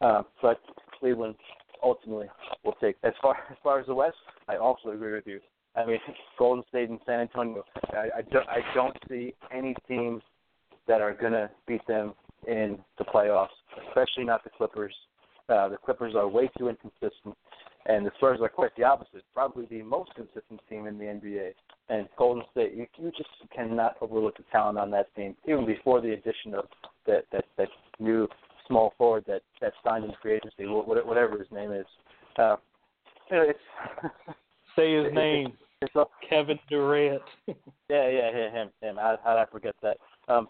Uh, 0.00 0.22
but 0.40 0.60
Cleveland 0.98 1.34
ultimately 1.82 2.28
will 2.64 2.76
take 2.80 2.96
as 3.02 3.12
far 3.20 3.36
as 3.50 3.56
far 3.62 3.80
as 3.80 3.86
the 3.86 3.94
West. 3.94 4.16
I 4.48 4.56
also 4.56 4.90
agree 4.90 5.12
with 5.12 5.26
you. 5.26 5.40
I 5.74 5.84
mean, 5.84 5.98
Golden 6.38 6.64
State 6.68 6.90
and 6.90 7.00
San 7.04 7.20
Antonio. 7.20 7.64
I, 7.92 8.18
I 8.18 8.22
don't 8.30 8.48
I 8.48 8.60
don't 8.72 8.96
see 9.08 9.34
any 9.52 9.74
teams 9.88 10.22
that 10.86 11.00
are 11.00 11.12
gonna 11.12 11.50
beat 11.66 11.84
them 11.88 12.14
in 12.46 12.78
the 12.98 13.04
playoffs, 13.04 13.48
especially 13.88 14.24
not 14.24 14.44
the 14.44 14.50
Clippers. 14.50 14.94
Uh, 15.48 15.68
the 15.68 15.76
Clippers 15.76 16.14
are 16.14 16.28
way 16.28 16.48
too 16.56 16.68
inconsistent, 16.68 17.36
and 17.86 18.06
the 18.06 18.12
Spurs 18.16 18.38
are 18.40 18.48
quite 18.48 18.74
the 18.76 18.84
opposite. 18.84 19.24
Probably 19.34 19.66
the 19.66 19.82
most 19.82 20.14
consistent 20.14 20.60
team 20.68 20.86
in 20.86 20.98
the 20.98 21.04
NBA. 21.04 21.50
And 21.88 22.08
Golden 22.16 22.42
State, 22.50 22.72
you, 22.74 22.86
you 22.96 23.10
just 23.10 23.28
cannot 23.54 23.96
overlook 24.00 24.36
the 24.38 24.44
talent 24.50 24.78
on 24.78 24.90
that 24.92 25.14
team, 25.14 25.36
even 25.46 25.66
before 25.66 26.00
the 26.00 26.12
addition 26.12 26.54
of 26.54 26.64
that 27.06 27.24
that 27.30 27.44
that 27.58 27.68
new 27.98 28.26
small 28.66 28.94
forward 28.96 29.24
that 29.26 29.42
that 29.60 29.72
signed 29.84 30.04
in 30.04 30.12
free 30.22 30.34
agency, 30.34 30.64
whatever 30.64 31.38
his 31.38 31.50
name 31.52 31.72
is. 31.72 31.86
Uh, 32.38 32.56
you 33.30 33.36
know, 33.36 33.42
it's 33.42 33.58
say 34.76 34.94
his 35.02 35.12
name. 35.12 35.52
It's 35.82 35.94
a, 35.96 36.04
Kevin 36.28 36.58
Durant. 36.70 37.20
yeah, 37.46 37.54
yeah, 37.90 38.30
yeah, 38.34 38.50
him, 38.50 38.70
him. 38.80 38.96
How, 38.96 39.18
how 39.22 39.34
did 39.34 39.40
I 39.40 39.46
forget 39.52 39.74
that? 39.82 39.98
Um, 40.28 40.48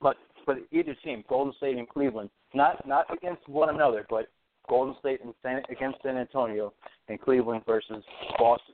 but 0.00 0.16
but 0.46 0.58
either 0.72 0.96
team, 1.04 1.24
Golden 1.28 1.52
State 1.58 1.76
and 1.76 1.88
Cleveland, 1.88 2.30
not 2.54 2.86
not 2.86 3.12
against 3.12 3.46
one 3.48 3.68
another, 3.68 4.06
but 4.08 4.28
Golden 4.68 4.96
State 4.98 5.20
and 5.22 5.34
San, 5.42 5.62
against 5.70 5.98
San 6.02 6.16
Antonio, 6.16 6.72
and 7.08 7.20
Cleveland 7.20 7.62
versus 7.66 8.02
Boston 8.38 8.73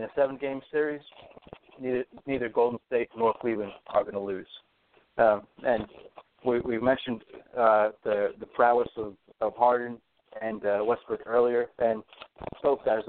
in 0.00 0.04
a 0.04 0.12
seven-game 0.14 0.62
series. 0.72 1.02
Neither 1.78 2.04
neither 2.26 2.48
Golden 2.48 2.78
State 2.86 3.08
nor 3.16 3.34
Cleveland 3.40 3.72
are 3.88 4.02
going 4.02 4.14
to 4.14 4.20
lose. 4.20 4.46
Um, 5.18 5.42
and 5.64 5.84
we 6.44 6.60
we 6.60 6.78
mentioned 6.78 7.22
uh, 7.56 7.90
the 8.04 8.28
the 8.40 8.46
prowess 8.46 8.88
of 8.96 9.14
of 9.40 9.54
Harden 9.56 9.98
and 10.40 10.64
uh, 10.64 10.80
Westbrook 10.84 11.20
earlier, 11.26 11.66
and 11.78 12.02
both 12.62 12.84
guys 12.84 13.00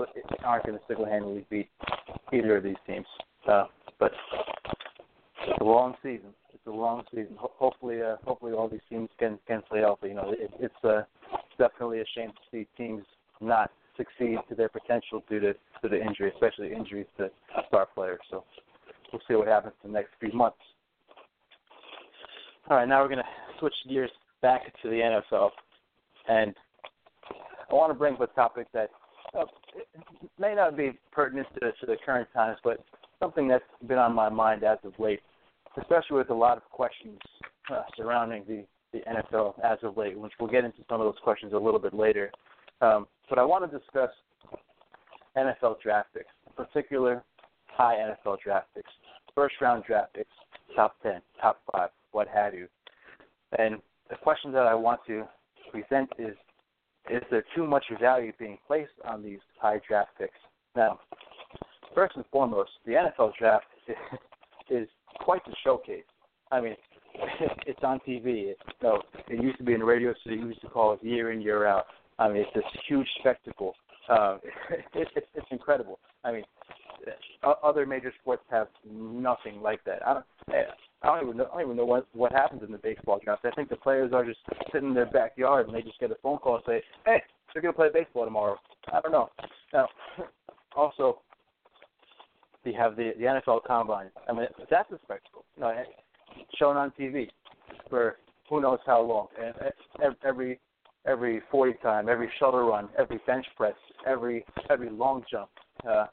aren't 0.43 0.65
going 0.65 0.77
to 0.77 0.83
single-handedly 0.87 1.45
beat 1.49 1.69
either 2.33 2.57
of 2.57 2.63
these 2.63 2.75
teams. 2.87 3.05
Uh, 3.47 3.65
but 3.99 4.11
it's 5.47 5.61
a 5.61 5.63
long 5.63 5.93
season. 6.01 6.33
It's 6.53 6.65
a 6.65 6.71
long 6.71 7.03
season. 7.11 7.35
Ho- 7.37 7.51
hopefully, 7.57 8.01
uh, 8.01 8.15
hopefully 8.25 8.53
all 8.53 8.67
these 8.67 8.81
teams 8.89 9.09
can 9.17 9.39
can 9.47 9.61
stay 9.69 9.79
healthy. 9.79 10.09
You 10.09 10.15
know, 10.15 10.31
it, 10.31 10.51
it's 10.59 10.83
uh, 10.83 11.03
definitely 11.57 12.01
a 12.01 12.05
shame 12.15 12.31
to 12.31 12.41
see 12.51 12.67
teams 12.75 13.03
not 13.39 13.71
succeed 14.01 14.37
to 14.49 14.55
their 14.55 14.69
potential 14.69 15.23
due 15.29 15.39
to 15.39 15.53
to 15.53 15.89
the 15.89 16.01
injury, 16.01 16.31
especially 16.33 16.73
injuries 16.73 17.07
to 17.17 17.29
star 17.67 17.87
players. 17.93 18.19
So 18.29 18.43
we'll 19.11 19.21
see 19.27 19.35
what 19.35 19.47
happens 19.47 19.73
in 19.83 19.91
the 19.91 19.99
next 19.99 20.11
few 20.19 20.31
months. 20.33 20.57
All 22.69 22.77
right, 22.77 22.87
now 22.87 23.01
we're 23.01 23.09
going 23.09 23.19
to 23.19 23.59
switch 23.59 23.73
gears 23.89 24.11
back 24.41 24.61
to 24.81 24.89
the 24.89 24.95
NFL, 25.31 25.49
and 26.29 26.53
I 27.69 27.73
want 27.73 27.91
to 27.91 27.97
bring 27.97 28.13
up 28.13 28.21
a 28.21 28.27
topic 28.27 28.67
that 28.73 28.89
uh, 29.37 29.45
may 30.39 30.55
not 30.55 30.77
be 30.77 30.97
pertinent 31.11 31.47
to, 31.55 31.71
to 31.71 31.85
the 31.85 31.95
current 32.05 32.27
times, 32.33 32.57
but 32.63 32.83
something 33.19 33.47
that's 33.47 33.63
been 33.87 33.97
on 33.97 34.13
my 34.13 34.29
mind 34.29 34.63
as 34.63 34.77
of 34.83 34.93
late, 34.99 35.21
especially 35.79 36.17
with 36.17 36.29
a 36.29 36.33
lot 36.33 36.57
of 36.57 36.63
questions 36.69 37.19
uh, 37.71 37.81
surrounding 37.97 38.43
the, 38.47 38.65
the 38.93 38.99
NFL 39.09 39.53
as 39.63 39.77
of 39.83 39.97
late, 39.97 40.17
which 40.17 40.33
we'll 40.39 40.49
get 40.49 40.63
into 40.63 40.79
some 40.89 41.01
of 41.01 41.07
those 41.07 41.21
questions 41.23 41.53
a 41.53 41.57
little 41.57 41.79
bit 41.79 41.93
later. 41.93 42.31
Um, 42.81 43.07
but 43.29 43.39
I 43.39 43.43
want 43.43 43.69
to 43.69 43.77
discuss 43.77 44.09
NFL 45.37 45.81
draft 45.81 46.09
picks, 46.13 46.25
in 46.47 46.65
particular 46.65 47.23
high 47.67 47.95
NFL 47.95 48.37
draft 48.43 48.67
picks, 48.75 48.89
first 49.33 49.55
round 49.61 49.83
draft 49.85 50.13
picks, 50.13 50.31
top 50.75 50.95
10, 51.03 51.21
top 51.41 51.61
5, 51.71 51.89
what 52.11 52.27
have 52.27 52.53
you. 52.53 52.67
And 53.57 53.77
the 54.09 54.15
question 54.15 54.51
that 54.51 54.63
I 54.63 54.75
want 54.75 54.99
to 55.07 55.23
present 55.71 56.09
is 56.19 56.35
is 57.09 57.23
there 57.31 57.43
too 57.55 57.65
much 57.65 57.83
value 57.99 58.31
being 58.37 58.57
placed 58.67 58.91
on 59.05 59.23
these 59.23 59.39
high 59.59 59.79
draft 59.87 60.11
picks? 60.19 60.37
Now, 60.75 60.99
first 61.95 62.15
and 62.15 62.25
foremost, 62.31 62.69
the 62.85 62.93
NFL 62.93 63.31
draft 63.39 63.65
is 64.69 64.87
quite 65.19 65.43
the 65.45 65.55
showcase. 65.63 66.03
I 66.51 66.61
mean, 66.61 66.75
it's 67.65 67.79
on 67.83 67.99
TV. 68.07 68.51
It, 68.51 68.57
know, 68.83 69.01
it 69.27 69.41
used 69.41 69.57
to 69.57 69.63
be 69.63 69.73
in 69.73 69.79
the 69.79 69.85
radio, 69.85 70.13
so 70.23 70.29
you 70.29 70.47
used 70.47 70.61
to 70.61 70.69
call 70.69 70.93
it 70.93 71.03
year 71.03 71.31
in, 71.31 71.41
year 71.41 71.65
out. 71.65 71.85
I 72.21 72.27
mean, 72.27 72.43
it's 72.43 72.53
this 72.53 72.63
huge 72.87 73.07
spectacle. 73.19 73.73
Uh, 74.07 74.37
it, 74.69 75.07
it, 75.15 75.27
it's 75.33 75.47
incredible. 75.49 75.99
I 76.23 76.31
mean, 76.31 76.43
uh, 77.43 77.53
other 77.63 77.85
major 77.87 78.13
sports 78.21 78.43
have 78.51 78.67
nothing 78.87 79.59
like 79.61 79.83
that. 79.85 80.05
I 80.05 80.13
don't, 80.13 80.25
I 81.01 81.07
don't 81.07 81.23
even 81.23 81.37
know. 81.37 81.47
I 81.51 81.57
don't 81.57 81.65
even 81.65 81.77
know 81.77 81.85
what 81.85 82.05
what 82.13 82.31
happens 82.31 82.61
in 82.63 82.71
the 82.71 82.77
baseball 82.77 83.19
draft. 83.23 83.43
I 83.45 83.51
think 83.51 83.69
the 83.69 83.75
players 83.75 84.13
are 84.13 84.23
just 84.23 84.37
sitting 84.71 84.89
in 84.89 84.93
their 84.93 85.07
backyard 85.07 85.65
and 85.65 85.75
they 85.75 85.81
just 85.81 85.99
get 85.99 86.11
a 86.11 86.15
phone 86.21 86.37
call 86.37 86.55
and 86.55 86.63
say, 86.67 86.83
"Hey, 87.05 87.23
they're 87.53 87.61
gonna 87.63 87.73
play 87.73 87.89
baseball 87.91 88.25
tomorrow." 88.25 88.57
I 88.93 89.01
don't 89.01 89.11
know. 89.11 89.31
Now, 89.73 89.87
also, 90.75 91.21
you 92.63 92.73
have 92.77 92.95
the 92.95 93.13
the 93.17 93.25
NFL 93.25 93.63
Combine. 93.65 94.11
I 94.29 94.33
mean, 94.33 94.45
that's 94.69 94.91
a 94.91 94.99
spectacle. 95.03 95.43
You 95.55 95.63
know, 95.63 95.69
eh, 95.69 95.83
shown 96.59 96.77
on 96.77 96.91
TV 96.91 97.29
for 97.89 98.17
who 98.47 98.61
knows 98.61 98.79
how 98.85 99.01
long, 99.01 99.27
and 99.41 99.55
eh, 99.65 100.09
every 100.23 100.59
every 101.05 101.41
40 101.51 101.73
time, 101.81 102.09
every 102.09 102.29
shuttle 102.39 102.67
run, 102.67 102.89
every 102.97 103.19
bench 103.25 103.45
press, 103.55 103.75
every 104.05 104.45
every 104.69 104.89
long 104.89 105.23
jump, 105.29 105.49
uh, 105.87 106.05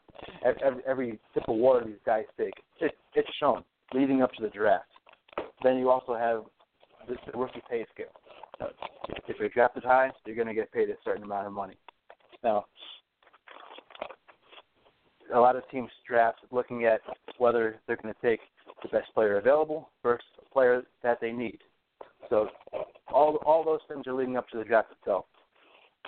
every, 0.45 0.83
every 0.87 1.19
sip 1.35 1.45
of 1.49 1.57
water 1.57 1.85
these 1.85 1.97
guys 2.07 2.25
take. 2.39 2.55
It, 2.81 2.93
it's 3.15 3.29
shown 3.39 3.65
leading 3.95 4.23
up 4.23 4.33
to 4.35 4.43
the 4.43 4.51
draft. 4.51 4.87
Then 5.63 5.77
you 5.79 5.91
also 5.91 6.15
have 6.15 6.45
the, 7.09 7.17
the 7.31 7.39
rookie 7.39 7.63
pay 7.69 7.85
scale. 7.93 8.07
Now, 8.61 8.69
if 9.29 9.37
you're 9.39 9.49
drafted 9.49 9.85
high, 9.85 10.11
you're 10.27 10.37
going 10.37 10.49
to 10.49 10.55
get 10.55 10.73
paid 10.73 10.91
a 10.91 10.95
certain 11.05 11.23
amount 11.23 11.47
of 11.47 11.53
money. 11.53 11.77
Now, 12.43 12.67
a 15.35 15.39
lot 15.39 15.57
of 15.57 15.69
teams 15.71 15.91
draft 16.07 16.39
looking 16.51 16.85
at 16.85 17.01
whether 17.39 17.77
they're 17.87 17.97
going 17.97 18.15
to 18.15 18.27
take 18.27 18.41
the 18.83 18.89
best 18.89 19.13
player 19.15 19.39
available 19.39 19.91
versus 20.03 20.25
a 20.41 20.53
player 20.53 20.83
that 21.03 21.21
they 21.21 21.33
need. 21.33 21.59
So 22.31 22.49
all 23.13 23.37
all 23.47 23.65
those 23.65 23.81
things 23.89 24.07
are 24.07 24.15
leading 24.15 24.37
up 24.37 24.49
to 24.51 24.59
the 24.59 24.65
draft 24.65 24.93
itself. 24.93 25.25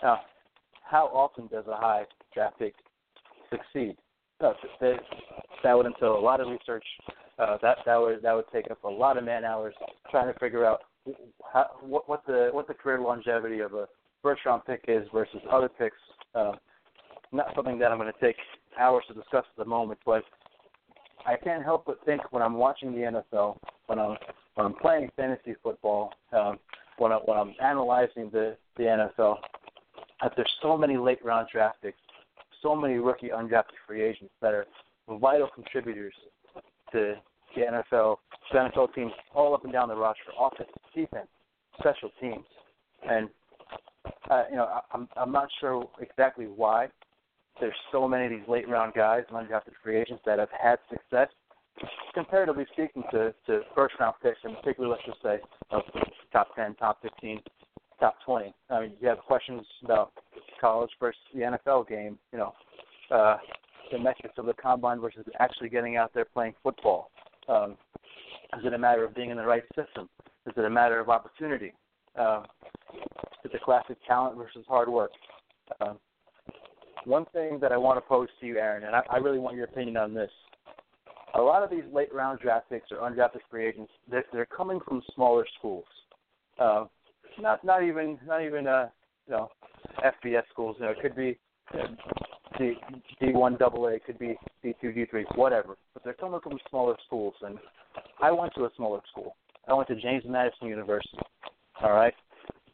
Now, 0.02 0.20
how 0.84 1.06
often 1.06 1.46
does 1.48 1.64
a 1.66 1.76
high 1.76 2.04
draft 2.34 2.58
pick 2.58 2.74
succeed? 3.50 3.96
No, 4.40 4.54
they, 4.80 4.94
that 5.62 5.74
would 5.74 5.86
entail 5.86 6.16
a 6.16 6.20
lot 6.20 6.40
of 6.40 6.48
research. 6.48 6.84
Uh, 7.38 7.58
that 7.62 7.78
that 7.86 7.96
would 7.96 8.22
that 8.22 8.34
would 8.34 8.44
take 8.52 8.70
up 8.70 8.82
a 8.84 8.88
lot 8.88 9.16
of 9.16 9.24
man 9.24 9.44
hours 9.44 9.74
trying 10.10 10.32
to 10.32 10.38
figure 10.38 10.64
out 10.64 10.80
how, 11.52 11.66
what 11.80 12.08
what 12.08 12.24
the 12.26 12.50
what 12.52 12.66
the 12.66 12.74
career 12.74 13.00
longevity 13.00 13.60
of 13.60 13.74
a 13.74 13.86
first 14.22 14.44
round 14.44 14.62
pick 14.66 14.84
is 14.88 15.06
versus 15.12 15.40
other 15.50 15.68
picks. 15.68 15.96
Uh, 16.34 16.52
not 17.32 17.46
something 17.54 17.78
that 17.78 17.92
I'm 17.92 17.98
going 17.98 18.12
to 18.12 18.26
take 18.26 18.36
hours 18.78 19.04
to 19.08 19.14
discuss 19.14 19.44
at 19.48 19.56
the 19.56 19.64
moment, 19.64 20.00
but 20.04 20.22
I 21.26 21.36
can't 21.36 21.62
help 21.62 21.84
but 21.86 22.04
think 22.04 22.32
when 22.32 22.42
I'm 22.42 22.54
watching 22.54 22.92
the 22.92 23.22
NFL, 23.32 23.58
when 23.86 23.98
I'm 23.98 24.16
when 24.54 24.66
I'm 24.66 24.74
playing 24.74 25.10
fantasy 25.16 25.54
football, 25.62 26.12
um, 26.32 26.58
when 26.98 27.12
I, 27.12 27.16
when 27.16 27.38
I'm 27.38 27.54
analyzing 27.62 28.30
the 28.30 28.56
the 28.76 28.84
NFL, 28.84 29.36
that 30.22 30.32
there's 30.36 30.52
so 30.62 30.76
many 30.76 30.96
late 30.96 31.24
round 31.24 31.48
draft 31.52 31.82
picks 31.82 31.98
so 32.62 32.74
many 32.76 32.94
rookie 32.94 33.28
undrafted 33.28 33.78
free 33.86 34.02
agents 34.02 34.32
that 34.40 34.52
are 34.52 34.66
vital 35.08 35.48
contributors 35.54 36.14
to 36.92 37.14
the 37.54 37.60
NFL, 37.62 38.16
to 38.52 38.58
NFL 38.58 38.94
teams 38.94 39.12
all 39.34 39.54
up 39.54 39.64
and 39.64 39.72
down 39.72 39.88
the 39.88 39.96
roster, 39.96 40.22
offense, 40.38 40.70
defense, 40.94 41.28
special 41.78 42.10
teams, 42.20 42.44
and 43.08 43.28
uh, 44.30 44.44
you 44.50 44.56
know 44.56 44.80
I'm 44.92 45.08
I'm 45.16 45.32
not 45.32 45.48
sure 45.60 45.88
exactly 46.00 46.46
why 46.46 46.88
there's 47.60 47.74
so 47.92 48.08
many 48.08 48.24
of 48.26 48.30
these 48.30 48.48
late 48.48 48.68
round 48.68 48.94
guys 48.94 49.24
and 49.28 49.36
undrafted 49.36 49.72
free 49.82 49.96
agents 49.96 50.22
that 50.26 50.38
have 50.38 50.48
had 50.58 50.78
success 50.88 51.28
comparatively 52.14 52.66
speaking 52.72 53.02
to 53.12 53.34
to 53.46 53.60
first 53.74 53.94
round 54.00 54.14
picks, 54.22 54.38
in 54.44 54.54
particular, 54.56 54.88
let's 54.88 55.04
just 55.04 55.22
say 55.22 55.38
uh, 55.70 55.80
top 56.32 56.54
ten, 56.54 56.74
top 56.74 57.00
fifteen, 57.02 57.40
top 57.98 58.16
twenty. 58.24 58.54
I 58.68 58.80
mean, 58.80 58.92
you 59.00 59.08
have 59.08 59.18
questions 59.18 59.64
about 59.84 60.12
college 60.60 60.90
versus 61.00 61.20
the 61.34 61.40
NFL 61.40 61.88
game. 61.88 62.18
You 62.32 62.38
know, 62.38 62.54
uh, 63.10 63.36
the 63.90 63.98
metrics 63.98 64.34
of 64.38 64.46
the 64.46 64.54
combine 64.54 65.00
versus 65.00 65.24
actually 65.38 65.68
getting 65.68 65.96
out 65.96 66.12
there 66.14 66.24
playing 66.24 66.54
football. 66.62 67.10
Um, 67.48 67.76
is 68.58 68.64
it 68.64 68.74
a 68.74 68.78
matter 68.78 69.04
of 69.04 69.14
being 69.14 69.30
in 69.30 69.36
the 69.36 69.44
right 69.44 69.62
system? 69.74 70.08
Is 70.46 70.54
it 70.56 70.64
a 70.64 70.70
matter 70.70 71.00
of 71.00 71.08
opportunity? 71.08 71.72
Uh, 72.18 72.42
is 73.44 73.50
it 73.52 73.60
classic 73.62 73.96
talent 74.06 74.36
versus 74.36 74.64
hard 74.68 74.88
work? 74.88 75.10
Uh, 75.80 75.94
one 77.04 77.24
thing 77.32 77.58
that 77.60 77.72
I 77.72 77.76
want 77.76 77.96
to 77.96 78.00
pose 78.00 78.28
to 78.40 78.46
you, 78.46 78.58
Aaron, 78.58 78.84
and 78.84 78.94
I, 78.94 79.02
I 79.10 79.16
really 79.16 79.38
want 79.38 79.56
your 79.56 79.64
opinion 79.64 79.96
on 79.96 80.12
this. 80.12 80.30
A 81.34 81.40
lot 81.40 81.62
of 81.62 81.70
these 81.70 81.84
late 81.92 82.12
round 82.12 82.40
draft 82.40 82.68
picks 82.70 82.90
or 82.90 82.98
undrafted 82.98 83.40
free 83.50 83.66
agents, 83.66 83.92
they're, 84.10 84.24
they're 84.32 84.46
coming 84.46 84.80
from 84.86 85.02
smaller 85.14 85.46
schools. 85.58 85.84
Uh, 86.58 86.86
not 87.40 87.64
not 87.64 87.82
even 87.82 88.18
not 88.26 88.42
even 88.42 88.66
uh, 88.66 88.88
you 89.26 89.34
know 89.34 89.50
FBS 90.04 90.42
schools. 90.52 90.76
You 90.78 90.86
know, 90.86 90.92
it 90.92 90.98
could 91.00 91.16
be 91.16 91.38
D 92.58 93.32
one 93.32 93.56
double 93.56 93.86
A, 93.86 93.98
could 94.00 94.18
be 94.18 94.36
D 94.62 94.74
two 94.80 94.92
D 94.92 95.06
three, 95.06 95.24
whatever. 95.34 95.76
But 95.94 96.04
they're 96.04 96.14
coming 96.14 96.40
from 96.42 96.58
smaller 96.68 96.96
schools, 97.06 97.34
and 97.42 97.58
I 98.20 98.30
went 98.30 98.52
to 98.56 98.64
a 98.64 98.70
smaller 98.76 99.00
school. 99.10 99.36
I 99.68 99.74
went 99.74 99.88
to 99.88 99.96
James 99.96 100.24
Madison 100.26 100.68
University. 100.68 101.18
All 101.82 101.92
right. 101.92 102.14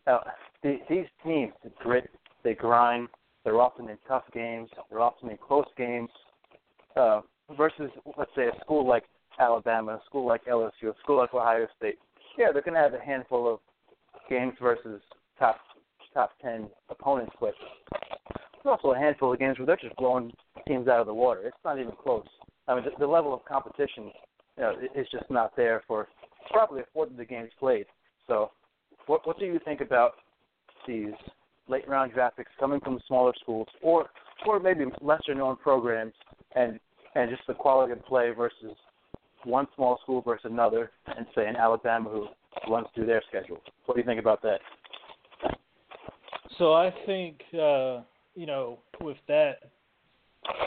Now 0.06 0.22
the, 0.62 0.78
these 0.88 1.06
teams, 1.24 1.52
they 1.62 1.70
grit, 1.82 2.10
they 2.42 2.54
grind. 2.54 3.08
They're 3.44 3.60
often 3.60 3.88
in 3.88 3.98
tough 4.08 4.24
games. 4.34 4.68
They're 4.90 5.00
often 5.00 5.30
in 5.30 5.36
close 5.36 5.66
games, 5.76 6.10
uh, 6.96 7.20
versus 7.56 7.90
let's 8.16 8.30
say 8.34 8.48
a 8.48 8.60
school 8.60 8.86
like 8.86 9.04
Alabama, 9.38 9.92
a 9.92 10.02
school 10.06 10.26
like 10.26 10.44
LSU, 10.46 10.90
a 10.90 10.94
school 11.02 11.18
like 11.18 11.34
Ohio 11.34 11.66
State. 11.76 11.98
Yeah, 12.38 12.46
they're 12.52 12.62
going 12.62 12.74
to 12.74 12.80
have 12.80 12.94
a 12.94 13.04
handful 13.04 13.52
of 13.52 13.60
games 14.28 14.54
versus 14.60 15.00
top 15.38 15.56
top 16.12 16.32
ten 16.42 16.68
opponents, 16.88 17.32
but 17.40 17.54
there's 18.32 18.78
also 18.82 18.92
a 18.92 18.98
handful 18.98 19.32
of 19.32 19.38
games 19.38 19.58
where 19.58 19.66
they're 19.66 19.76
just 19.76 19.96
blowing 19.96 20.32
teams 20.66 20.88
out 20.88 21.00
of 21.00 21.06
the 21.06 21.14
water. 21.14 21.42
It's 21.44 21.56
not 21.64 21.78
even 21.78 21.92
close. 22.02 22.26
I 22.66 22.74
mean, 22.74 22.84
the, 22.84 22.90
the 22.98 23.06
level 23.06 23.32
of 23.34 23.44
competition, 23.44 24.10
you 24.56 24.62
know, 24.62 24.74
is 24.94 25.06
just 25.12 25.30
not 25.30 25.54
there 25.56 25.82
for 25.86 26.08
probably 26.50 26.80
a 26.80 26.84
fourth 26.92 27.10
of 27.10 27.16
the 27.16 27.24
games 27.24 27.50
played. 27.58 27.86
So, 28.26 28.50
what 29.06 29.26
what 29.26 29.38
do 29.38 29.46
you 29.46 29.60
think 29.64 29.80
about 29.80 30.12
these 30.86 31.12
late 31.68 31.88
round 31.88 32.12
draft 32.12 32.36
picks 32.36 32.50
coming 32.58 32.80
from 32.80 32.98
smaller 33.06 33.32
schools, 33.40 33.68
or 33.82 34.06
or 34.46 34.58
maybe 34.58 34.84
lesser 35.00 35.34
known 35.34 35.56
programs, 35.56 36.14
and 36.54 36.80
and 37.16 37.30
just 37.30 37.46
the 37.46 37.54
quality 37.54 37.92
of 37.92 38.04
play 38.04 38.30
versus 38.30 38.76
one 39.44 39.66
small 39.74 39.98
school 40.02 40.20
versus 40.22 40.50
another, 40.50 40.90
and 41.16 41.26
say 41.34 41.48
in 41.48 41.56
Alabama 41.56 42.10
who 42.10 42.26
runs 42.70 42.86
through 42.94 43.06
their 43.06 43.22
schedule. 43.28 43.60
What 43.86 43.94
do 43.94 44.00
you 44.00 44.06
think 44.06 44.20
about 44.20 44.42
that? 44.42 44.60
So 46.58 46.74
I 46.74 46.92
think 47.06 47.40
uh, 47.54 48.02
you 48.34 48.46
know 48.46 48.78
with 49.00 49.16
that, 49.28 49.70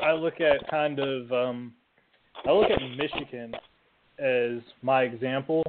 I 0.04 0.14
look 0.14 0.42
at 0.42 0.70
kind 0.70 1.00
of 1.00 1.32
um, 1.32 1.74
I 2.46 2.52
look 2.52 2.70
at 2.72 2.80
Michigan 2.98 3.54
as 4.18 4.62
my 4.82 5.04
example. 5.04 5.64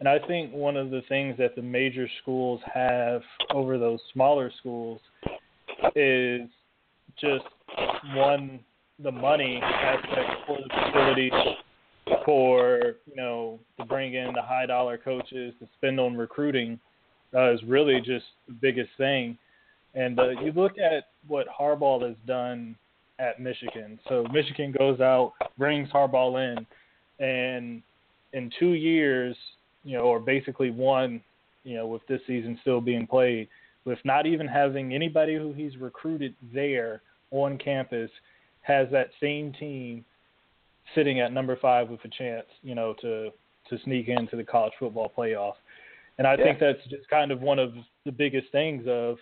And 0.00 0.08
I 0.08 0.18
think 0.26 0.50
one 0.54 0.78
of 0.78 0.88
the 0.90 1.02
things 1.10 1.36
that 1.36 1.54
the 1.54 1.60
major 1.60 2.08
schools 2.22 2.62
have 2.72 3.20
over 3.52 3.76
those 3.78 4.00
smaller 4.14 4.50
schools 4.58 4.98
is 5.94 6.48
just 7.20 7.44
one 8.14 8.60
the 9.02 9.12
money 9.12 9.60
aspect 9.62 10.30
for 10.46 10.58
the 10.58 10.68
facilities 10.68 11.32
for 12.24 12.96
you 13.06 13.16
know 13.16 13.58
to 13.78 13.84
bring 13.84 14.14
in 14.14 14.32
the 14.34 14.42
high 14.42 14.66
dollar 14.66 14.98
coaches 14.98 15.54
to 15.60 15.68
spend 15.78 15.98
on 16.00 16.16
recruiting 16.16 16.78
uh, 17.34 17.52
is 17.52 17.60
really 17.64 18.00
just 18.00 18.26
the 18.48 18.54
biggest 18.54 18.90
thing. 18.98 19.36
And 19.94 20.18
uh, 20.18 20.30
you 20.42 20.52
look 20.52 20.78
at 20.78 21.08
what 21.26 21.46
Harbaugh 21.48 22.06
has 22.06 22.16
done 22.26 22.76
at 23.18 23.40
Michigan. 23.40 23.98
So 24.08 24.24
Michigan 24.32 24.74
goes 24.76 25.00
out, 25.00 25.34
brings 25.58 25.88
Harbaugh 25.90 26.56
in, 26.56 26.66
and 27.24 27.82
in 28.32 28.50
two 28.58 28.72
years, 28.72 29.36
you 29.84 29.96
know, 29.96 30.04
or 30.04 30.20
basically 30.20 30.70
one, 30.70 31.20
you 31.64 31.76
know, 31.76 31.86
with 31.86 32.02
this 32.08 32.20
season 32.26 32.58
still 32.62 32.80
being 32.80 33.06
played, 33.06 33.48
with 33.84 33.98
not 34.04 34.26
even 34.26 34.46
having 34.46 34.94
anybody 34.94 35.36
who 35.36 35.52
he's 35.52 35.76
recruited 35.76 36.34
there 36.54 37.02
on 37.30 37.58
campus, 37.58 38.10
has 38.62 38.88
that 38.92 39.10
same 39.20 39.52
team 39.52 40.04
sitting 40.94 41.20
at 41.20 41.32
number 41.32 41.56
five 41.56 41.88
with 41.88 42.04
a 42.04 42.08
chance, 42.08 42.46
you 42.62 42.74
know, 42.74 42.94
to 43.00 43.30
to 43.68 43.78
sneak 43.84 44.08
into 44.08 44.36
the 44.36 44.44
college 44.44 44.72
football 44.78 45.12
playoff. 45.16 45.54
And 46.18 46.26
I 46.26 46.34
yeah. 46.34 46.44
think 46.44 46.58
that's 46.58 46.84
just 46.88 47.08
kind 47.08 47.30
of 47.30 47.40
one 47.40 47.58
of 47.58 47.72
the 48.04 48.12
biggest 48.12 48.50
things 48.52 48.84
of 48.88 49.16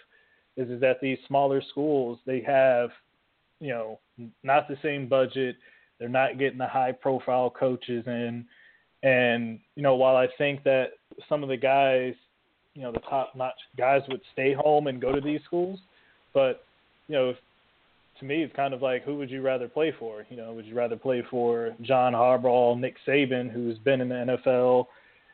is 0.57 0.69
is 0.71 0.81
that 0.81 1.01
these 1.01 1.19
smaller 1.27 1.63
schools 1.71 2.19
they 2.27 2.41
have, 2.41 2.91
you 3.61 3.69
know, 3.69 3.99
not 4.43 4.69
the 4.69 4.77
same 4.83 5.09
budget. 5.09 5.57
They're 5.99 6.09
not 6.09 6.39
getting 6.39 6.59
the 6.59 6.67
high 6.67 6.93
profile 6.93 7.51
coaches 7.51 8.05
in. 8.07 8.45
And, 9.03 9.61
you 9.75 9.83
know, 9.83 9.95
while 9.95 10.17
I 10.17 10.29
think 10.39 10.65
that 10.65 10.91
some 11.29 11.43
of 11.43 11.49
the 11.49 11.57
guys, 11.57 12.15
you 12.75 12.83
know, 12.83 12.93
the 12.93 13.01
top 13.01 13.35
notch 13.37 13.59
guys 13.77 14.03
would 14.09 14.21
stay 14.33 14.53
home 14.53 14.87
and 14.87 15.01
go 15.01 15.13
to 15.13 15.21
these 15.21 15.41
schools, 15.45 15.79
but, 16.35 16.65
you 17.09 17.15
know, 17.15 17.35
to 18.19 18.25
me, 18.25 18.43
it's 18.43 18.55
kind 18.55 18.75
of 18.75 18.83
like 18.83 19.05
who 19.05 19.17
would 19.17 19.31
you 19.31 19.43
rather 19.43 19.69
play 19.69 19.93
for? 19.99 20.27
You 20.31 20.37
know, 20.37 20.53
would 20.53 20.67
you 20.67 20.75
rather 20.75 20.97
play 20.97 21.23
for 21.31 21.75
John 21.83 22.13
Harbaugh, 22.13 22.79
Nick 22.79 22.97
Saban, 23.07 23.51
who's 23.51 23.79
been 23.79 24.01
in 24.01 24.09
the 24.09 24.39
NFL 24.49 24.87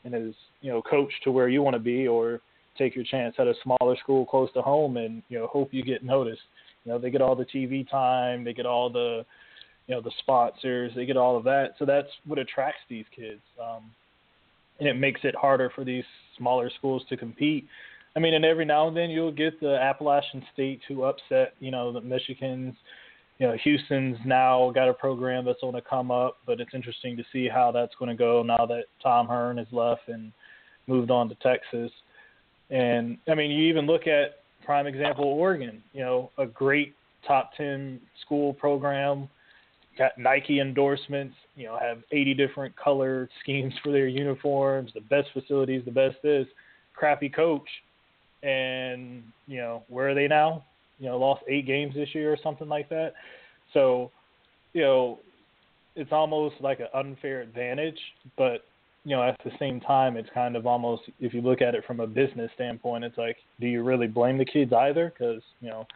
and 0.05 0.15
is, 0.15 0.35
you 0.61 0.71
know, 0.71 0.83
coached 0.83 1.23
to 1.25 1.31
where 1.31 1.49
you 1.49 1.63
want 1.63 1.75
to 1.75 1.81
be, 1.81 2.07
or 2.07 2.41
take 2.77 2.95
your 2.95 3.05
chance 3.05 3.35
at 3.39 3.47
a 3.47 3.55
smaller 3.63 3.97
school 3.97 4.27
close 4.27 4.53
to 4.53 4.63
home 4.63 4.97
and, 4.97 5.23
you 5.29 5.39
know, 5.39 5.47
hope 5.47 5.73
you 5.73 5.83
get 5.83 6.05
noticed. 6.05 6.43
You 6.85 6.93
know, 6.93 6.99
they 6.99 7.11
get 7.11 7.23
all 7.23 7.35
the 7.35 7.47
TV 7.47 7.89
time, 7.89 8.45
they 8.45 8.53
get 8.53 8.67
all 8.67 8.91
the, 8.91 9.25
you 9.87 9.95
know, 9.95 10.01
the 10.01 10.11
sponsors, 10.19 10.93
they 10.95 11.07
get 11.07 11.17
all 11.17 11.37
of 11.37 11.45
that. 11.45 11.75
So 11.79 11.85
that's 11.85 12.09
what 12.27 12.39
attracts 12.39 12.83
these 12.89 13.07
kids. 13.15 13.41
Um, 13.63 13.91
and 14.81 14.89
it 14.89 14.95
makes 14.95 15.21
it 15.25 15.35
harder 15.35 15.71
for 15.75 15.85
these 15.85 16.05
smaller 16.37 16.71
schools 16.77 17.03
to 17.09 17.17
compete. 17.17 17.67
I 18.17 18.21
mean, 18.21 18.35
and 18.35 18.45
every 18.45 18.65
now 18.65 18.87
and 18.87 18.97
then 18.97 19.11
you'll 19.11 19.33
get 19.33 19.61
the 19.61 19.77
Appalachian 19.77 20.45
State 20.53 20.81
who 20.87 21.03
upset, 21.03 21.55
you 21.59 21.71
know, 21.71 21.93
the 21.93 22.01
Michigans. 22.01 22.75
You 23.39 23.49
know, 23.49 23.57
Houston's 23.65 24.17
now 24.25 24.71
got 24.73 24.89
a 24.89 24.95
program 24.95 25.45
that's 25.45 25.61
going 25.61 25.75
to 25.75 25.83
come 25.83 26.13
up, 26.13 26.39
but 26.47 26.61
it's 26.61 26.73
interesting 26.73 27.17
to 27.17 27.25
see 27.33 27.49
how 27.49 27.73
that's 27.73 27.95
going 27.99 28.09
to 28.09 28.17
go 28.17 28.45
now 28.45 28.65
that 28.67 28.85
Tom 29.03 29.27
Herman 29.27 29.59
has 29.59 29.67
left 29.73 30.09
and 30.09 30.33
moved 30.87 31.11
on 31.11 31.29
to 31.29 31.35
Texas. 31.37 31.91
And 32.71 33.19
I 33.29 33.35
mean, 33.35 33.51
you 33.51 33.65
even 33.69 33.87
look 33.87 34.07
at 34.07 34.37
prime 34.65 34.87
example 34.87 35.25
Oregon. 35.25 35.83
You 35.93 36.01
know, 36.01 36.31
a 36.39 36.47
great 36.47 36.95
top 37.27 37.51
ten 37.57 38.01
school 38.25 38.55
program, 38.55 39.29
got 39.99 40.17
Nike 40.17 40.61
endorsements. 40.61 41.35
You 41.57 41.67
know, 41.67 41.79
have 41.81 41.99
80 42.13 42.35
different 42.35 42.77
color 42.77 43.29
schemes 43.43 43.75
for 43.83 43.91
their 43.91 44.07
uniforms, 44.07 44.93
the 44.95 45.01
best 45.01 45.29
facilities, 45.33 45.85
the 45.85 45.91
best 45.91 46.17
this. 46.23 46.47
Crappy 46.95 47.29
coach, 47.29 47.69
and 48.45 49.23
you 49.47 49.57
know 49.57 49.83
where 49.89 50.11
are 50.11 50.15
they 50.15 50.29
now? 50.29 50.65
You 50.99 51.07
know, 51.07 51.19
lost 51.19 51.43
eight 51.49 51.67
games 51.67 51.95
this 51.95 52.15
year 52.15 52.33
or 52.33 52.39
something 52.43 52.69
like 52.69 52.89
that. 52.91 53.15
So, 53.73 54.11
you 54.73 54.83
know, 54.83 55.19
it's 55.97 56.13
almost 56.13 56.57
like 56.61 56.81
an 56.81 56.87
unfair 56.95 57.41
advantage, 57.41 57.99
but 58.37 58.65
you 59.05 59.15
know, 59.15 59.23
at 59.23 59.39
the 59.45 59.51
same 59.59 59.81
time, 59.81 60.17
it's 60.17 60.31
kind 60.33 60.57
of 60.57 60.67
almost 60.67 61.03
if 61.21 61.35
you 61.35 61.43
look 61.43 61.61
at 61.61 61.75
it 61.75 61.85
from 61.87 62.01
a 62.01 62.07
business 62.07 62.51
standpoint, 62.55 63.05
it's 63.05 63.19
like, 63.19 63.37
do 63.61 63.67
you 63.67 63.83
really 63.83 64.07
blame 64.07 64.39
the 64.39 64.45
kids 64.45 64.73
either? 64.73 65.13
Because 65.13 65.43
you 65.61 65.69
know, 65.69 65.87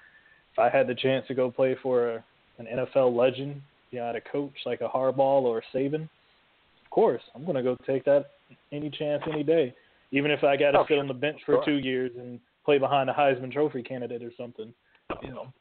if 0.52 0.58
I 0.58 0.68
had 0.68 0.86
the 0.86 0.94
chance 0.94 1.26
to 1.28 1.34
go 1.34 1.50
play 1.50 1.76
for 1.82 2.16
a, 2.16 2.24
an 2.58 2.66
NFL 2.66 3.16
legend, 3.16 3.62
you 3.90 4.00
know, 4.00 4.08
at 4.08 4.16
a 4.16 4.20
coach 4.20 4.52
like 4.66 4.80
a 4.80 4.88
Harbaugh 4.88 5.42
or 5.42 5.58
a 5.58 5.76
Saban, 5.76 6.02
of 6.02 6.90
course, 6.90 7.22
I'm 7.34 7.44
going 7.44 7.56
to 7.56 7.62
go 7.62 7.76
take 7.86 8.04
that 8.04 8.26
any 8.72 8.90
chance, 8.90 9.22
any 9.30 9.42
day, 9.42 9.74
even 10.10 10.30
if 10.30 10.44
I 10.44 10.56
got 10.56 10.72
to 10.72 10.80
oh, 10.80 10.84
sit 10.88 10.98
on 10.98 11.08
the 11.08 11.14
bench 11.14 11.40
for 11.44 11.56
sure. 11.56 11.64
two 11.64 11.78
years 11.78 12.12
and 12.18 12.40
play 12.64 12.78
behind 12.78 13.10
a 13.10 13.12
Heisman 13.12 13.52
Trophy 13.52 13.82
candidate 13.82 14.22
or 14.22 14.32
something. 14.36 14.72
You 15.22 15.30
know. 15.30 15.52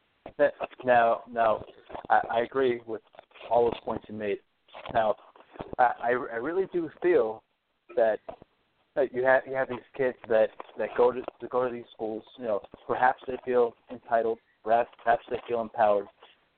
Now, 0.84 1.22
now, 1.32 1.64
I, 2.10 2.22
I 2.32 2.40
agree 2.42 2.82
with 2.86 3.02
all 3.50 3.66
those 3.66 3.80
points 3.84 4.06
you 4.10 4.16
made. 4.16 4.40
Now, 4.94 5.16
I, 5.80 5.92
I 6.04 6.10
really 6.12 6.66
do 6.74 6.90
feel 7.02 7.44
that 7.96 8.20
that 8.96 9.14
you 9.14 9.24
have 9.24 9.44
you 9.48 9.54
have 9.54 9.70
these 9.70 9.80
kids 9.96 10.18
that 10.28 10.50
that 10.78 10.90
go 10.98 11.12
to, 11.12 11.22
to 11.22 11.48
go 11.50 11.66
to 11.66 11.74
these 11.74 11.86
schools. 11.94 12.24
You 12.38 12.46
know, 12.46 12.62
perhaps 12.86 13.22
they 13.28 13.38
feel 13.46 13.74
entitled, 13.92 14.40
perhaps 14.64 14.90
perhaps 15.04 15.24
they 15.30 15.38
feel 15.48 15.62
empowered. 15.62 16.08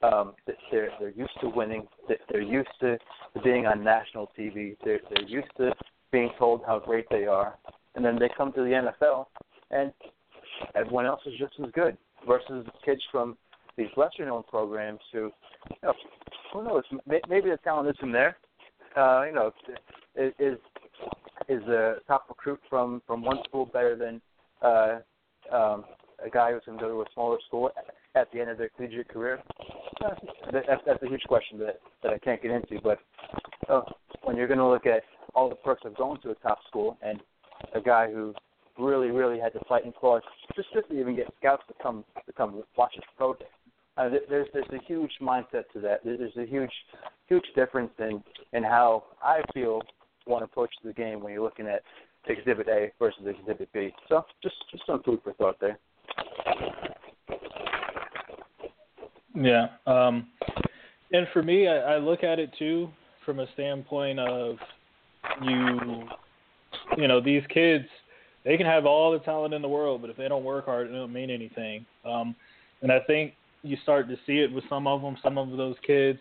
Um, 0.01 0.33
they're 0.71 0.89
they're 0.99 1.09
used 1.09 1.39
to 1.41 1.49
winning. 1.49 1.87
They're 2.29 2.41
used 2.41 2.69
to 2.81 2.97
being 3.43 3.65
on 3.65 3.83
national 3.83 4.31
TV. 4.37 4.77
They're 4.83 5.01
they're 5.09 5.27
used 5.27 5.51
to 5.57 5.73
being 6.11 6.31
told 6.39 6.61
how 6.65 6.79
great 6.79 7.05
they 7.11 7.25
are, 7.25 7.55
and 7.95 8.03
then 8.03 8.17
they 8.19 8.29
come 8.35 8.51
to 8.53 8.61
the 8.61 8.91
NFL, 9.03 9.25
and 9.71 9.91
everyone 10.75 11.05
else 11.05 11.21
is 11.25 11.33
just 11.39 11.53
as 11.63 11.71
good. 11.71 11.97
Versus 12.27 12.65
kids 12.83 13.01
from 13.11 13.37
these 13.77 13.87
lesser 13.95 14.25
known 14.25 14.43
programs 14.49 14.99
who, 15.13 15.31
you 15.69 15.77
know, 15.83 15.93
who 16.51 16.63
knows? 16.63 16.83
Maybe 17.07 17.49
the 17.49 17.57
talent 17.63 17.95
isn't 17.97 18.11
there, 18.11 18.37
uh, 18.97 19.23
you 19.25 19.33
know, 19.33 19.51
is 20.15 20.57
is 21.47 21.63
a 21.63 21.95
top 22.07 22.25
recruit 22.27 22.59
from 22.69 23.01
from 23.07 23.23
one 23.23 23.37
school 23.47 23.65
better 23.65 23.95
than 23.95 24.21
uh, 24.61 24.99
um, 25.55 25.85
a 26.23 26.29
guy 26.29 26.51
who's 26.51 26.61
going 26.65 26.77
to 26.77 26.83
go 26.83 26.89
to 26.89 27.01
a 27.01 27.05
smaller 27.13 27.37
school 27.47 27.71
at 28.15 28.31
the 28.33 28.39
end 28.41 28.49
of 28.49 28.57
their 28.57 28.69
collegiate 28.75 29.07
career? 29.07 29.41
Uh, 30.03 30.15
that's 30.51 30.81
that's 30.85 31.03
a 31.03 31.07
huge 31.07 31.23
question 31.23 31.57
that 31.59 31.79
that 32.03 32.13
I 32.13 32.17
can't 32.19 32.41
get 32.41 32.51
into. 32.51 32.79
But 32.83 32.99
uh, 33.69 33.81
when 34.23 34.35
you're 34.35 34.47
going 34.47 34.59
to 34.59 34.67
look 34.67 34.85
at 34.85 35.03
all 35.35 35.49
the 35.49 35.55
perks 35.55 35.83
of 35.85 35.95
going 35.95 36.19
to 36.21 36.31
a 36.31 36.35
top 36.35 36.59
school 36.67 36.97
and 37.01 37.19
a 37.73 37.81
guy 37.81 38.11
who 38.11 38.33
really 38.77 39.11
really 39.11 39.39
had 39.39 39.51
to 39.53 39.59
fight 39.67 39.83
and 39.83 39.93
claw 39.95 40.19
just 40.55 40.71
just 40.73 40.89
to 40.89 40.99
even 40.99 41.15
get 41.15 41.27
scouts 41.39 41.63
to 41.67 41.73
come 41.81 42.03
to 42.25 42.33
come 42.33 42.63
watch 42.77 42.93
his 42.93 43.03
pro 43.17 43.33
day. 43.33 43.45
Uh, 43.97 44.09
there's 44.29 44.47
there's 44.53 44.69
a 44.71 44.83
huge 44.85 45.11
mindset 45.21 45.63
to 45.73 45.79
that. 45.81 45.99
There's 46.05 46.35
a 46.37 46.45
huge 46.45 46.71
huge 47.27 47.45
difference 47.55 47.91
in 47.99 48.23
in 48.53 48.63
how 48.63 49.03
I 49.21 49.41
feel 49.53 49.81
one 50.25 50.43
approach 50.43 50.71
to 50.81 50.87
the 50.87 50.93
game 50.93 51.21
when 51.21 51.33
you're 51.33 51.43
looking 51.43 51.67
at 51.67 51.81
Exhibit 52.27 52.67
A 52.69 52.91
versus 52.99 53.23
Exhibit 53.25 53.69
B. 53.73 53.89
So 54.07 54.25
just 54.41 54.55
just 54.71 54.85
some 54.85 55.03
food 55.03 55.19
for 55.23 55.33
thought 55.33 55.59
there. 55.59 55.77
Yeah, 59.35 59.67
um, 59.85 60.27
and 61.11 61.27
for 61.31 61.41
me, 61.43 61.67
I, 61.67 61.95
I 61.95 61.97
look 61.97 62.23
at 62.23 62.39
it 62.39 62.51
too 62.57 62.89
from 63.25 63.39
a 63.39 63.47
standpoint 63.53 64.19
of 64.19 64.57
you, 65.43 66.03
you 66.97 67.07
know, 67.07 67.21
these 67.21 67.43
kids, 67.53 67.85
they 68.45 68.57
can 68.57 68.65
have 68.65 68.85
all 68.85 69.11
the 69.11 69.19
talent 69.19 69.53
in 69.53 69.61
the 69.61 69.67
world, 69.67 70.01
but 70.01 70.09
if 70.09 70.17
they 70.17 70.27
don't 70.27 70.43
work 70.43 70.65
hard, 70.65 70.87
it 70.87 70.91
don't 70.91 71.13
mean 71.13 71.29
anything. 71.29 71.85
Um, 72.05 72.35
and 72.81 72.91
I 72.91 72.99
think 73.05 73.33
you 73.63 73.77
start 73.83 74.07
to 74.09 74.15
see 74.25 74.39
it 74.39 74.51
with 74.51 74.63
some 74.69 74.87
of 74.87 75.01
them. 75.01 75.17
Some 75.23 75.37
of 75.37 75.49
those 75.57 75.75
kids, 75.85 76.19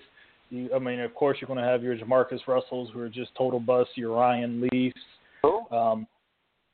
You, 0.51 0.71
I 0.75 0.79
mean, 0.79 1.01
of 1.01 1.15
course, 1.15 1.39
you're 1.41 1.47
going 1.47 1.59
to 1.59 1.65
have 1.65 1.83
your 1.83 1.97
JaMarcus 1.97 2.47
Russells 2.47 2.91
who 2.93 3.01
are 3.01 3.09
just 3.09 3.35
total 3.37 3.61
busts. 3.61 3.93
Your 3.97 4.17
Ryan 4.17 4.69
Leafs. 4.73 5.01
Who? 5.43 5.71
Um, 5.71 6.07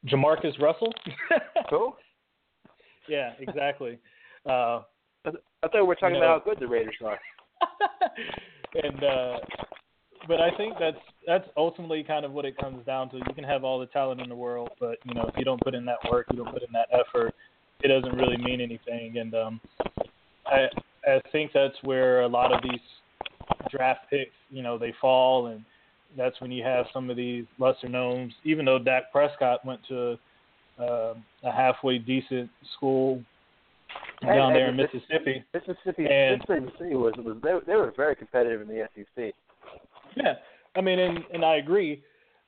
JaMarcus 0.07 0.61
Russell. 0.61 0.93
Who? 1.71 1.93
yeah, 3.09 3.33
exactly. 3.39 3.99
Uh, 4.47 4.83
I 5.27 5.31
thought 5.63 5.75
we 5.75 5.83
were 5.83 5.95
talking 5.95 6.17
you 6.17 6.21
know, 6.21 6.27
about 6.27 6.45
how 6.45 6.51
good 6.51 6.61
the 6.61 6.67
Raiders 6.67 6.97
are. 7.05 7.19
and 8.83 9.05
uh, 9.05 9.37
but 10.29 10.41
I 10.41 10.51
think 10.57 10.75
that's 10.79 10.97
that's 11.27 11.49
ultimately 11.57 12.03
kind 12.03 12.25
of 12.25 12.33
what 12.33 12.45
it 12.45 12.57
comes 12.57 12.85
down 12.87 13.11
to. 13.11 13.17
You 13.17 13.35
can 13.35 13.45
have 13.45 13.65
all 13.65 13.79
the 13.79 13.87
talent 13.87 14.21
in 14.21 14.29
the 14.29 14.35
world, 14.37 14.71
but 14.81 14.99
you 15.05 15.15
know 15.15 15.25
if 15.27 15.35
you 15.37 15.45
don't 15.45 15.61
put 15.63 15.75
in 15.75 15.85
that 15.87 15.99
work, 16.11 16.27
you 16.31 16.39
don't 16.39 16.53
put 16.53 16.63
in 16.63 16.73
that 16.73 16.89
effort, 16.93 17.35
it 17.83 17.89
doesn't 17.89 18.17
really 18.17 18.37
mean 18.37 18.61
anything. 18.61 19.19
And 19.19 19.35
um, 19.35 19.61
I 20.47 20.67
I 21.07 21.21
think 21.33 21.51
that's 21.53 21.77
where 21.83 22.23
a 22.23 22.29
lot 22.29 22.53
of 22.53 22.63
these 22.63 22.81
draft 23.71 24.09
picks, 24.11 24.33
you 24.51 24.63
know, 24.63 24.79
they 24.79 24.95
fall, 25.01 25.47
and 25.47 25.65
that's 26.17 26.41
when 26.41 26.51
you 26.51 26.63
have 26.65 26.87
some 26.93 27.11
of 27.11 27.17
these 27.17 27.45
lesser 27.59 27.89
knowns. 27.89 28.33
Even 28.45 28.65
though 28.65 28.79
Dak 28.79 29.13
Prescott 29.13 29.65
went 29.65 29.81
to 29.89 30.19
uh, 30.79 31.15
a 31.45 31.53
halfway 31.53 31.99
decent 31.99 32.51
school 32.77 33.23
down 34.23 34.49
And- 34.49 34.57
there 34.57 34.69
in 34.69 34.77
Mississippi. 34.77 35.45
Mississippi, 35.53 36.07
And- 36.07 36.43
Mississippi 36.49 36.95
was 36.95 37.15
was 37.19 37.37
they, 37.43 37.53
they 37.67 37.77
were 37.77 37.93
very 37.97 38.17
competitive 38.17 38.61
in 38.63 38.69
the 38.69 38.89
SEC. 38.95 39.35
Yeah, 40.23 40.35
I 40.77 40.81
mean, 40.81 40.99
and 40.99 41.19
and 41.33 41.45
I 41.45 41.57
agree, 41.57 42.03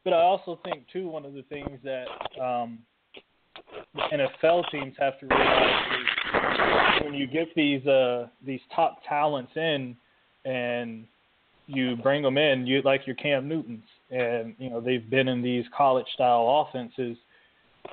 but 0.04 0.12
I 0.12 0.20
also 0.20 0.58
think 0.64 0.84
too 0.92 1.08
one 1.08 1.24
of 1.24 1.34
the 1.34 1.42
things 1.42 1.78
that 1.82 2.06
um, 2.40 2.78
NFL 4.12 4.70
teams 4.70 4.94
have 4.98 5.18
to 5.20 5.26
realize 5.26 5.86
is 5.92 7.04
when 7.04 7.14
you 7.14 7.26
get 7.26 7.48
these 7.54 7.86
uh 7.86 8.28
these 8.44 8.60
top 8.74 8.98
talents 9.08 9.52
in, 9.56 9.96
and 10.44 11.06
you 11.66 11.96
bring 11.96 12.22
them 12.22 12.38
in, 12.38 12.66
you 12.66 12.82
like 12.82 13.06
your 13.06 13.16
Cam 13.16 13.48
Newtons, 13.48 13.84
and 14.10 14.54
you 14.58 14.70
know 14.70 14.80
they've 14.80 15.08
been 15.08 15.28
in 15.28 15.42
these 15.42 15.64
college 15.76 16.06
style 16.14 16.66
offenses. 16.68 17.16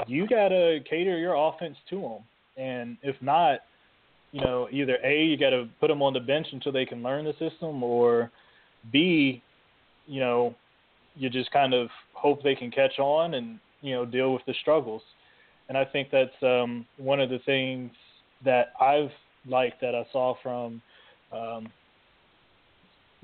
You 0.08 0.28
gotta 0.28 0.80
cater 0.90 1.18
your 1.18 1.36
offense 1.36 1.78
to 1.90 2.02
them, 2.02 2.20
and 2.58 2.98
if 3.02 3.16
not, 3.22 3.60
you 4.32 4.42
know 4.42 4.68
either 4.72 4.98
a 5.04 5.24
you 5.24 5.38
gotta 5.38 5.68
put 5.80 5.88
them 5.88 6.02
on 6.02 6.14
the 6.14 6.20
bench 6.20 6.48
until 6.52 6.72
they 6.72 6.86
can 6.86 7.04
learn 7.04 7.26
the 7.26 7.34
system, 7.34 7.84
or 7.84 8.32
B, 8.92 9.42
you 10.08 10.20
know, 10.20 10.56
you 11.16 11.30
just 11.30 11.52
kind 11.52 11.74
of 11.74 11.90
hope 12.14 12.44
they 12.44 12.56
can 12.56 12.72
catch 12.72 13.00
on 13.00 13.36
and 13.36 13.60
you 13.82 13.94
know 13.94 14.06
deal 14.06 14.34
with 14.34 14.44
the 14.46 14.54
struggles. 14.62 15.02
And 15.70 15.78
I 15.78 15.86
think 15.86 16.10
that's 16.12 16.32
um, 16.42 16.86
one 16.98 17.20
of 17.20 17.30
the 17.30 17.40
things 17.46 17.92
that 18.44 18.74
I've 18.80 19.12
liked 19.48 19.82
that 19.82 19.96
I 19.96 20.06
saw 20.12 20.36
from 20.42 20.82
um, 21.32 21.68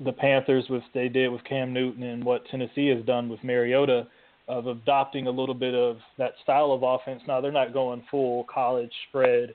the 0.00 0.12
Panthers 0.12 0.66
with 0.68 0.82
they 0.94 1.08
did 1.08 1.28
with 1.28 1.44
Cam 1.44 1.72
Newton 1.72 2.02
and 2.02 2.24
what 2.24 2.44
Tennessee 2.50 2.88
has 2.88 3.04
done 3.04 3.28
with 3.28 3.42
Mariota 3.44 4.06
of 4.48 4.66
adopting 4.66 5.26
a 5.26 5.30
little 5.30 5.54
bit 5.54 5.74
of 5.74 5.98
that 6.18 6.32
style 6.42 6.72
of 6.72 6.82
offense. 6.82 7.22
Now 7.28 7.40
they're 7.40 7.52
not 7.52 7.72
going 7.72 8.02
full 8.10 8.44
college 8.52 8.92
spread, 9.08 9.54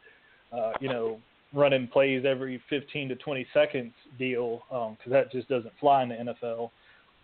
uh, 0.53 0.71
you 0.79 0.87
know, 0.87 1.19
running 1.53 1.87
plays 1.87 2.23
every 2.25 2.61
15 2.69 3.09
to 3.09 3.15
20 3.15 3.47
seconds 3.53 3.93
deal 4.17 4.61
because 4.69 5.11
that 5.11 5.31
just 5.31 5.49
doesn't 5.49 5.73
fly 5.79 6.03
in 6.03 6.09
the 6.09 6.15
NFL. 6.15 6.69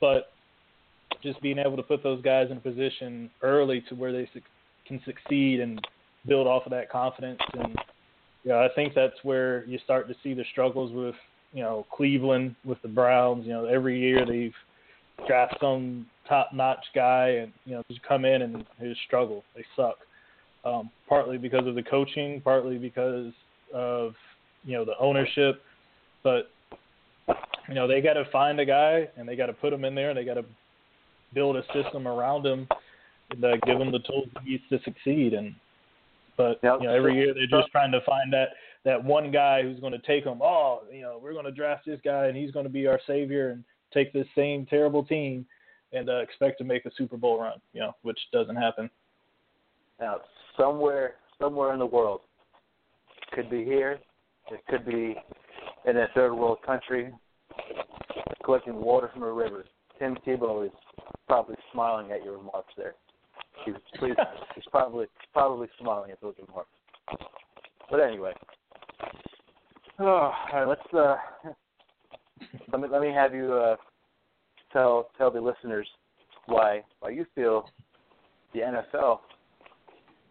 But 0.01 0.31
just 1.23 1.41
being 1.41 1.59
able 1.59 1.77
to 1.77 1.83
put 1.83 2.03
those 2.03 2.21
guys 2.21 2.47
in 2.49 2.57
a 2.57 2.59
position 2.59 3.29
early 3.41 3.83
to 3.89 3.95
where 3.95 4.11
they 4.11 4.27
su- 4.33 4.41
can 4.87 4.99
succeed 5.05 5.59
and 5.59 5.79
build 6.27 6.47
off 6.47 6.65
of 6.65 6.71
that 6.71 6.91
confidence. 6.91 7.39
And 7.53 7.77
yeah, 8.43 8.55
I 8.55 8.67
think 8.75 8.93
that's 8.93 9.15
where 9.23 9.63
you 9.65 9.77
start 9.83 10.07
to 10.09 10.15
see 10.23 10.33
the 10.33 10.43
struggles 10.51 10.91
with 10.91 11.15
you 11.53 11.61
know 11.61 11.85
Cleveland 11.95 12.55
with 12.65 12.81
the 12.81 12.87
Browns. 12.87 13.45
You 13.45 13.53
know, 13.53 13.65
every 13.65 13.99
year 13.99 14.25
they've 14.25 14.53
draft 15.27 15.55
some 15.61 16.07
top-notch 16.27 16.83
guy 16.95 17.29
and 17.41 17.51
you 17.65 17.73
know 17.73 17.83
just 17.89 18.01
come 18.03 18.25
in 18.25 18.41
and 18.41 18.65
they 18.79 18.87
just 18.87 19.01
struggle. 19.05 19.43
They 19.55 19.63
suck. 19.75 19.97
Um, 20.63 20.91
partly 21.09 21.37
because 21.37 21.65
of 21.65 21.75
the 21.75 21.83
coaching, 21.83 22.41
partly 22.43 22.77
because 22.77 23.33
of 23.73 24.13
you 24.63 24.73
know 24.73 24.85
the 24.85 24.97
ownership, 24.99 25.61
but 26.23 26.51
you 27.71 27.75
know 27.75 27.87
they 27.87 28.01
got 28.01 28.13
to 28.13 28.25
find 28.31 28.59
a 28.59 28.65
guy 28.65 29.07
and 29.15 29.27
they 29.27 29.37
got 29.37 29.45
to 29.45 29.53
put 29.53 29.71
him 29.71 29.85
in 29.85 29.95
there 29.95 30.09
and 30.09 30.17
they 30.17 30.25
got 30.25 30.33
to 30.33 30.43
build 31.33 31.55
a 31.55 31.63
system 31.73 32.05
around 32.05 32.45
him 32.45 32.67
and 33.29 33.45
uh, 33.45 33.55
give 33.65 33.79
him 33.79 33.93
the 33.93 33.99
tools 33.99 34.27
he 34.43 34.51
needs 34.51 34.63
to 34.69 34.79
succeed. 34.83 35.33
And 35.33 35.55
but 36.35 36.59
Yeah, 36.61 36.77
you 36.79 36.87
know 36.87 36.93
every 36.93 37.15
year 37.15 37.33
they're 37.33 37.61
just 37.61 37.71
trying 37.71 37.93
to 37.93 38.01
find 38.01 38.31
that 38.33 38.49
that 38.83 39.01
one 39.01 39.31
guy 39.31 39.61
who's 39.61 39.79
going 39.79 39.93
to 39.93 39.99
take 39.99 40.25
them. 40.25 40.41
Oh, 40.41 40.81
you 40.91 41.01
know 41.01 41.17
we're 41.23 41.31
going 41.31 41.45
to 41.45 41.51
draft 41.51 41.85
this 41.85 41.99
guy 42.03 42.25
and 42.25 42.35
he's 42.35 42.51
going 42.51 42.65
to 42.65 42.71
be 42.71 42.87
our 42.87 42.99
savior 43.07 43.51
and 43.51 43.63
take 43.93 44.11
this 44.11 44.27
same 44.35 44.65
terrible 44.65 45.03
team 45.05 45.45
and 45.93 46.09
uh, 46.09 46.17
expect 46.17 46.57
to 46.57 46.65
make 46.65 46.85
a 46.85 46.91
Super 46.97 47.15
Bowl 47.15 47.39
run. 47.39 47.61
You 47.71 47.79
know 47.81 47.95
which 48.01 48.19
doesn't 48.33 48.57
happen. 48.57 48.89
Now, 50.01 50.17
somewhere, 50.57 51.15
somewhere 51.39 51.71
in 51.73 51.79
the 51.79 51.85
world, 51.85 52.21
could 53.31 53.49
be 53.49 53.63
here, 53.63 53.99
it 54.49 54.59
could 54.67 54.85
be 54.85 55.15
in 55.85 55.97
a 55.97 56.07
third 56.15 56.33
world 56.33 56.57
country, 56.65 57.13
collecting 58.43 58.75
water 58.75 59.09
from 59.13 59.23
a 59.23 59.31
river. 59.31 59.65
Tim 59.99 60.17
Tebow 60.25 60.65
is 60.65 60.71
probably 61.27 61.55
smiling 61.71 62.11
at 62.11 62.23
your 62.23 62.37
remarks 62.37 62.73
there. 62.75 62.95
He's, 63.65 63.75
please, 63.99 64.15
he's 64.55 64.63
probably 64.71 65.05
probably 65.33 65.67
smiling 65.79 66.11
at 66.11 66.19
those 66.21 66.35
remarks. 66.47 66.69
But 67.89 67.99
anyway, 67.99 68.33
oh, 69.99 70.05
all 70.05 70.33
right, 70.53 70.67
let's 70.67 70.93
uh, 70.93 71.15
let 72.71 72.81
me 72.81 72.87
let 72.91 73.01
me 73.01 73.09
have 73.09 73.33
you 73.33 73.53
uh, 73.53 73.75
tell 74.73 75.09
tell 75.17 75.29
the 75.31 75.41
listeners 75.41 75.87
why 76.45 76.81
why 76.99 77.09
you 77.09 77.25
feel 77.35 77.69
the 78.53 78.59
NFL 78.61 79.19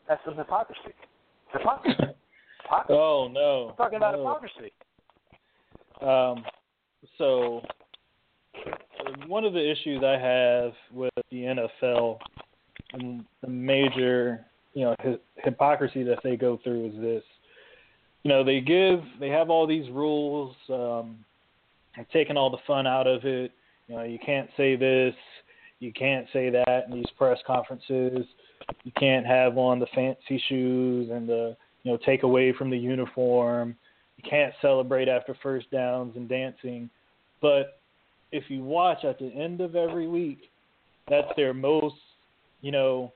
has 0.09 0.19
some 0.25 0.37
hypocrisy. 0.37 0.95
Hypocrisy. 1.53 1.97
hypocrisy. 2.63 2.99
Oh 2.99 3.29
no! 3.33 3.69
I'm 3.71 3.77
talking 3.77 3.97
about 3.97 4.15
no. 4.15 4.19
hypocrisy. 4.19 4.73
Um, 6.03 6.45
so 7.19 7.63
one 9.27 9.45
of 9.45 9.53
the 9.53 9.71
issues 9.71 10.03
I 10.05 10.19
have 10.19 10.73
with 10.93 11.13
the 11.31 11.69
NFL 11.83 12.19
and 12.93 13.25
the 13.43 13.49
major, 13.49 14.45
you 14.75 14.85
know, 14.85 14.97
hypocrisy 15.37 16.03
that 16.05 16.19
they 16.23 16.37
go 16.37 16.59
through 16.63 16.87
is 16.89 17.01
this. 17.01 17.23
You 18.23 18.29
know, 18.29 18.45
they 18.45 18.61
give, 18.61 19.01
they 19.19 19.29
have 19.29 19.49
all 19.49 19.67
these 19.67 19.91
rules, 19.91 20.55
um, 20.69 21.25
taking 22.13 22.37
all 22.37 22.51
the 22.51 22.59
fun 22.67 22.87
out 22.87 23.07
of 23.07 23.25
it. 23.25 23.53
You 23.89 23.97
know, 23.97 24.03
you 24.03 24.19
can't 24.25 24.51
say 24.57 24.77
this, 24.77 25.15
you 25.79 25.93
can't 25.93 26.27
say 26.33 26.51
that 26.51 26.85
in 26.89 26.95
these 26.95 27.11
press 27.17 27.39
conferences. 27.47 28.27
You 28.85 28.93
can't 28.99 29.27
have 29.27 29.57
on 29.57 29.79
the 29.79 29.87
fancy 29.95 30.43
shoes 30.49 31.09
and 31.11 31.29
the, 31.29 31.57
you 31.83 31.91
know, 31.91 31.99
take 32.05 32.23
away 32.23 32.53
from 32.53 32.71
the 32.71 32.79
uniform 32.79 33.75
you 34.23 34.31
can't 34.31 34.53
celebrate 34.61 35.09
after 35.09 35.37
first 35.43 35.71
downs 35.71 36.15
and 36.17 36.29
dancing. 36.29 36.91
But 37.41 37.79
if 38.33 38.45
you 38.49 38.63
watch 38.63 39.05
at 39.05 39.19
the 39.19 39.29
end 39.29 39.61
of 39.61 39.77
every 39.77 40.09
week, 40.09 40.39
that's 41.09 41.29
their 41.37 41.55
most, 41.55 41.97
you 42.61 42.73
know, 42.73 43.13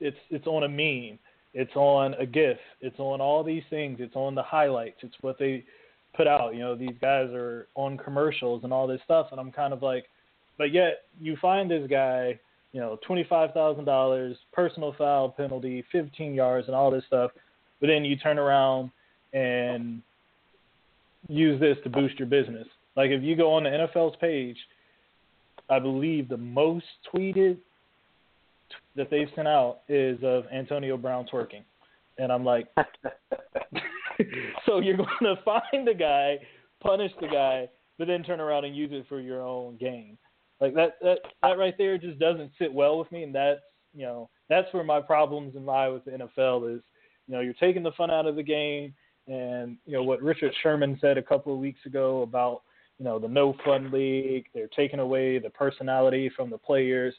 it's 0.00 0.16
it's 0.30 0.46
on 0.46 0.64
a 0.64 0.68
meme, 0.68 1.18
it's 1.52 1.74
on 1.74 2.14
a 2.14 2.26
GIF, 2.26 2.56
it's 2.80 2.98
on 2.98 3.20
all 3.20 3.44
these 3.44 3.64
things, 3.68 3.98
it's 4.00 4.16
on 4.16 4.34
the 4.34 4.42
highlights, 4.42 4.96
it's 5.02 5.14
what 5.20 5.38
they 5.38 5.64
put 6.16 6.26
out. 6.26 6.54
You 6.54 6.60
know, 6.60 6.74
these 6.74 6.96
guys 7.00 7.28
are 7.32 7.66
on 7.74 7.98
commercials 7.98 8.64
and 8.64 8.72
all 8.72 8.86
this 8.86 9.00
stuff, 9.04 9.28
and 9.30 9.40
I'm 9.40 9.52
kind 9.52 9.72
of 9.72 9.82
like, 9.82 10.06
but 10.56 10.72
yet 10.72 11.02
you 11.20 11.36
find 11.42 11.70
this 11.70 11.88
guy, 11.90 12.38
you 12.72 12.80
know, 12.80 12.98
twenty 13.06 13.26
five 13.28 13.52
thousand 13.52 13.84
dollars, 13.84 14.36
personal 14.52 14.94
foul 14.96 15.30
penalty, 15.30 15.84
fifteen 15.92 16.32
yards, 16.32 16.68
and 16.68 16.74
all 16.74 16.90
this 16.90 17.04
stuff, 17.06 17.32
but 17.80 17.88
then 17.88 18.04
you 18.04 18.16
turn 18.16 18.38
around 18.38 18.90
and 19.32 20.02
use 21.28 21.60
this 21.60 21.76
to 21.84 21.90
boost 21.90 22.18
your 22.18 22.28
business. 22.28 22.66
Like 22.96 23.10
if 23.10 23.22
you 23.22 23.36
go 23.36 23.52
on 23.52 23.64
the 23.64 23.70
NFL's 23.70 24.16
page, 24.20 24.56
I 25.68 25.78
believe 25.78 26.28
the 26.28 26.36
most 26.36 26.86
tweeted 27.14 27.58
that 28.96 29.10
they've 29.10 29.28
sent 29.34 29.48
out 29.48 29.80
is 29.88 30.18
of 30.22 30.44
Antonio 30.52 30.96
Brown 30.96 31.26
twerking, 31.32 31.62
and 32.18 32.32
I'm 32.32 32.44
like, 32.44 32.66
so 34.66 34.80
you're 34.80 34.96
going 34.96 35.08
to 35.22 35.36
find 35.44 35.86
the 35.86 35.94
guy, 35.94 36.38
punish 36.80 37.12
the 37.20 37.28
guy, 37.28 37.68
but 37.98 38.08
then 38.08 38.22
turn 38.22 38.40
around 38.40 38.64
and 38.64 38.74
use 38.74 38.90
it 38.92 39.06
for 39.08 39.20
your 39.20 39.42
own 39.42 39.76
gain. 39.78 40.18
Like 40.60 40.74
that 40.74 40.96
that 41.00 41.18
that 41.42 41.58
right 41.58 41.74
there 41.78 41.96
just 41.96 42.18
doesn't 42.18 42.50
sit 42.58 42.72
well 42.72 42.98
with 42.98 43.10
me, 43.12 43.22
and 43.22 43.34
that's 43.34 43.60
you 43.94 44.04
know 44.04 44.28
that's 44.48 44.72
where 44.74 44.84
my 44.84 45.00
problems 45.00 45.54
lie 45.54 45.88
with 45.88 46.04
the 46.04 46.10
NFL 46.10 46.76
is 46.76 46.82
you 47.26 47.34
know 47.34 47.40
you're 47.40 47.54
taking 47.54 47.82
the 47.82 47.92
fun 47.92 48.10
out 48.10 48.26
of 48.26 48.36
the 48.36 48.42
game, 48.42 48.92
and 49.30 49.76
you 49.86 49.92
know 49.92 50.02
what 50.02 50.20
Richard 50.20 50.52
Sherman 50.62 50.98
said 51.00 51.16
a 51.16 51.22
couple 51.22 51.54
of 51.54 51.60
weeks 51.60 51.80
ago 51.86 52.22
about 52.22 52.62
you 52.98 53.04
know 53.04 53.18
the 53.18 53.28
no 53.28 53.54
fun 53.64 53.90
league, 53.90 54.46
they're 54.52 54.68
taking 54.68 54.98
away 54.98 55.38
the 55.38 55.48
personality 55.50 56.30
from 56.36 56.50
the 56.50 56.58
players, 56.58 57.14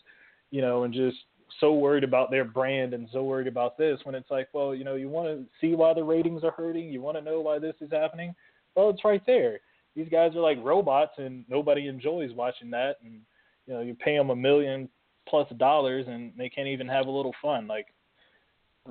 you 0.51 0.62
know, 0.62 0.84
and 0.84 0.93
just 0.93 1.18
so 1.59 1.74
worried 1.74 2.03
about 2.03 2.30
their 2.30 2.45
brand 2.45 2.93
and 2.93 3.07
so 3.12 3.24
worried 3.24 3.47
about 3.47 3.78
this 3.78 3.99
when 4.03 4.16
it's 4.16 4.30
like, 4.30 4.49
well, 4.53 4.76
you 4.76 4.84
know, 4.84 4.95
you 4.95 5.09
want 5.09 5.28
to 5.28 5.45
see 5.59 5.76
why 5.76 5.93
the 5.93 6.03
ratings 6.03 6.43
are 6.43 6.51
hurting, 6.51 6.89
you 6.89 7.01
want 7.01 7.18
to 7.18 7.24
know 7.24 7.41
why 7.41 7.59
this 7.59 7.76
is 7.82 7.91
happening. 7.91 8.36
Well, 8.76 8.89
it's 8.89 9.03
right 9.03 9.26
there. 9.26 9.59
these 9.95 10.07
guys 10.09 10.36
are 10.36 10.41
like 10.41 10.57
robots, 10.64 11.14
and 11.18 11.45
nobody 11.49 11.88
enjoys 11.88 12.32
watching 12.34 12.70
that. 12.72 12.97
And 13.03 13.22
you 13.68 13.74
know, 13.74 13.82
you 13.82 13.95
pay 13.95 14.18
them 14.18 14.30
a 14.30 14.36
million 14.36 14.89
plus 15.28 15.47
dollars, 15.57 16.05
and 16.07 16.34
they 16.38 16.49
can't 16.49 16.68
even 16.68 16.88
have 16.88 17.07
a 17.07 17.12
little 17.12 17.34
fun. 17.41 17.68
Like, 17.68 17.88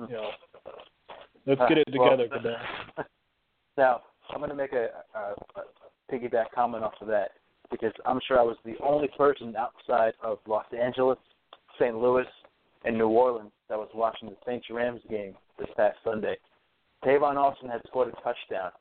you 0.07 0.15
know, 0.15 0.31
let's 1.45 1.61
get 1.67 1.77
it 1.77 1.85
together 1.85 2.27
well, 2.29 2.41
today. 2.41 2.55
Now, 3.77 4.01
I'm 4.29 4.37
going 4.37 4.49
to 4.49 4.55
make 4.55 4.73
a, 4.73 4.89
a, 5.15 5.19
a 5.59 6.11
piggyback 6.11 6.51
comment 6.53 6.83
off 6.83 6.93
of 7.01 7.07
that 7.07 7.31
because 7.69 7.93
I'm 8.05 8.19
sure 8.27 8.39
I 8.39 8.43
was 8.43 8.57
the 8.65 8.75
only 8.83 9.09
person 9.17 9.55
outside 9.55 10.13
of 10.23 10.39
Los 10.45 10.65
Angeles, 10.77 11.17
St. 11.79 11.95
Louis, 11.95 12.25
and 12.83 12.97
New 12.97 13.07
Orleans 13.07 13.51
that 13.69 13.77
was 13.77 13.89
watching 13.93 14.29
the 14.29 14.35
Saints 14.45 14.67
Rams 14.69 15.01
game 15.09 15.33
this 15.57 15.69
past 15.77 15.97
Sunday. 16.03 16.35
Tavon 17.03 17.37
Austin 17.37 17.69
had 17.69 17.81
scored 17.87 18.09
a 18.09 18.11
touchdown. 18.21 18.71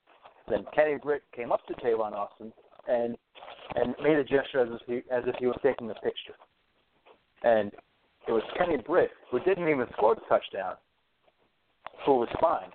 Then 0.48 0.64
Kenny 0.74 0.96
Britt 1.02 1.22
came 1.34 1.52
up 1.52 1.64
to 1.66 1.74
Tavon 1.74 2.12
Austin 2.12 2.52
and 2.88 3.16
and 3.76 3.94
made 4.02 4.16
a 4.16 4.24
gesture 4.24 4.60
as 4.60 4.68
if 4.72 4.80
he 4.86 4.96
as 5.14 5.22
if 5.26 5.36
he 5.38 5.46
was 5.46 5.56
taking 5.62 5.90
a 5.90 5.94
picture. 5.94 6.34
And 7.44 7.70
it 8.26 8.32
was 8.32 8.42
Kenny 8.58 8.78
Britt 8.78 9.10
who 9.30 9.38
didn't 9.40 9.68
even 9.68 9.86
score 9.92 10.14
the 10.14 10.22
touchdown, 10.28 10.74
who 12.04 12.16
was 12.16 12.28
fined 12.40 12.72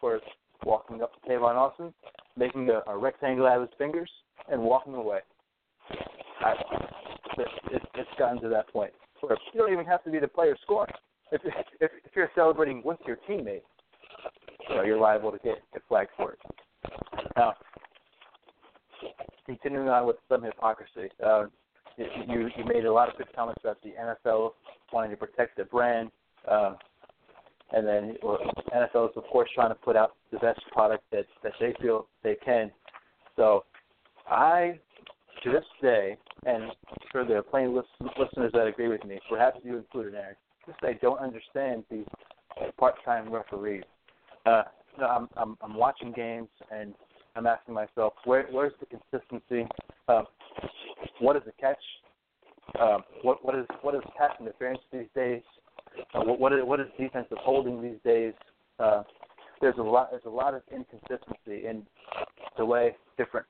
for 0.00 0.20
walking 0.64 1.02
up 1.02 1.12
to 1.14 1.28
Tavon 1.28 1.54
Austin, 1.54 1.92
making 2.36 2.68
a, 2.70 2.82
a 2.90 2.96
rectangle 2.96 3.46
out 3.46 3.56
of 3.56 3.68
his 3.68 3.78
fingers, 3.78 4.10
and 4.50 4.60
walking 4.60 4.94
away. 4.94 5.20
I, 6.40 6.52
it, 7.38 7.48
it, 7.72 7.82
it's 7.94 8.10
gotten 8.18 8.40
to 8.42 8.48
that 8.48 8.68
point 8.68 8.92
where 9.20 9.36
you 9.52 9.60
don't 9.60 9.72
even 9.72 9.86
have 9.86 10.02
to 10.04 10.10
be 10.10 10.18
the 10.18 10.28
player 10.28 10.56
scoring. 10.62 10.92
If, 11.32 11.40
if 11.80 11.90
if 12.04 12.12
you're 12.14 12.30
celebrating 12.34 12.82
with 12.84 12.98
your 13.06 13.18
teammate, 13.28 13.62
you 14.68 14.76
know, 14.76 14.82
you're 14.82 15.00
liable 15.00 15.32
to 15.32 15.38
get, 15.38 15.56
get 15.72 15.82
flagged 15.88 16.10
for 16.16 16.32
it. 16.32 16.38
Now, 17.36 17.54
continuing 19.46 19.88
on 19.88 20.06
with 20.06 20.16
some 20.28 20.42
hypocrisy, 20.42 21.10
uh, 21.24 21.44
you 21.96 22.50
you 22.56 22.64
made 22.64 22.84
a 22.84 22.92
lot 22.92 23.08
of 23.08 23.16
good 23.16 23.28
comments 23.34 23.60
about 23.62 23.78
the 23.82 23.90
NFL 23.90 24.50
wanting 24.92 25.10
to 25.10 25.16
protect 25.16 25.56
their 25.56 25.64
brand, 25.66 26.10
um, 26.50 26.76
and 27.74 27.86
then 27.86 28.16
NFL 28.74 29.10
is 29.10 29.16
of 29.16 29.24
course 29.24 29.48
trying 29.54 29.70
to 29.70 29.74
put 29.74 29.96
out 29.96 30.12
the 30.32 30.38
best 30.38 30.60
product 30.72 31.04
that 31.12 31.26
that 31.42 31.52
they 31.60 31.74
feel 31.80 32.06
they 32.22 32.36
can. 32.44 32.70
So, 33.36 33.64
I 34.28 34.78
to 35.42 35.50
this 35.50 35.64
day, 35.82 36.16
and 36.46 36.72
for 37.10 37.24
the 37.24 37.42
plain 37.50 37.74
listeners 37.74 38.52
that 38.52 38.66
agree 38.66 38.88
with 38.88 39.04
me, 39.04 39.20
perhaps 39.28 39.58
you 39.62 39.76
included, 39.76 40.14
Aaron, 40.14 40.36
just 40.66 40.78
I 40.82 40.94
don't 40.94 41.18
understand 41.18 41.84
these 41.90 42.06
part-time 42.78 43.32
referees. 43.32 43.84
Uh, 44.46 44.62
no, 44.98 45.06
I'm, 45.06 45.28
I'm 45.36 45.56
I'm 45.62 45.74
watching 45.74 46.12
games 46.12 46.48
and 46.70 46.94
I'm 47.36 47.46
asking 47.46 47.74
myself, 47.74 48.14
where 48.24 48.46
where's 48.50 48.72
the 48.80 48.86
consistency? 48.86 49.68
Um, 50.08 50.26
what 51.18 51.36
is 51.36 51.42
the 51.44 51.52
catch? 51.60 51.78
Um, 52.80 53.02
what 53.22 53.44
what 53.44 53.54
is 53.54 53.66
what 53.82 53.94
is 53.94 54.02
pass 54.16 54.30
interference 54.40 54.80
these 54.92 55.06
days? 55.14 55.42
Uh, 56.14 56.20
what 56.24 56.52
is, 56.52 56.60
what 56.64 56.80
is 56.80 56.86
defensive 56.98 57.38
holding 57.40 57.82
these 57.82 57.98
days? 58.04 58.32
Uh, 58.78 59.02
there's 59.60 59.78
a 59.78 59.82
lot 59.82 60.10
there's 60.10 60.24
a 60.26 60.30
lot 60.30 60.54
of 60.54 60.62
inconsistency 60.70 61.66
in 61.66 61.84
the 62.58 62.64
way 62.64 62.96
different 63.16 63.46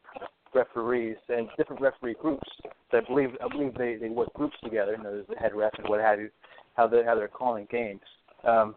referees 0.55 1.17
and 1.29 1.49
different 1.57 1.81
referee 1.83 2.15
groups. 2.21 2.49
I 2.93 3.01
believe 3.01 3.31
I 3.43 3.49
believe 3.49 3.75
they 3.75 3.97
they 3.97 4.09
work 4.09 4.33
groups 4.35 4.57
together. 4.63 4.95
You 4.97 5.03
know, 5.03 5.13
there's 5.13 5.27
the 5.27 5.37
head 5.37 5.55
ref 5.55 5.73
and 5.79 5.89
what 5.89 6.01
have 6.01 6.21
you, 6.21 6.31
how 6.77 6.87
they 6.87 7.03
how 7.05 7.15
they're 7.15 7.29
calling 7.29 7.67
games. 7.71 8.01
Um, 8.45 8.77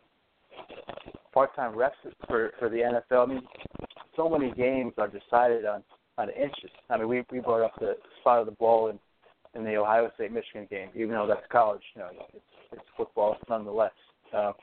part-time 1.33 1.73
refs 1.73 1.91
for 2.27 2.51
for 2.57 2.69
the 2.69 2.77
NFL. 2.77 3.27
I 3.27 3.33
mean, 3.33 3.41
so 4.15 4.29
many 4.29 4.51
games 4.51 4.93
are 4.97 5.07
decided 5.07 5.65
on 5.65 5.83
on 6.17 6.29
inches. 6.29 6.71
I 6.89 6.97
mean, 6.97 7.07
we 7.07 7.23
we 7.31 7.39
brought 7.39 7.63
up 7.63 7.73
the 7.79 7.97
spot 8.21 8.39
of 8.39 8.45
the 8.45 8.53
ball 8.53 8.89
in 8.89 8.99
in 9.53 9.63
the 9.63 9.75
Ohio 9.75 10.09
State 10.15 10.31
Michigan 10.31 10.67
game, 10.69 10.89
even 10.95 11.11
though 11.11 11.27
that's 11.27 11.45
college. 11.51 11.81
You 11.95 12.01
know, 12.01 12.09
it's 12.33 12.43
it's 12.71 12.81
football 12.95 13.37
nonetheless. 13.49 13.91
Uh, 14.35 14.53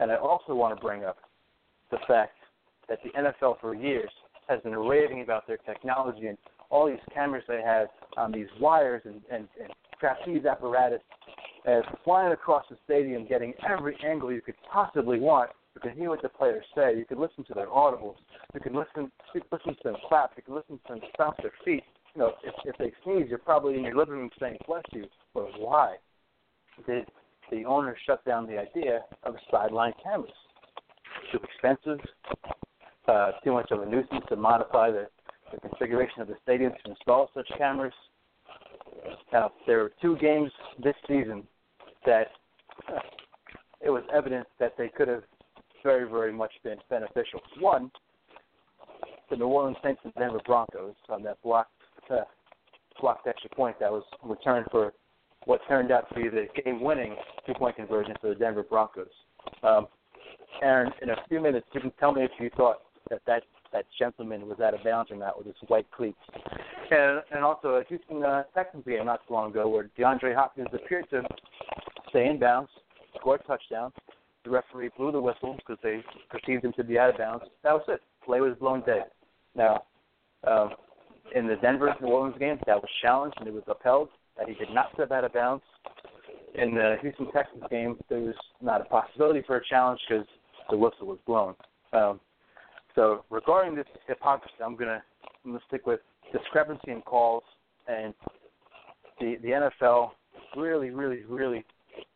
and 0.00 0.10
I 0.10 0.16
also 0.16 0.54
want 0.54 0.76
to 0.76 0.80
bring 0.80 1.04
up 1.04 1.18
the 1.90 1.98
fact 2.08 2.32
that 2.88 2.98
the 3.02 3.10
NFL 3.10 3.60
for 3.60 3.74
years 3.74 4.10
has 4.48 4.60
been 4.62 4.76
raving 4.76 5.22
about 5.22 5.46
their 5.46 5.58
technology 5.58 6.26
and 6.26 6.38
all 6.70 6.86
these 6.86 6.98
cameras 7.12 7.44
they 7.48 7.62
have 7.64 7.88
on 8.16 8.32
these 8.32 8.48
wires 8.60 9.02
and, 9.04 9.20
and, 9.30 9.48
and 9.62 9.72
trapeze 10.00 10.44
apparatus 10.44 11.00
as 11.66 11.82
flying 12.04 12.32
across 12.32 12.64
the 12.68 12.76
stadium, 12.84 13.26
getting 13.26 13.54
every 13.68 13.96
angle 14.04 14.32
you 14.32 14.40
could 14.40 14.56
possibly 14.70 15.18
want. 15.18 15.50
You 15.74 15.80
can 15.80 15.98
hear 15.98 16.10
what 16.10 16.22
the 16.22 16.28
players 16.28 16.64
say. 16.74 16.96
You 16.96 17.04
can 17.04 17.18
listen 17.18 17.44
to 17.44 17.54
their 17.54 17.68
audibles. 17.68 18.16
You 18.54 18.60
can 18.60 18.74
listen. 18.74 19.10
You 19.34 19.40
can 19.40 19.50
listen 19.50 19.74
to 19.74 19.82
them 19.84 19.96
clap. 20.08 20.32
You 20.36 20.42
can 20.42 20.54
listen 20.54 20.78
to 20.86 20.94
them 20.94 21.02
stomp 21.14 21.36
their 21.38 21.52
feet. 21.64 21.82
You 22.14 22.20
know, 22.20 22.32
if, 22.44 22.54
if 22.64 22.76
they 22.78 22.92
sneeze, 23.02 23.26
you're 23.28 23.38
probably 23.38 23.74
in 23.76 23.82
your 23.82 23.96
living 23.96 24.14
room 24.14 24.30
saying 24.38 24.58
"bless 24.68 24.84
you." 24.92 25.06
But 25.32 25.58
why 25.58 25.96
did 26.86 27.06
the 27.50 27.64
owner 27.64 27.96
shut 28.06 28.24
down 28.24 28.46
the 28.46 28.58
idea 28.58 29.00
of 29.22 29.34
sideline 29.50 29.92
cameras? 30.02 30.32
Too 31.32 31.38
expensive. 31.42 32.00
Uh, 33.06 33.32
too 33.42 33.52
much 33.52 33.70
of 33.70 33.82
a 33.82 33.86
nuisance 33.86 34.24
to 34.28 34.36
modify 34.36 34.90
the, 34.90 35.06
the 35.52 35.60
configuration 35.60 36.22
of 36.22 36.28
the 36.28 36.36
stadium 36.42 36.72
to 36.84 36.90
install 36.90 37.30
such 37.34 37.46
cameras. 37.58 37.92
Now, 39.32 39.52
there 39.66 39.78
were 39.78 39.92
two 40.00 40.16
games 40.16 40.50
this 40.82 40.94
season 41.06 41.42
that 42.06 42.28
it 43.84 43.90
was 43.90 44.02
evident 44.12 44.46
that 44.58 44.72
they 44.78 44.88
could 44.88 45.08
have 45.08 45.22
very, 45.82 46.08
very 46.08 46.32
much 46.32 46.52
been 46.62 46.78
beneficial. 46.88 47.40
One, 47.60 47.90
the 49.30 49.36
New 49.36 49.46
Orleans 49.46 49.76
Saints 49.82 50.00
and 50.04 50.14
Denver 50.14 50.40
Broncos 50.46 50.94
on 51.08 51.22
that 51.24 51.42
blocked 51.42 51.70
uh, 52.10 52.22
blocked 53.00 53.26
extra 53.26 53.50
point 53.50 53.78
that 53.80 53.90
was 53.90 54.04
returned 54.22 54.66
for 54.70 54.92
what 55.46 55.60
turned 55.68 55.92
out 55.92 56.08
to 56.08 56.14
be 56.14 56.28
the 56.28 56.46
game-winning 56.64 57.16
two-point 57.46 57.76
conversion 57.76 58.14
for 58.20 58.28
the 58.28 58.34
Denver 58.34 58.62
Broncos. 58.62 59.06
Um, 59.62 59.86
Aaron, 60.62 60.92
in 61.02 61.10
a 61.10 61.16
few 61.28 61.40
minutes, 61.40 61.66
you 61.72 61.80
can 61.80 61.92
tell 61.98 62.12
me 62.12 62.22
if 62.22 62.30
you 62.38 62.50
thought 62.56 62.78
that 63.10 63.20
that, 63.26 63.42
that 63.72 63.84
gentleman 63.98 64.46
was 64.48 64.60
out 64.60 64.74
of 64.74 64.84
bounds 64.84 65.10
or 65.10 65.16
not 65.16 65.36
with 65.36 65.46
his 65.46 65.56
white 65.68 65.90
cleats. 65.90 66.18
And, 66.90 67.22
and 67.32 67.44
also 67.44 67.68
a 67.68 67.84
Houston 67.88 68.22
uh, 68.22 68.44
Texans 68.54 68.84
game 68.86 69.04
not 69.04 69.20
too 69.26 69.34
long 69.34 69.50
ago 69.50 69.68
where 69.68 69.90
DeAndre 69.98 70.34
Hopkins 70.34 70.68
appeared 70.72 71.08
to 71.10 71.22
stay 72.08 72.28
in 72.28 72.38
bounds, 72.38 72.70
score 73.18 73.36
a 73.36 73.42
touchdown. 73.42 73.92
The 74.44 74.50
referee 74.50 74.90
blew 74.96 75.10
the 75.10 75.20
whistle 75.20 75.56
because 75.56 75.78
they 75.82 76.02
perceived 76.30 76.64
him 76.64 76.72
to 76.76 76.84
be 76.84 76.98
out 76.98 77.10
of 77.10 77.18
bounds. 77.18 77.44
That 77.62 77.72
was 77.72 77.82
it. 77.88 78.00
Play 78.24 78.40
was 78.40 78.56
blown 78.60 78.82
dead. 78.86 79.06
Now, 79.54 79.84
um, 80.46 80.70
in 81.34 81.46
the 81.46 81.56
Denver 81.56 81.94
New 82.00 82.08
Orleans 82.08 82.36
game, 82.38 82.58
that 82.66 82.76
was 82.76 82.90
challenged 83.02 83.36
and 83.38 83.48
it 83.48 83.54
was 83.54 83.62
upheld 83.66 84.08
that 84.38 84.48
he 84.48 84.54
did 84.54 84.72
not 84.72 84.86
step 84.94 85.10
out 85.12 85.24
of 85.24 85.32
bounds. 85.32 85.64
In 86.54 86.74
the 86.74 86.96
Houston 87.02 87.30
Texans 87.32 87.64
game, 87.70 87.96
there 88.08 88.20
was 88.20 88.34
not 88.62 88.80
a 88.80 88.84
possibility 88.84 89.42
for 89.46 89.56
a 89.56 89.64
challenge 89.64 90.00
because 90.08 90.26
the 90.70 90.76
whistle 90.76 91.06
was 91.06 91.18
blown. 91.26 91.54
Um, 91.92 92.20
so 92.94 93.24
regarding 93.30 93.74
this 93.74 93.86
hypocrisy, 94.06 94.54
I'm 94.64 94.76
gonna 94.76 95.02
I'm 95.44 95.52
gonna 95.52 95.64
stick 95.66 95.86
with 95.86 96.00
discrepancy 96.32 96.92
in 96.92 97.02
calls 97.02 97.42
and 97.88 98.14
the 99.20 99.36
the 99.42 99.70
NFL 99.82 100.10
really, 100.56 100.90
really, 100.90 101.24
really 101.28 101.64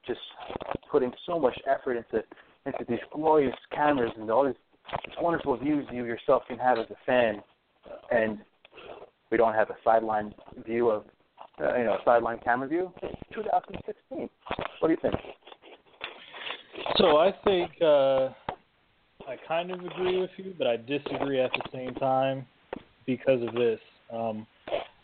just 0.07 0.21
putting 0.91 1.13
so 1.27 1.39
much 1.39 1.59
effort 1.67 1.97
into 1.97 2.25
into 2.67 2.85
these 2.89 2.99
glorious 3.13 3.55
cameras 3.73 4.13
and 4.17 4.31
all 4.31 4.45
these, 4.45 4.55
these 5.07 5.15
wonderful 5.21 5.57
views 5.57 5.87
you 5.93 6.05
yourself 6.05 6.43
can 6.49 6.59
have 6.59 6.79
as 6.79 6.87
a 6.91 6.97
fan, 7.07 7.43
and 8.11 8.39
we 9.31 9.37
don't 9.37 9.55
have 9.55 9.71
a 9.71 9.77
sideline 9.85 10.35
view 10.67 10.91
of 10.91 11.05
uh, 11.61 11.77
you 11.77 11.85
know 11.85 11.99
sideline 12.05 12.39
camera 12.45 12.69
view. 12.69 12.93
2016. 13.35 14.29
What 14.81 14.89
do 14.89 14.91
you 14.91 14.99
think? 15.01 15.15
So 16.97 17.19
I 17.19 17.33
think 17.45 17.71
uh, 17.83 18.29
I 19.29 19.37
kind 19.47 19.71
of 19.71 19.81
agree 19.81 20.21
with 20.21 20.31
you, 20.37 20.55
but 20.57 20.67
I 20.67 20.77
disagree 20.77 21.41
at 21.41 21.51
the 21.53 21.63
same 21.73 21.95
time 21.95 22.47
because 23.07 23.43
of 23.47 23.55
this. 23.55 23.81
Um, 24.13 24.47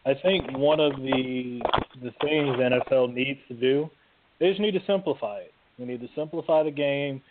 I 0.07 0.15
think 0.15 0.57
one 0.57 0.81
of 0.81 0.93
the 0.97 1.61
the 2.03 2.11
things 2.21 2.57
the 2.57 2.81
NFL 2.91 3.13
needs 3.13 3.41
to 3.49 3.55
do 3.55 3.91
they 4.39 4.49
just 4.49 4.61
need 4.61 4.73
to 4.73 4.83
simplify 4.87 5.39
it. 5.39 5.53
They 5.79 5.85
need 5.85 6.01
to 6.01 6.09
simplify 6.15 6.63
the 6.63 6.71
game. 6.71 7.23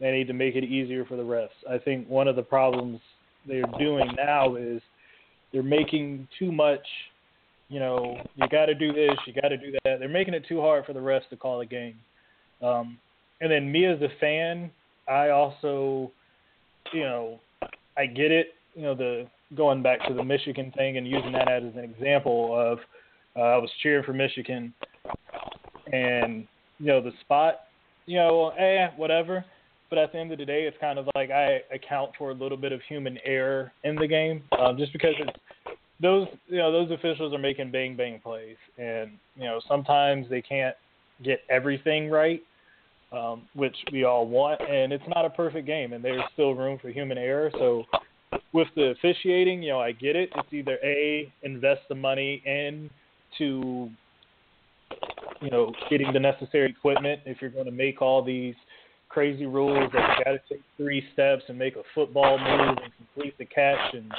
They 0.00 0.10
need 0.12 0.26
to 0.28 0.32
make 0.32 0.54
it 0.54 0.64
easier 0.64 1.04
for 1.04 1.16
the 1.16 1.22
refs. 1.22 1.48
I 1.68 1.78
think 1.78 2.08
one 2.08 2.28
of 2.28 2.36
the 2.36 2.42
problems 2.42 3.00
they're 3.46 3.62
doing 3.78 4.10
now 4.16 4.56
is 4.56 4.80
they're 5.52 5.62
making 5.62 6.28
too 6.38 6.52
much. 6.52 6.86
You 7.68 7.80
know, 7.80 8.16
you 8.36 8.48
got 8.48 8.66
to 8.66 8.74
do 8.74 8.92
this, 8.92 9.16
you 9.26 9.34
got 9.34 9.48
to 9.48 9.56
do 9.56 9.72
that. 9.84 9.98
They're 9.98 10.08
making 10.08 10.34
it 10.34 10.44
too 10.48 10.60
hard 10.60 10.86
for 10.86 10.94
the 10.94 11.00
refs 11.00 11.28
to 11.30 11.36
call 11.36 11.60
a 11.60 11.66
game. 11.66 11.96
Um, 12.62 12.98
and 13.40 13.50
then 13.50 13.70
me 13.70 13.84
as 13.84 14.00
a 14.00 14.08
fan, 14.20 14.70
I 15.06 15.30
also, 15.30 16.10
you 16.92 17.02
know, 17.02 17.40
I 17.96 18.06
get 18.06 18.30
it. 18.30 18.48
You 18.74 18.82
know, 18.82 18.94
the 18.94 19.26
going 19.56 19.82
back 19.82 20.06
to 20.06 20.14
the 20.14 20.24
Michigan 20.24 20.72
thing 20.76 20.98
and 20.98 21.06
using 21.06 21.32
that 21.32 21.48
as 21.48 21.62
an 21.74 21.84
example 21.84 22.54
of 22.58 22.78
uh, 23.36 23.54
I 23.54 23.56
was 23.58 23.70
cheering 23.82 24.04
for 24.04 24.12
Michigan 24.12 24.72
and 25.92 26.46
you 26.78 26.86
know 26.86 27.00
the 27.00 27.12
spot, 27.22 27.60
you 28.06 28.16
know, 28.16 28.50
eh, 28.50 28.88
whatever. 28.96 29.44
But 29.90 29.98
at 29.98 30.12
the 30.12 30.18
end 30.18 30.32
of 30.32 30.38
the 30.38 30.44
day, 30.44 30.64
it's 30.64 30.76
kind 30.80 30.98
of 30.98 31.08
like 31.14 31.30
I 31.30 31.60
account 31.74 32.10
for 32.18 32.30
a 32.30 32.34
little 32.34 32.58
bit 32.58 32.72
of 32.72 32.80
human 32.88 33.18
error 33.24 33.72
in 33.84 33.94
the 33.94 34.06
game, 34.06 34.42
um, 34.58 34.76
just 34.76 34.92
because 34.92 35.14
it's 35.18 35.38
those 36.00 36.28
you 36.46 36.58
know 36.58 36.70
those 36.70 36.90
officials 36.90 37.32
are 37.34 37.38
making 37.38 37.70
bang 37.70 37.96
bang 37.96 38.20
plays, 38.22 38.56
and 38.76 39.12
you 39.36 39.44
know 39.44 39.60
sometimes 39.68 40.26
they 40.30 40.42
can't 40.42 40.76
get 41.24 41.40
everything 41.50 42.08
right, 42.08 42.42
um, 43.12 43.42
which 43.54 43.76
we 43.92 44.04
all 44.04 44.26
want, 44.26 44.60
and 44.60 44.92
it's 44.92 45.04
not 45.14 45.24
a 45.24 45.30
perfect 45.30 45.66
game, 45.66 45.92
and 45.92 46.04
there's 46.04 46.22
still 46.32 46.54
room 46.54 46.78
for 46.80 46.90
human 46.90 47.18
error. 47.18 47.50
So 47.54 47.84
with 48.52 48.68
the 48.76 48.90
officiating, 48.90 49.62
you 49.62 49.70
know, 49.70 49.80
I 49.80 49.92
get 49.92 50.16
it. 50.16 50.30
It's 50.36 50.52
either 50.52 50.78
a 50.84 51.32
invest 51.42 51.82
the 51.88 51.94
money 51.94 52.42
in 52.46 52.90
to 53.38 53.90
you 55.40 55.50
know 55.50 55.72
getting 55.90 56.12
the 56.12 56.20
necessary 56.20 56.70
equipment 56.70 57.20
if 57.26 57.40
you're 57.40 57.50
going 57.50 57.66
to 57.66 57.70
make 57.70 58.00
all 58.00 58.22
these 58.22 58.54
crazy 59.08 59.46
rules 59.46 59.90
that 59.92 60.18
you 60.18 60.24
got 60.24 60.30
to 60.32 60.40
take 60.48 60.62
three 60.76 61.02
steps 61.12 61.42
and 61.48 61.58
make 61.58 61.76
a 61.76 61.82
football 61.94 62.38
move 62.38 62.76
and 62.82 62.92
complete 62.96 63.36
the 63.38 63.44
catch 63.44 63.94
and 63.94 64.12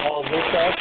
all 0.00 0.22
this 0.24 0.42
stuff, 0.50 0.74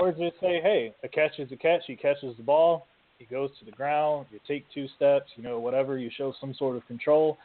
or 0.00 0.10
just 0.10 0.40
say, 0.40 0.60
hey, 0.62 0.94
a 1.02 1.08
catch 1.08 1.38
is 1.38 1.50
a 1.52 1.56
catch. 1.56 1.82
He 1.86 1.96
catches 1.96 2.36
the 2.36 2.42
ball, 2.42 2.86
he 3.18 3.24
goes 3.26 3.50
to 3.58 3.64
the 3.64 3.70
ground. 3.70 4.26
You 4.30 4.40
take 4.46 4.64
two 4.72 4.86
steps, 4.96 5.30
you 5.36 5.42
know, 5.42 5.58
whatever. 5.58 5.98
You 5.98 6.10
show 6.16 6.34
some 6.40 6.54
sort 6.54 6.76
of 6.76 6.86
control, 6.86 7.38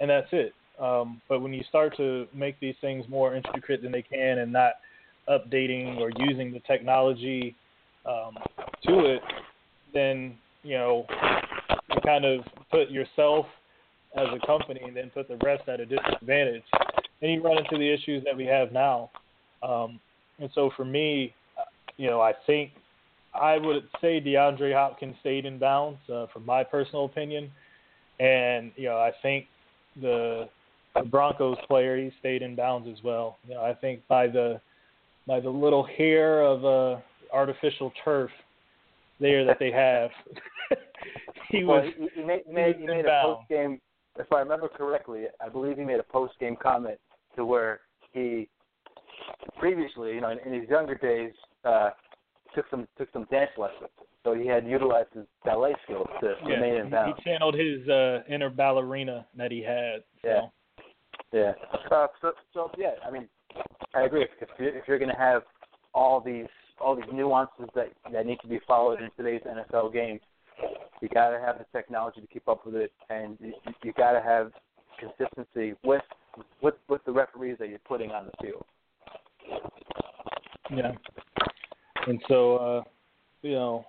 and 0.00 0.08
that's 0.08 0.28
it. 0.32 0.52
Um, 0.80 1.20
but 1.28 1.40
when 1.40 1.52
you 1.52 1.62
start 1.68 1.96
to 1.96 2.26
make 2.32 2.58
these 2.60 2.76
things 2.80 3.04
more 3.08 3.34
intricate 3.34 3.82
than 3.82 3.92
they 3.92 4.02
can 4.02 4.38
and 4.38 4.52
not 4.52 4.74
updating 5.28 5.98
or 5.98 6.10
using 6.18 6.52
the 6.52 6.60
technology 6.60 7.54
um, 8.06 8.38
to 8.84 9.00
it, 9.06 9.20
then 9.92 10.36
you 10.62 10.78
know 10.78 11.04
you 11.90 12.00
kind 12.04 12.24
of 12.24 12.40
put 12.70 12.90
yourself 12.90 13.46
as 14.16 14.26
a 14.34 14.46
company 14.46 14.80
and 14.84 14.96
then 14.96 15.10
put 15.10 15.28
the 15.28 15.36
rest 15.44 15.68
at 15.68 15.80
a 15.80 15.86
disadvantage. 15.86 16.62
And 17.20 17.32
you 17.32 17.42
run 17.42 17.58
into 17.58 17.76
the 17.76 17.92
issues 17.92 18.22
that 18.24 18.36
we 18.36 18.46
have 18.46 18.72
now. 18.72 19.10
Um, 19.62 19.98
and 20.38 20.48
so 20.54 20.70
for 20.76 20.84
me, 20.84 21.34
you 21.98 22.08
know, 22.08 22.20
I 22.20 22.32
think 22.46 22.70
I 23.34 23.58
would 23.58 23.88
say 24.00 24.20
DeAndre 24.20 24.72
Hopkins 24.72 25.16
stayed 25.20 25.44
in 25.44 25.58
bounds, 25.58 25.98
uh, 26.12 26.26
from 26.32 26.46
my 26.46 26.64
personal 26.64 27.04
opinion. 27.04 27.50
And 28.18 28.72
you 28.76 28.88
know, 28.88 28.96
I 28.98 29.12
think 29.22 29.46
the, 30.00 30.48
the 30.94 31.02
Broncos 31.02 31.58
player 31.66 31.96
he 31.96 32.10
stayed 32.20 32.42
in 32.42 32.56
bounds 32.56 32.88
as 32.90 33.02
well. 33.04 33.36
You 33.46 33.54
know, 33.54 33.62
I 33.62 33.74
think 33.74 34.00
by 34.08 34.26
the 34.26 34.60
by 35.26 35.40
the 35.40 35.50
little 35.50 35.84
hair 35.84 36.42
of 36.42 36.64
uh, 36.64 37.00
artificial 37.32 37.92
turf 38.02 38.30
there 39.20 39.44
that 39.44 39.58
they 39.58 39.70
have, 39.70 40.10
he 41.50 41.64
well, 41.64 41.82
was. 41.82 41.92
He, 41.98 42.20
he 42.20 42.26
made, 42.26 42.40
he 42.46 42.52
made, 42.52 42.76
he 42.76 42.86
made 42.86 43.04
a 43.04 43.22
post 43.22 43.48
game. 43.48 43.80
If 44.18 44.32
I 44.32 44.40
remember 44.40 44.68
correctly, 44.68 45.24
I 45.44 45.48
believe 45.48 45.76
he 45.76 45.84
made 45.84 46.00
a 46.00 46.04
post 46.04 46.34
game 46.40 46.56
comment 46.60 46.98
to 47.36 47.44
where 47.44 47.80
he 48.12 48.48
previously, 49.58 50.14
you 50.14 50.20
know, 50.20 50.30
in, 50.30 50.38
in 50.38 50.60
his 50.60 50.68
younger 50.68 50.94
days, 50.96 51.32
uh, 51.64 51.90
took 52.54 52.66
some 52.70 52.86
took 52.96 53.08
some 53.12 53.26
dance 53.30 53.50
lessons. 53.56 53.90
So 54.24 54.34
he 54.34 54.46
had 54.46 54.66
utilized 54.66 55.10
his 55.14 55.24
ballet 55.44 55.74
skills 55.84 56.08
to 56.20 56.34
yeah, 56.44 56.54
remain 56.54 56.74
in 56.74 56.90
balance. 56.90 57.18
He 57.18 57.30
channeled 57.30 57.54
his 57.54 57.88
uh, 57.88 58.22
inner 58.28 58.50
ballerina 58.50 59.26
that 59.36 59.50
he 59.50 59.62
had. 59.62 60.02
So. 60.22 60.28
Yeah. 60.28 60.40
Yeah. 61.32 61.52
Uh, 61.90 62.06
so, 62.20 62.32
so 62.54 62.70
yeah, 62.78 62.92
I 63.06 63.10
mean, 63.10 63.28
I 63.94 64.02
agree. 64.02 64.26
If 64.40 64.48
you're, 64.58 64.76
if 64.76 64.84
you're 64.88 64.98
going 64.98 65.10
to 65.10 65.18
have 65.18 65.42
all 65.94 66.20
these 66.20 66.46
all 66.80 66.94
these 66.94 67.04
nuances 67.12 67.66
that 67.74 67.88
that 68.12 68.26
need 68.26 68.38
to 68.40 68.48
be 68.48 68.60
followed 68.66 69.00
in 69.00 69.10
today's 69.16 69.42
NFL 69.42 69.92
game, 69.92 70.20
you 71.00 71.08
got 71.08 71.30
to 71.30 71.38
have 71.38 71.58
the 71.58 71.66
technology 71.72 72.20
to 72.20 72.26
keep 72.26 72.48
up 72.48 72.64
with 72.64 72.74
it, 72.76 72.92
and 73.10 73.36
you, 73.40 73.52
you 73.84 73.92
got 73.92 74.12
to 74.12 74.22
have 74.22 74.52
consistency 74.98 75.74
with 75.84 76.02
with 76.62 76.74
with 76.88 77.04
the 77.04 77.12
referees 77.12 77.56
that 77.58 77.68
you're 77.68 77.78
putting 77.86 78.10
on 78.10 78.26
the 78.26 78.32
field. 78.46 78.64
Yeah. 80.74 80.92
And 82.06 82.20
so, 82.28 82.56
uh, 82.56 82.82
you 83.42 83.52
know, 83.52 83.84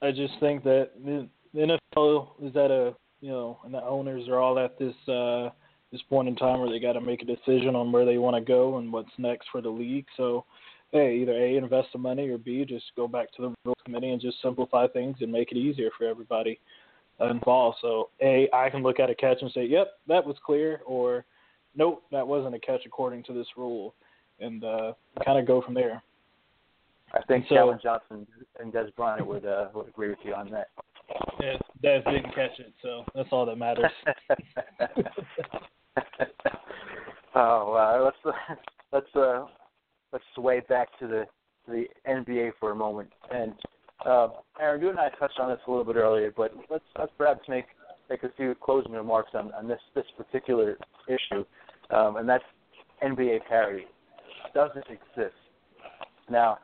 I 0.00 0.10
just 0.10 0.34
think 0.40 0.64
that 0.64 0.90
the 1.04 1.28
NFL 1.54 2.30
is 2.42 2.56
at 2.56 2.70
a, 2.70 2.94
you 3.20 3.30
know, 3.30 3.58
and 3.64 3.72
the 3.72 3.82
owners 3.82 4.28
are 4.28 4.38
all 4.38 4.58
at 4.58 4.78
this 4.78 4.94
uh, 5.08 5.50
this 5.92 6.02
point 6.08 6.28
in 6.28 6.34
time 6.34 6.60
where 6.60 6.70
they 6.70 6.80
got 6.80 6.94
to 6.94 7.00
make 7.00 7.22
a 7.22 7.26
decision 7.26 7.76
on 7.76 7.92
where 7.92 8.06
they 8.06 8.18
want 8.18 8.34
to 8.34 8.40
go 8.40 8.78
and 8.78 8.92
what's 8.92 9.10
next 9.18 9.48
for 9.52 9.60
the 9.60 9.68
league. 9.68 10.06
So, 10.16 10.44
hey, 10.90 11.18
either 11.18 11.32
a 11.32 11.56
invest 11.56 11.88
the 11.92 11.98
money 11.98 12.28
or 12.28 12.38
b 12.38 12.64
just 12.64 12.86
go 12.96 13.06
back 13.06 13.32
to 13.34 13.42
the 13.42 13.54
rules 13.64 13.76
committee 13.84 14.10
and 14.10 14.20
just 14.20 14.40
simplify 14.42 14.86
things 14.88 15.16
and 15.20 15.30
make 15.30 15.52
it 15.52 15.58
easier 15.58 15.90
for 15.96 16.06
everybody 16.06 16.58
involved. 17.20 17.78
So, 17.82 18.08
a 18.20 18.48
I 18.52 18.70
can 18.70 18.82
look 18.82 18.98
at 18.98 19.10
a 19.10 19.14
catch 19.14 19.38
and 19.42 19.52
say, 19.52 19.66
yep, 19.66 19.92
that 20.08 20.26
was 20.26 20.36
clear, 20.44 20.80
or 20.86 21.24
nope, 21.76 22.02
that 22.10 22.26
wasn't 22.26 22.54
a 22.54 22.58
catch 22.58 22.80
according 22.86 23.22
to 23.24 23.32
this 23.32 23.46
rule, 23.56 23.94
and 24.40 24.64
uh, 24.64 24.92
kind 25.24 25.38
of 25.38 25.46
go 25.46 25.62
from 25.62 25.74
there. 25.74 26.02
I 27.14 27.20
think 27.28 27.46
so, 27.48 27.54
Calvin 27.54 27.78
Johnson 27.82 28.26
and 28.58 28.72
Dez 28.72 28.94
Bryant 28.96 29.26
would 29.26 29.44
uh, 29.44 29.68
would 29.74 29.88
agree 29.88 30.08
with 30.08 30.18
you 30.24 30.34
on 30.34 30.50
that. 30.50 30.68
Yeah, 31.40 31.56
Dez 31.84 32.04
didn't 32.04 32.34
catch 32.34 32.58
it, 32.58 32.72
so 32.82 33.04
that's 33.14 33.28
all 33.32 33.44
that 33.46 33.56
matters. 33.56 33.90
oh, 37.34 37.72
uh, 37.74 38.02
let's 38.04 38.16
let's 38.92 39.16
uh, 39.16 39.44
let's 40.12 40.24
sway 40.34 40.60
back 40.68 40.88
to 41.00 41.06
the 41.06 41.26
to 41.66 41.72
the 41.72 41.84
NBA 42.08 42.52
for 42.58 42.70
a 42.70 42.74
moment. 42.74 43.10
And 43.30 43.52
uh, 44.06 44.28
Aaron, 44.60 44.80
you 44.80 44.90
and 44.90 44.98
I 44.98 45.10
touched 45.18 45.38
on 45.38 45.50
this 45.50 45.60
a 45.66 45.70
little 45.70 45.84
bit 45.84 45.96
earlier, 45.96 46.32
but 46.34 46.52
let's 46.70 46.84
let's 46.98 47.12
perhaps 47.18 47.46
make 47.48 47.66
make 48.08 48.22
a 48.22 48.30
few 48.36 48.54
closing 48.54 48.92
remarks 48.92 49.30
on, 49.34 49.52
on 49.52 49.68
this 49.68 49.80
this 49.94 50.06
particular 50.16 50.78
issue, 51.08 51.44
um, 51.90 52.16
and 52.16 52.28
that's 52.28 52.44
NBA 53.02 53.40
parity. 53.48 53.84
Does 54.54 54.70
it 54.76 54.84
exist? 54.88 55.34
Now, 56.30 56.58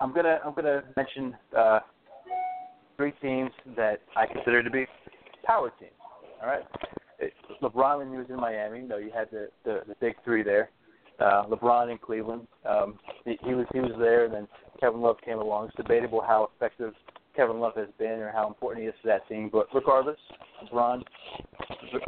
I'm 0.00 0.12
gonna 0.12 0.38
I'm 0.44 0.54
gonna 0.54 0.82
mention 0.96 1.36
uh, 1.56 1.80
three 2.96 3.12
teams 3.22 3.50
that 3.76 4.00
I 4.16 4.26
consider 4.26 4.62
to 4.62 4.70
be 4.70 4.86
power 5.44 5.72
teams. 5.78 5.92
All 6.40 6.48
right, 6.48 6.62
it, 7.18 7.32
LeBron 7.62 7.98
when 7.98 8.10
he 8.10 8.16
was 8.16 8.26
in 8.28 8.36
Miami, 8.36 8.80
you 8.80 8.88
know, 8.88 8.98
you 8.98 9.10
had 9.14 9.28
the 9.30 9.48
the, 9.64 9.80
the 9.88 9.94
big 10.00 10.14
three 10.24 10.42
there. 10.42 10.70
Uh, 11.18 11.44
LeBron 11.46 11.90
in 11.90 11.98
Cleveland, 11.98 12.46
um, 12.64 12.96
he, 13.24 13.36
he 13.44 13.54
was 13.54 13.66
he 13.72 13.80
was 13.80 13.92
there, 13.98 14.24
and 14.24 14.34
then 14.34 14.48
Kevin 14.78 15.00
Love 15.00 15.16
came 15.24 15.38
along. 15.38 15.66
It's 15.66 15.76
debatable 15.76 16.20
how 16.20 16.50
effective 16.54 16.94
Kevin 17.34 17.58
Love 17.58 17.74
has 17.76 17.88
been 17.98 18.20
or 18.20 18.30
how 18.30 18.46
important 18.46 18.84
he 18.84 18.88
is 18.88 18.94
to 19.02 19.08
that 19.08 19.28
team, 19.28 19.48
but 19.52 19.66
regardless, 19.74 20.18
LeBron, 20.72 21.02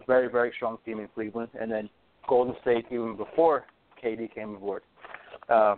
very 0.06 0.30
very 0.30 0.52
strong 0.54 0.78
team 0.84 1.00
in 1.00 1.08
Cleveland, 1.08 1.48
and 1.60 1.70
then 1.72 1.90
Golden 2.28 2.54
State 2.62 2.86
even 2.92 3.16
before 3.16 3.64
KD 4.02 4.32
came 4.32 4.54
aboard. 4.54 4.82
Uh, 5.48 5.74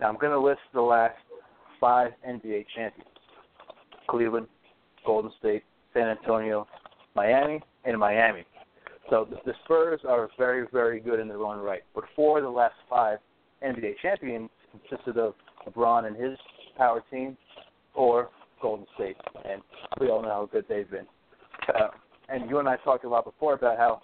now 0.00 0.08
I'm 0.08 0.16
going 0.16 0.32
to 0.32 0.40
list 0.40 0.60
the 0.72 0.80
last 0.80 1.16
five 1.80 2.12
NBA 2.26 2.66
champions 2.74 3.10
Cleveland, 4.08 4.48
Golden 5.06 5.30
State, 5.38 5.62
San 5.94 6.08
Antonio, 6.08 6.66
Miami, 7.14 7.60
and 7.84 7.98
Miami. 7.98 8.44
So 9.08 9.26
the 9.44 9.52
Spurs 9.64 10.00
are 10.08 10.28
very, 10.36 10.66
very 10.72 11.00
good 11.00 11.20
in 11.20 11.28
their 11.28 11.42
own 11.42 11.58
right. 11.58 11.82
But 11.94 12.04
four 12.14 12.38
of 12.38 12.44
the 12.44 12.50
last 12.50 12.74
five 12.88 13.18
NBA 13.64 13.94
champions 14.02 14.50
consisted 14.70 15.16
of 15.16 15.34
LeBron 15.66 16.06
and 16.06 16.16
his 16.16 16.36
power 16.76 17.02
team 17.10 17.36
or 17.94 18.30
Golden 18.60 18.86
State. 18.94 19.16
And 19.48 19.62
we 20.00 20.08
all 20.10 20.22
know 20.22 20.28
how 20.28 20.48
good 20.52 20.64
they've 20.68 20.90
been. 20.90 21.06
Uh, 21.68 21.88
and 22.28 22.48
you 22.48 22.58
and 22.58 22.68
I 22.68 22.76
talked 22.76 23.04
a 23.04 23.08
lot 23.08 23.24
before 23.24 23.54
about 23.54 23.76
how 23.76 24.00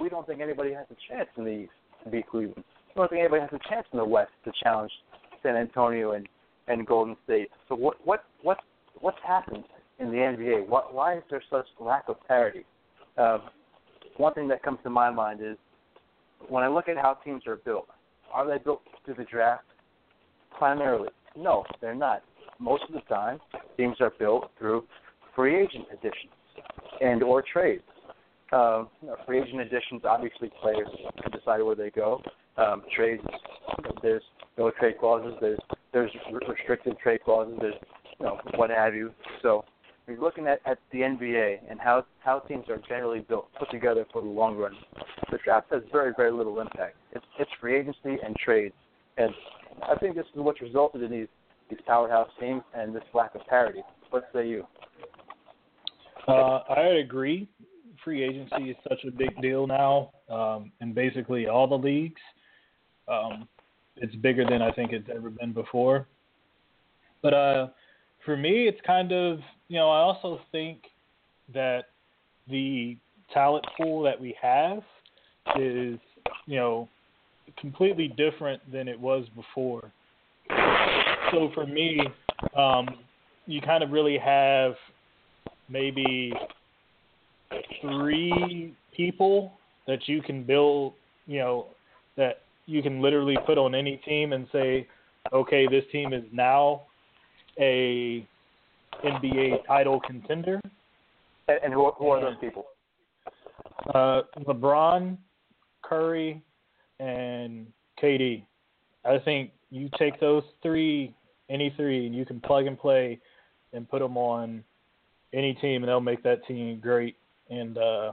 we 0.00 0.08
don't 0.08 0.26
think 0.26 0.40
anybody 0.40 0.72
has 0.72 0.86
a 0.90 0.96
chance 1.12 1.28
in 1.36 1.44
the 1.44 1.50
East 1.50 1.72
to 2.04 2.10
beat 2.10 2.28
Cleveland. 2.28 2.64
We 2.94 3.00
don't 3.00 3.10
think 3.10 3.20
anybody 3.20 3.42
has 3.42 3.50
a 3.52 3.68
chance 3.68 3.86
in 3.92 3.98
the 3.98 4.04
West 4.04 4.32
to 4.44 4.52
challenge 4.62 4.92
San 5.42 5.56
Antonio 5.56 6.12
and 6.12 6.26
and 6.68 6.86
Golden 6.86 7.16
State. 7.24 7.50
So 7.68 7.74
what 7.74 7.96
what 8.04 8.24
what 8.42 8.58
what's 9.00 9.18
happened 9.26 9.64
in 9.98 10.10
the 10.10 10.16
NBA? 10.16 10.68
What, 10.68 10.94
why 10.94 11.16
is 11.16 11.22
there 11.30 11.42
such 11.50 11.66
lack 11.80 12.04
of 12.08 12.16
parity? 12.26 12.64
Uh, 13.16 13.38
one 14.16 14.34
thing 14.34 14.48
that 14.48 14.62
comes 14.62 14.78
to 14.82 14.90
my 14.90 15.10
mind 15.10 15.40
is 15.42 15.56
when 16.48 16.62
I 16.62 16.68
look 16.68 16.88
at 16.88 16.96
how 16.96 17.14
teams 17.24 17.46
are 17.46 17.56
built. 17.56 17.86
Are 18.32 18.46
they 18.46 18.62
built 18.62 18.82
through 19.04 19.14
the 19.14 19.24
draft? 19.24 19.64
Primarily, 20.58 21.10
no, 21.36 21.64
they're 21.80 21.94
not. 21.94 22.22
Most 22.58 22.84
of 22.88 22.94
the 22.94 23.00
time, 23.02 23.38
teams 23.76 23.96
are 24.00 24.12
built 24.18 24.50
through 24.58 24.84
free 25.34 25.56
agent 25.56 25.84
additions 25.92 26.32
and 27.00 27.22
or 27.22 27.42
trades. 27.42 27.82
Uh, 28.52 28.84
you 29.02 29.08
know, 29.08 29.16
free 29.26 29.40
agent 29.40 29.60
additions, 29.60 30.02
obviously, 30.08 30.50
players 30.62 30.88
can 31.22 31.30
decide 31.30 31.60
where 31.62 31.74
they 31.74 31.90
go. 31.90 32.22
Um, 32.56 32.82
trades, 32.94 33.22
there's 34.02 34.22
no 34.56 34.70
trade 34.70 34.94
clauses. 34.98 35.34
There's 35.40 35.58
there's 35.96 36.10
restricted 36.46 36.98
trade 36.98 37.20
clauses. 37.24 37.56
There's 37.58 37.74
you 38.20 38.26
know 38.26 38.38
what 38.56 38.68
have 38.68 38.94
you. 38.94 39.12
So 39.40 39.64
you're 40.06 40.20
looking 40.20 40.46
at, 40.46 40.60
at 40.66 40.78
the 40.92 40.98
NBA 40.98 41.60
and 41.70 41.80
how 41.80 42.04
how 42.18 42.40
teams 42.40 42.68
are 42.68 42.78
generally 42.86 43.20
built, 43.20 43.48
put 43.58 43.70
together 43.70 44.04
for 44.12 44.20
the 44.20 44.28
long 44.28 44.58
run. 44.58 44.74
The 45.30 45.38
draft 45.42 45.68
has 45.72 45.82
very 45.90 46.12
very 46.14 46.32
little 46.32 46.60
impact. 46.60 46.96
It's 47.12 47.24
it's 47.38 47.50
free 47.58 47.78
agency 47.78 48.18
and 48.22 48.36
trades, 48.36 48.74
and 49.16 49.30
I 49.82 49.94
think 49.94 50.16
this 50.16 50.26
is 50.34 50.40
what's 50.40 50.60
resulted 50.60 51.02
in 51.02 51.10
these 51.10 51.28
these 51.70 51.80
powerhouse 51.86 52.28
teams 52.38 52.62
and 52.74 52.94
this 52.94 53.02
lack 53.14 53.34
of 53.34 53.40
parity. 53.46 53.80
What 54.10 54.24
say 54.34 54.46
you? 54.46 54.66
Uh, 56.28 56.58
I 56.68 57.00
agree. 57.02 57.48
Free 58.04 58.22
agency 58.22 58.70
is 58.70 58.76
such 58.86 59.02
a 59.08 59.10
big 59.10 59.40
deal 59.40 59.66
now 59.66 60.10
um, 60.28 60.72
in 60.82 60.92
basically 60.92 61.46
all 61.46 61.66
the 61.66 61.78
leagues. 61.78 62.20
Um, 63.08 63.48
it's 63.96 64.14
bigger 64.16 64.44
than 64.48 64.62
I 64.62 64.72
think 64.72 64.92
it's 64.92 65.08
ever 65.14 65.30
been 65.30 65.52
before. 65.52 66.06
But 67.22 67.34
uh, 67.34 67.68
for 68.24 68.36
me, 68.36 68.68
it's 68.68 68.80
kind 68.86 69.12
of 69.12 69.38
you 69.68 69.78
know 69.78 69.90
I 69.90 69.98
also 69.98 70.40
think 70.52 70.78
that 71.54 71.84
the 72.48 72.96
talent 73.32 73.64
pool 73.76 74.02
that 74.02 74.20
we 74.20 74.36
have 74.40 74.78
is 75.56 75.98
you 76.46 76.56
know 76.56 76.88
completely 77.58 78.08
different 78.08 78.60
than 78.70 78.88
it 78.88 78.98
was 78.98 79.26
before. 79.34 79.90
So 81.32 81.50
for 81.54 81.66
me, 81.66 82.00
um, 82.56 82.88
you 83.46 83.60
kind 83.60 83.82
of 83.82 83.90
really 83.90 84.18
have 84.18 84.74
maybe 85.68 86.32
three 87.80 88.74
people 88.96 89.52
that 89.86 90.08
you 90.08 90.22
can 90.22 90.42
build, 90.42 90.94
you 91.26 91.38
know, 91.38 91.66
that 92.16 92.42
you 92.66 92.82
can 92.82 93.00
literally 93.00 93.36
put 93.46 93.58
on 93.58 93.74
any 93.74 93.96
team 93.98 94.32
and 94.32 94.46
say, 94.52 94.86
okay, 95.32 95.66
this 95.66 95.84
team 95.92 96.12
is 96.12 96.24
now 96.32 96.82
a 97.58 98.26
NBA 99.04 99.66
title 99.66 100.00
contender. 100.00 100.60
And, 101.48 101.60
and 101.64 101.72
who, 101.72 101.90
who 101.92 102.08
are 102.08 102.20
those 102.20 102.36
people? 102.40 102.66
Uh, 103.94 104.22
LeBron, 104.40 105.16
Curry, 105.82 106.42
and 106.98 107.66
KD. 108.02 108.44
I 109.04 109.18
think 109.18 109.52
you 109.70 109.88
take 109.98 110.18
those 110.20 110.42
three, 110.62 111.14
any 111.48 111.72
three, 111.76 112.06
and 112.06 112.14
you 112.14 112.24
can 112.24 112.40
plug 112.40 112.66
and 112.66 112.78
play 112.78 113.20
and 113.72 113.88
put 113.88 114.00
them 114.00 114.16
on 114.16 114.64
any 115.32 115.54
team, 115.54 115.82
and 115.82 115.88
they'll 115.88 116.00
make 116.00 116.22
that 116.24 116.44
team 116.46 116.80
great 116.80 117.16
and 117.50 117.78
uh, 117.78 118.12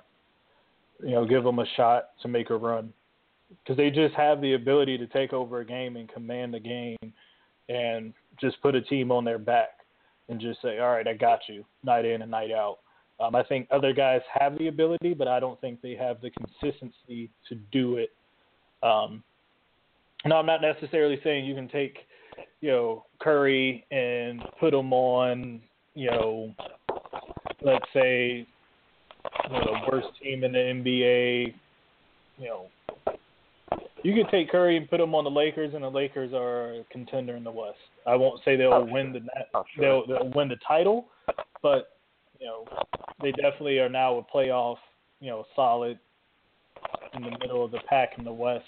you 1.01 1.11
know 1.11 1.25
give 1.25 1.43
them 1.43 1.59
a 1.59 1.65
shot 1.75 2.09
to 2.21 2.27
make 2.27 2.49
a 2.49 2.55
run 2.55 2.93
because 3.63 3.77
they 3.77 3.89
just 3.89 4.13
have 4.15 4.41
the 4.41 4.53
ability 4.53 4.97
to 4.97 5.07
take 5.07 5.33
over 5.33 5.59
a 5.59 5.65
game 5.65 5.95
and 5.95 6.11
command 6.11 6.53
the 6.53 6.59
game 6.59 6.97
and 7.69 8.13
just 8.39 8.61
put 8.61 8.75
a 8.75 8.81
team 8.81 9.11
on 9.11 9.23
their 9.23 9.39
back 9.39 9.79
and 10.29 10.39
just 10.39 10.61
say, 10.61 10.79
all 10.79 10.91
right, 10.91 11.07
I 11.07 11.13
got 11.13 11.39
you, 11.47 11.65
night 11.83 12.05
in 12.05 12.21
and 12.21 12.31
night 12.31 12.51
out. 12.51 12.79
Um, 13.19 13.35
I 13.35 13.43
think 13.43 13.67
other 13.71 13.93
guys 13.93 14.21
have 14.37 14.57
the 14.57 14.67
ability, 14.67 15.13
but 15.13 15.27
I 15.27 15.39
don't 15.39 15.59
think 15.61 15.81
they 15.81 15.95
have 15.95 16.19
the 16.21 16.31
consistency 16.31 17.29
to 17.47 17.55
do 17.71 17.97
it. 17.97 18.11
Um, 18.81 19.23
no, 20.25 20.37
I'm 20.37 20.45
not 20.45 20.61
necessarily 20.61 21.19
saying 21.23 21.45
you 21.45 21.55
can 21.55 21.69
take, 21.69 21.99
you 22.61 22.71
know, 22.71 23.05
Curry 23.19 23.85
and 23.91 24.41
put 24.59 24.73
him 24.73 24.93
on, 24.93 25.61
you 25.93 26.09
know, 26.09 26.53
let's 27.61 27.85
say, 27.93 28.47
you 29.45 29.53
know, 29.53 29.59
the 29.59 29.91
worst 29.91 30.07
team 30.21 30.43
in 30.43 30.53
the 30.53 30.57
NBA. 30.57 31.53
You 32.39 32.45
know, 32.45 32.65
you 34.03 34.13
could 34.13 34.29
take 34.29 34.51
Curry 34.51 34.77
and 34.77 34.89
put 34.89 34.99
him 34.99 35.15
on 35.15 35.23
the 35.23 35.31
Lakers, 35.31 35.73
and 35.73 35.83
the 35.83 35.89
Lakers 35.89 36.33
are 36.33 36.73
a 36.73 36.83
contender 36.91 37.35
in 37.35 37.43
the 37.43 37.51
West. 37.51 37.77
I 38.05 38.15
won't 38.15 38.41
say 38.43 38.55
they'll 38.55 38.73
oh, 38.73 38.87
win 38.89 39.13
sure. 39.13 39.21
the 39.21 39.27
oh, 39.53 39.63
sure. 39.75 39.81
they'll, 39.81 40.07
they'll 40.07 40.31
win 40.35 40.49
the 40.49 40.57
title, 40.67 41.05
but 41.61 41.97
you 42.39 42.47
know, 42.47 42.65
they 43.21 43.31
definitely 43.31 43.79
are 43.79 43.89
now 43.89 44.17
a 44.17 44.23
playoff, 44.23 44.75
you 45.21 45.29
know, 45.29 45.45
solid 45.55 45.97
in 47.13 47.23
the 47.23 47.31
middle 47.39 47.63
of 47.63 47.71
the 47.71 47.79
pack 47.87 48.13
in 48.17 48.25
the 48.25 48.33
West. 48.33 48.65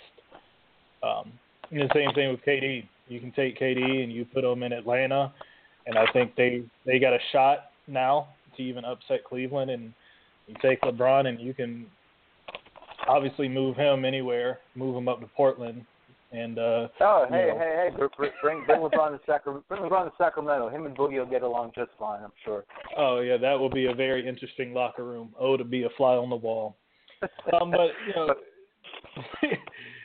Um, 1.03 1.33
and 1.71 1.81
the 1.81 1.93
same 1.93 2.13
thing 2.13 2.31
with 2.31 2.39
KD. 2.45 2.87
You 3.07 3.19
can 3.19 3.31
take 3.33 3.59
KD 3.59 4.03
and 4.03 4.11
you 4.11 4.25
put 4.25 4.43
him 4.43 4.63
in 4.63 4.71
Atlanta, 4.71 5.33
and 5.85 5.97
I 5.97 6.05
think 6.13 6.35
they 6.35 6.63
they 6.85 6.99
got 6.99 7.13
a 7.13 7.19
shot 7.31 7.71
now 7.87 8.29
to 8.55 8.63
even 8.63 8.85
upset 8.85 9.23
Cleveland. 9.25 9.69
And 9.69 9.93
you 10.47 10.55
take 10.61 10.81
LeBron 10.81 11.27
and 11.27 11.39
you 11.39 11.53
can 11.53 11.87
obviously 13.07 13.47
move 13.47 13.75
him 13.75 14.05
anywhere, 14.05 14.59
move 14.75 14.95
him 14.95 15.07
up 15.07 15.19
to 15.21 15.27
Portland, 15.27 15.85
and 16.31 16.59
uh, 16.59 16.87
oh 17.01 17.25
hey 17.29 17.47
know. 17.47 17.57
hey 17.57 17.89
hey 17.89 18.07
bring 18.41 18.63
bring 18.65 18.79
LeBron 18.81 19.11
to 19.11 19.19
Sacramento 19.25 19.63
bring 19.69 19.81
LeBron 19.81 20.05
to 20.05 20.11
Sacramento. 20.17 20.69
Him 20.69 20.85
and 20.85 20.95
Boogie 20.95 21.17
will 21.17 21.25
get 21.25 21.43
along 21.43 21.71
just 21.75 21.91
fine, 21.99 22.23
I'm 22.23 22.31
sure. 22.43 22.65
Oh 22.97 23.21
yeah, 23.21 23.37
that 23.37 23.53
will 23.53 23.69
be 23.69 23.87
a 23.87 23.93
very 23.93 24.27
interesting 24.27 24.73
locker 24.73 25.03
room. 25.03 25.33
Oh, 25.39 25.57
to 25.57 25.63
be 25.63 25.83
a 25.83 25.89
fly 25.97 26.15
on 26.15 26.29
the 26.29 26.35
wall. 26.35 26.77
Um, 27.59 27.71
but 27.71 27.91
you 28.07 28.15
know, 28.15 28.35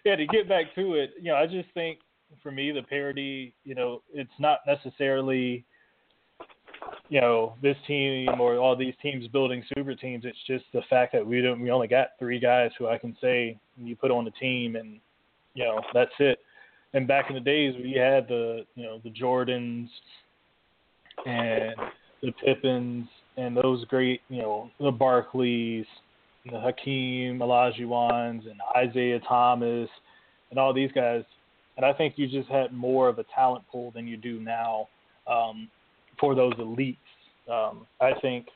yeah, 0.04 0.16
to 0.16 0.26
get 0.26 0.48
back 0.48 0.74
to 0.76 0.94
it, 0.94 1.10
you 1.20 1.30
know, 1.30 1.36
I 1.36 1.46
just 1.46 1.68
think 1.74 1.98
for 2.42 2.52
me 2.52 2.70
the 2.70 2.82
parity, 2.82 3.54
you 3.64 3.74
know, 3.74 4.02
it's 4.12 4.30
not 4.38 4.60
necessarily 4.66 5.64
you 7.08 7.20
know 7.20 7.54
this 7.62 7.76
team 7.86 8.28
or 8.40 8.56
all 8.56 8.76
these 8.76 8.94
teams 9.02 9.26
building 9.28 9.62
super 9.76 9.94
teams. 9.94 10.24
It's 10.24 10.38
just 10.46 10.64
the 10.72 10.82
fact 10.88 11.12
that 11.12 11.26
we 11.26 11.42
don't 11.42 11.60
we 11.60 11.70
only 11.70 11.88
got 11.88 12.10
three 12.18 12.38
guys 12.38 12.70
who 12.78 12.88
I 12.88 12.98
can 12.98 13.16
say 13.20 13.58
you 13.76 13.96
put 13.96 14.10
on 14.10 14.24
the 14.24 14.30
team 14.32 14.76
and 14.76 15.00
you 15.54 15.64
know 15.64 15.80
that's 15.92 16.12
it. 16.18 16.38
And 16.92 17.06
back 17.06 17.26
in 17.28 17.34
the 17.34 17.40
days 17.40 17.74
we 17.76 17.92
had 17.92 18.28
the 18.28 18.64
you 18.74 18.84
know 18.84 19.00
the 19.02 19.10
Jordans 19.10 19.88
and 21.26 21.74
the 22.22 22.32
Pippins 22.44 23.08
and 23.36 23.56
those 23.56 23.84
great 23.86 24.20
you 24.28 24.42
know 24.42 24.70
the 24.78 24.92
Barkleys, 24.92 25.86
the 26.50 26.60
Hakeem 26.60 27.38
Olajuwons 27.38 28.42
and 28.48 28.60
Isiah 28.88 29.20
Thomas 29.28 29.88
and 30.50 30.58
all 30.58 30.72
these 30.72 30.92
guys. 30.92 31.24
And 31.76 31.86
I 31.86 31.92
think 31.92 32.14
you 32.16 32.28
just 32.28 32.48
had 32.48 32.72
more 32.72 33.08
of 33.08 33.18
a 33.18 33.24
talent 33.34 33.64
pool 33.70 33.90
than 33.92 34.06
you 34.06 34.16
do 34.16 34.38
now. 34.38 34.88
Um, 35.26 35.68
for 36.20 36.34
those 36.34 36.54
elites. 36.54 36.96
Um, 37.50 37.86
I 38.00 38.12
think 38.20 38.46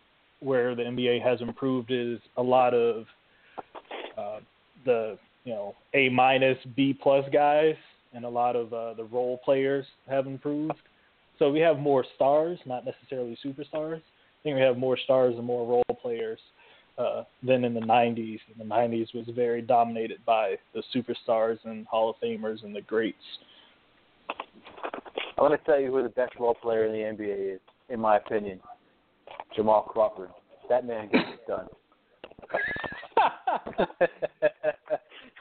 where 0.40 0.74
the 0.74 0.82
NBA 0.82 1.22
has 1.22 1.40
improved 1.40 1.90
is 1.90 2.18
a 2.36 2.42
lot 2.42 2.74
of 2.74 3.06
uh, 4.16 4.40
the 4.84 5.18
you 5.44 5.52
know 5.52 5.74
A 5.94 6.08
minus 6.10 6.58
B 6.76 6.96
plus 7.00 7.24
guys, 7.32 7.74
and 8.12 8.24
a 8.24 8.28
lot 8.28 8.54
of 8.54 8.72
uh, 8.72 8.94
the 8.94 9.04
role 9.04 9.40
players 9.44 9.86
have 10.08 10.26
improved. 10.26 10.74
So 11.38 11.50
we 11.50 11.60
have 11.60 11.78
more 11.78 12.04
stars, 12.14 12.58
not 12.64 12.84
necessarily 12.84 13.36
superstars. 13.44 13.96
I 13.98 14.42
think 14.42 14.56
we 14.56 14.62
have 14.62 14.76
more 14.76 14.96
stars 14.96 15.34
and 15.36 15.44
more 15.44 15.66
role 15.66 15.96
players 16.00 16.38
uh, 16.98 17.24
than 17.42 17.64
in 17.64 17.74
the 17.74 17.80
90s. 17.80 18.38
In 18.52 18.58
the 18.58 18.64
90s 18.64 19.14
was 19.14 19.26
very 19.34 19.62
dominated 19.62 20.18
by 20.24 20.56
the 20.74 20.82
superstars 20.94 21.58
and 21.64 21.86
Hall 21.86 22.10
of 22.10 22.16
Famers 22.22 22.62
and 22.62 22.74
the 22.74 22.82
greats. 22.82 23.16
I 25.44 25.48
want 25.50 25.62
to 25.62 25.70
tell 25.70 25.78
you 25.78 25.92
who 25.92 26.02
the 26.02 26.08
best 26.08 26.32
role 26.40 26.54
player 26.54 26.86
in 26.86 26.92
the 26.92 27.22
NBA 27.22 27.56
is, 27.56 27.60
in 27.90 28.00
my 28.00 28.16
opinion. 28.16 28.60
Jamal 29.54 29.82
Crawford. 29.82 30.30
That 30.70 30.86
man 30.86 31.10
gets 31.10 31.28
it 31.34 31.46
done. 31.46 31.66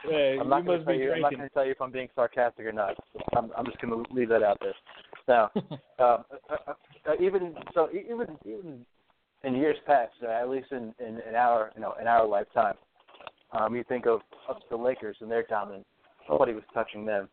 hey, 0.03 0.37
I'm 0.41 0.49
not 0.49 0.65
going 0.65 0.79
to 0.79 0.85
tell 0.85 0.93
you. 0.93 1.13
I'm 1.13 1.21
not 1.21 1.33
going 1.33 1.47
to 1.47 1.53
tell 1.53 1.63
you 1.63 1.71
if 1.71 1.81
I'm 1.81 1.93
being 1.93 2.09
sarcastic 2.15 2.65
or 2.65 2.73
not. 2.73 2.95
I'm, 3.33 3.51
I'm 3.57 3.63
just 3.65 3.79
going 3.79 4.03
to 4.03 4.13
leave 4.13 4.27
that 4.27 4.43
out 4.43 4.57
there. 4.59 4.73
Now, 5.25 5.51
uh, 5.55 5.77
uh, 6.03 6.17
uh, 6.49 6.73
uh, 7.07 7.13
even 7.21 7.55
so, 7.73 7.87
even 7.93 8.27
even 8.45 8.85
in 9.45 9.55
years 9.55 9.77
past, 9.87 10.11
uh, 10.21 10.31
at 10.31 10.49
least 10.49 10.73
in, 10.73 10.93
in 10.99 11.21
in 11.29 11.35
our 11.35 11.71
you 11.75 11.81
know 11.81 11.93
in 12.01 12.07
our 12.07 12.27
lifetime, 12.27 12.75
um, 13.53 13.73
you 13.73 13.85
think 13.87 14.05
of, 14.05 14.19
of 14.49 14.57
the 14.69 14.75
Lakers 14.75 15.15
and 15.21 15.31
their 15.31 15.43
dominance. 15.43 15.85
Nobody 16.29 16.51
was 16.51 16.63
touching 16.73 17.05
them. 17.05 17.29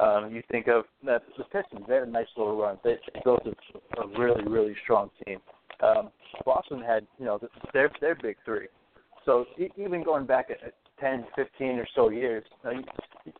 Um, 0.00 0.34
you 0.34 0.42
think 0.50 0.68
of 0.68 0.84
uh, 1.08 1.18
the 1.36 1.44
Pistons; 1.44 1.84
they 1.88 1.94
had 1.94 2.04
a 2.04 2.10
nice 2.10 2.26
little 2.36 2.56
run. 2.56 2.78
They, 2.84 2.96
built 3.24 3.42
a, 3.46 4.00
a 4.00 4.18
really, 4.18 4.44
really 4.44 4.74
strong 4.84 5.10
team. 5.26 5.38
Um, 5.82 6.10
Boston 6.44 6.80
had, 6.80 7.06
you 7.18 7.24
know, 7.24 7.40
their 7.72 7.90
their 8.00 8.14
big 8.14 8.36
three. 8.44 8.68
So 9.24 9.46
even 9.76 10.02
going 10.02 10.26
back 10.26 10.48
at 10.50 10.74
10, 11.00 11.26
15 11.36 11.68
or 11.78 11.86
so 11.94 12.08
years, 12.10 12.44
uh, 12.64 12.70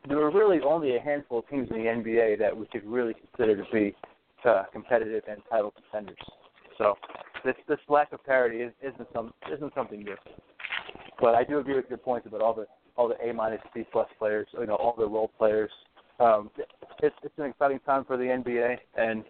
there 0.09 0.18
were 0.18 0.30
really 0.30 0.61
only 0.61 0.96
a 0.96 1.01
handful 1.01 1.38
of 1.38 1.48
teams 1.48 1.68
in 1.70 1.78
the 1.78 1.84
NBA 1.84 2.38
that 2.38 2.57
we 2.57 2.66
could 2.66 2.84
really 2.84 3.14
consider 3.14 3.57
to 3.57 3.70
be 3.72 3.94
uh, 4.44 4.64
competitive 4.72 5.22
and 5.28 5.40
title 5.51 5.72
contenders. 5.72 6.18
So 6.78 6.96
this 7.44 7.55
this 7.68 7.78
lack 7.88 8.12
of 8.12 8.24
parity 8.24 8.59
is, 8.59 8.72
isn't 8.82 9.09
some 9.14 9.32
isn't 9.53 9.72
something 9.74 10.03
new. 10.03 10.16
But 11.20 11.34
I 11.34 11.44
do 11.44 11.59
agree 11.59 11.76
with 11.76 11.86
your 11.88 11.98
points 11.98 12.26
about 12.26 12.40
all 12.40 12.55
the 12.55 12.66
all 12.96 13.09
the 13.09 13.16
A 13.26 13.32
minus 13.32 13.61
B 13.74 13.84
plus 13.92 14.09
players, 14.18 14.46
you 14.53 14.66
know, 14.66 14.74
all 14.76 14.94
the 14.96 15.07
role 15.07 15.30
players, 15.38 15.70
um, 16.20 16.50
it's 17.02 17.16
it's 17.22 17.34
an 17.38 17.46
exciting 17.46 17.80
time 17.80 18.04
for 18.04 18.16
the 18.16 18.24
NBA, 18.24 18.76
and 18.96 19.24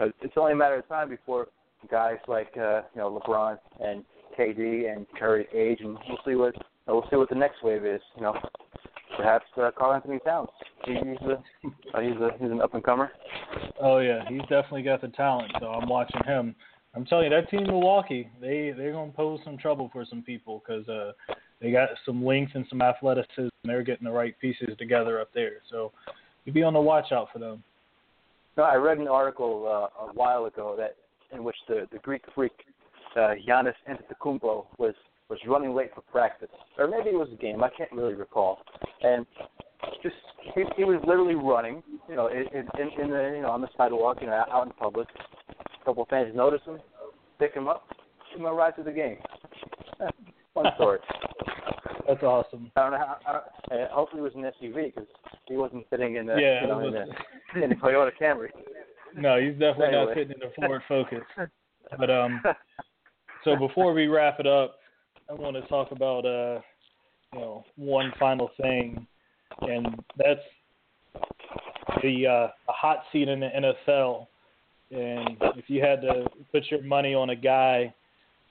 uh, 0.00 0.06
it's 0.22 0.34
only 0.36 0.52
a 0.52 0.56
matter 0.56 0.76
of 0.76 0.88
time 0.88 1.08
before 1.08 1.48
guys 1.90 2.18
like 2.28 2.52
uh, 2.56 2.82
you 2.94 3.00
know 3.00 3.20
LeBron 3.20 3.58
and 3.80 4.04
KD 4.38 4.92
and 4.92 5.06
Curry 5.18 5.46
age, 5.54 5.78
and 5.80 5.98
we'll 6.08 6.18
see 6.24 6.34
what 6.34 6.54
we'll 6.86 7.06
see 7.10 7.16
what 7.16 7.28
the 7.28 7.34
next 7.34 7.62
wave 7.62 7.84
is. 7.84 8.00
You 8.16 8.22
know, 8.22 8.34
perhaps 9.16 9.46
uh, 9.56 9.70
Karl-Anthony 9.76 10.20
Towns. 10.24 10.48
He, 10.84 10.94
he's 10.94 11.28
a 11.28 11.32
uh, 11.94 12.00
he's 12.00 12.16
a 12.20 12.30
he's 12.38 12.50
an 12.50 12.60
up 12.60 12.74
and 12.74 12.84
comer. 12.84 13.10
Oh 13.80 13.98
yeah, 13.98 14.22
he's 14.28 14.42
definitely 14.42 14.82
got 14.82 15.00
the 15.00 15.08
talent. 15.08 15.52
So 15.60 15.66
I'm 15.66 15.88
watching 15.88 16.22
him. 16.24 16.54
I'm 16.94 17.04
telling 17.04 17.24
you, 17.24 17.30
that 17.30 17.50
team 17.50 17.64
Milwaukee, 17.64 18.30
they 18.40 18.72
they're 18.76 18.92
gonna 18.92 19.12
pose 19.12 19.40
some 19.44 19.58
trouble 19.58 19.90
for 19.92 20.04
some 20.08 20.22
people 20.22 20.62
because 20.66 20.88
uh, 20.88 21.12
they 21.60 21.70
got 21.70 21.90
some 22.04 22.24
length 22.24 22.52
and 22.54 22.64
some 22.70 22.80
athleticism. 22.80 23.48
They're 23.64 23.82
getting 23.82 24.04
the 24.04 24.12
right 24.12 24.38
pieces 24.38 24.68
together 24.78 25.20
up 25.20 25.30
there. 25.34 25.62
So 25.70 25.92
you 26.46 26.52
be 26.52 26.62
on 26.62 26.72
the 26.72 26.80
watch 26.80 27.12
out 27.12 27.28
for 27.32 27.38
them. 27.38 27.62
No, 28.56 28.62
I 28.62 28.76
read 28.76 28.96
an 28.96 29.08
article 29.08 29.66
uh, 29.66 30.04
a 30.06 30.12
while 30.14 30.46
ago 30.46 30.74
that 30.78 30.96
in 31.32 31.44
which 31.44 31.56
the 31.68 31.86
the 31.92 31.98
Greek 31.98 32.22
freak 32.34 32.52
uh, 33.14 33.34
Giannis 33.46 33.74
Antetokounmpo 33.88 34.66
was 34.78 34.94
was 35.28 35.38
running 35.46 35.74
late 35.74 35.90
for 35.94 36.00
practice, 36.00 36.48
or 36.78 36.88
maybe 36.88 37.10
it 37.10 37.18
was 37.18 37.28
a 37.30 37.36
game. 37.36 37.62
I 37.62 37.68
can't 37.76 37.92
really 37.92 38.14
recall. 38.14 38.60
And 39.02 39.26
just 40.02 40.14
he, 40.54 40.64
he 40.76 40.84
was 40.84 41.02
literally 41.06 41.34
running 41.34 41.82
you 42.08 42.14
know, 42.14 42.28
in, 42.28 42.46
in, 42.54 43.02
in 43.02 43.10
the, 43.10 43.32
you 43.36 43.42
know, 43.42 43.50
on 43.50 43.60
the 43.60 43.68
sidewalk, 43.76 44.18
you 44.20 44.26
know, 44.26 44.44
out 44.50 44.66
in 44.66 44.72
public, 44.72 45.08
a 45.48 45.84
couple 45.84 46.02
of 46.02 46.08
fans 46.08 46.34
notice 46.34 46.60
him, 46.64 46.78
pick 47.38 47.54
him 47.54 47.68
up, 47.68 47.86
give 48.30 48.40
him 48.40 48.46
a 48.46 48.52
ride 48.52 48.76
to 48.76 48.82
the 48.82 48.92
game. 48.92 49.18
One 50.54 50.66
story. 50.76 50.98
That's 52.06 52.22
awesome. 52.22 52.70
I 52.76 52.82
don't 52.82 52.92
know 52.92 52.98
how. 52.98 53.16
I 53.26 53.32
don't, 53.32 53.82
uh, 53.82 53.88
hopefully, 53.94 54.20
it 54.20 54.24
was 54.24 54.34
an 54.34 54.42
SUV 54.42 54.94
because 54.94 55.08
he 55.48 55.56
wasn't 55.56 55.86
sitting 55.90 56.16
in 56.16 56.26
the, 56.26 56.36
yeah, 56.36 56.62
you 56.62 56.68
know, 56.68 56.78
was, 56.78 56.94
in, 56.94 57.60
the, 57.60 57.64
in 57.64 57.70
the 57.70 57.76
Toyota 57.76 58.10
Camry. 58.20 58.48
No, 59.16 59.40
he's 59.40 59.52
definitely 59.52 59.86
anyway. 59.86 60.04
not 60.04 60.14
sitting 60.14 60.32
in 60.32 60.40
the 60.40 60.66
Ford 60.66 60.82
Focus. 60.88 61.22
But 61.96 62.10
um, 62.10 62.42
so 63.44 63.54
before 63.54 63.92
we 63.92 64.08
wrap 64.08 64.40
it 64.40 64.46
up, 64.48 64.80
I 65.30 65.34
want 65.34 65.54
to 65.54 65.62
talk 65.68 65.92
about 65.92 66.26
uh, 66.26 66.60
you 67.32 67.40
know, 67.40 67.64
one 67.76 68.12
final 68.18 68.50
thing, 68.60 69.06
and 69.60 69.86
that's 70.18 70.40
the 72.02 72.26
uh, 72.26 72.48
a 72.68 72.72
hot 72.72 73.04
seat 73.12 73.28
in 73.28 73.38
the 73.40 73.48
NFL. 73.48 74.26
And 74.90 75.36
if 75.56 75.68
you 75.68 75.80
had 75.80 76.00
to 76.02 76.26
put 76.52 76.64
your 76.70 76.82
money 76.82 77.14
on 77.14 77.30
a 77.30 77.36
guy, 77.36 77.94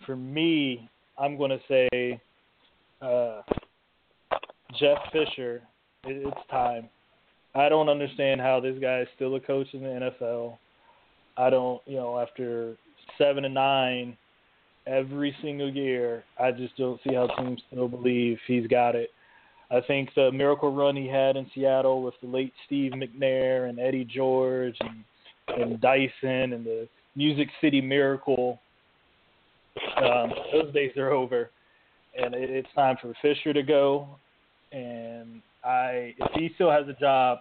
for 0.05 0.15
me, 0.15 0.89
I'm 1.17 1.37
going 1.37 1.51
to 1.51 1.59
say 1.67 2.21
uh, 3.05 3.41
Jeff 4.79 4.97
Fisher. 5.11 5.61
It, 6.05 6.27
it's 6.27 6.49
time. 6.49 6.89
I 7.53 7.69
don't 7.69 7.89
understand 7.89 8.41
how 8.41 8.59
this 8.59 8.75
guy 8.81 9.01
is 9.01 9.07
still 9.15 9.35
a 9.35 9.39
coach 9.39 9.67
in 9.73 9.81
the 9.81 10.11
NFL. 10.21 10.57
I 11.37 11.49
don't, 11.49 11.81
you 11.85 11.95
know, 11.95 12.19
after 12.19 12.75
seven 13.17 13.45
and 13.45 13.53
nine, 13.53 14.17
every 14.87 15.35
single 15.41 15.71
year, 15.71 16.23
I 16.39 16.51
just 16.51 16.75
don't 16.77 16.99
see 17.07 17.15
how 17.15 17.27
teams 17.27 17.61
still 17.71 17.87
believe 17.87 18.37
he's 18.47 18.67
got 18.67 18.95
it. 18.95 19.09
I 19.71 19.81
think 19.81 20.09
the 20.15 20.31
miracle 20.31 20.73
run 20.73 20.95
he 20.95 21.07
had 21.07 21.37
in 21.37 21.49
Seattle 21.55 22.03
with 22.03 22.13
the 22.21 22.27
late 22.27 22.53
Steve 22.65 22.91
McNair 22.91 23.67
and 23.67 23.79
Eddie 23.79 24.05
George 24.05 24.75
and 24.81 25.03
and 25.47 25.79
Dyson 25.79 26.53
and 26.53 26.65
the 26.65 26.87
Music 27.15 27.47
City 27.61 27.81
Miracle, 27.81 28.59
um, 29.97 30.31
those 30.51 30.73
days 30.73 30.91
are 30.97 31.11
over, 31.11 31.49
and 32.17 32.33
it, 32.33 32.49
it's 32.49 32.67
time 32.75 32.97
for 33.01 33.13
Fisher 33.21 33.53
to 33.53 33.63
go. 33.63 34.07
And 34.71 35.41
I, 35.63 36.13
if 36.17 36.31
he 36.33 36.51
still 36.55 36.71
has 36.71 36.87
a 36.87 36.93
job 36.93 37.39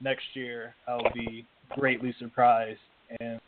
next 0.00 0.24
year, 0.34 0.74
I'll 0.88 1.12
be 1.14 1.46
greatly 1.70 2.14
surprised. 2.18 2.78
And 3.20 3.40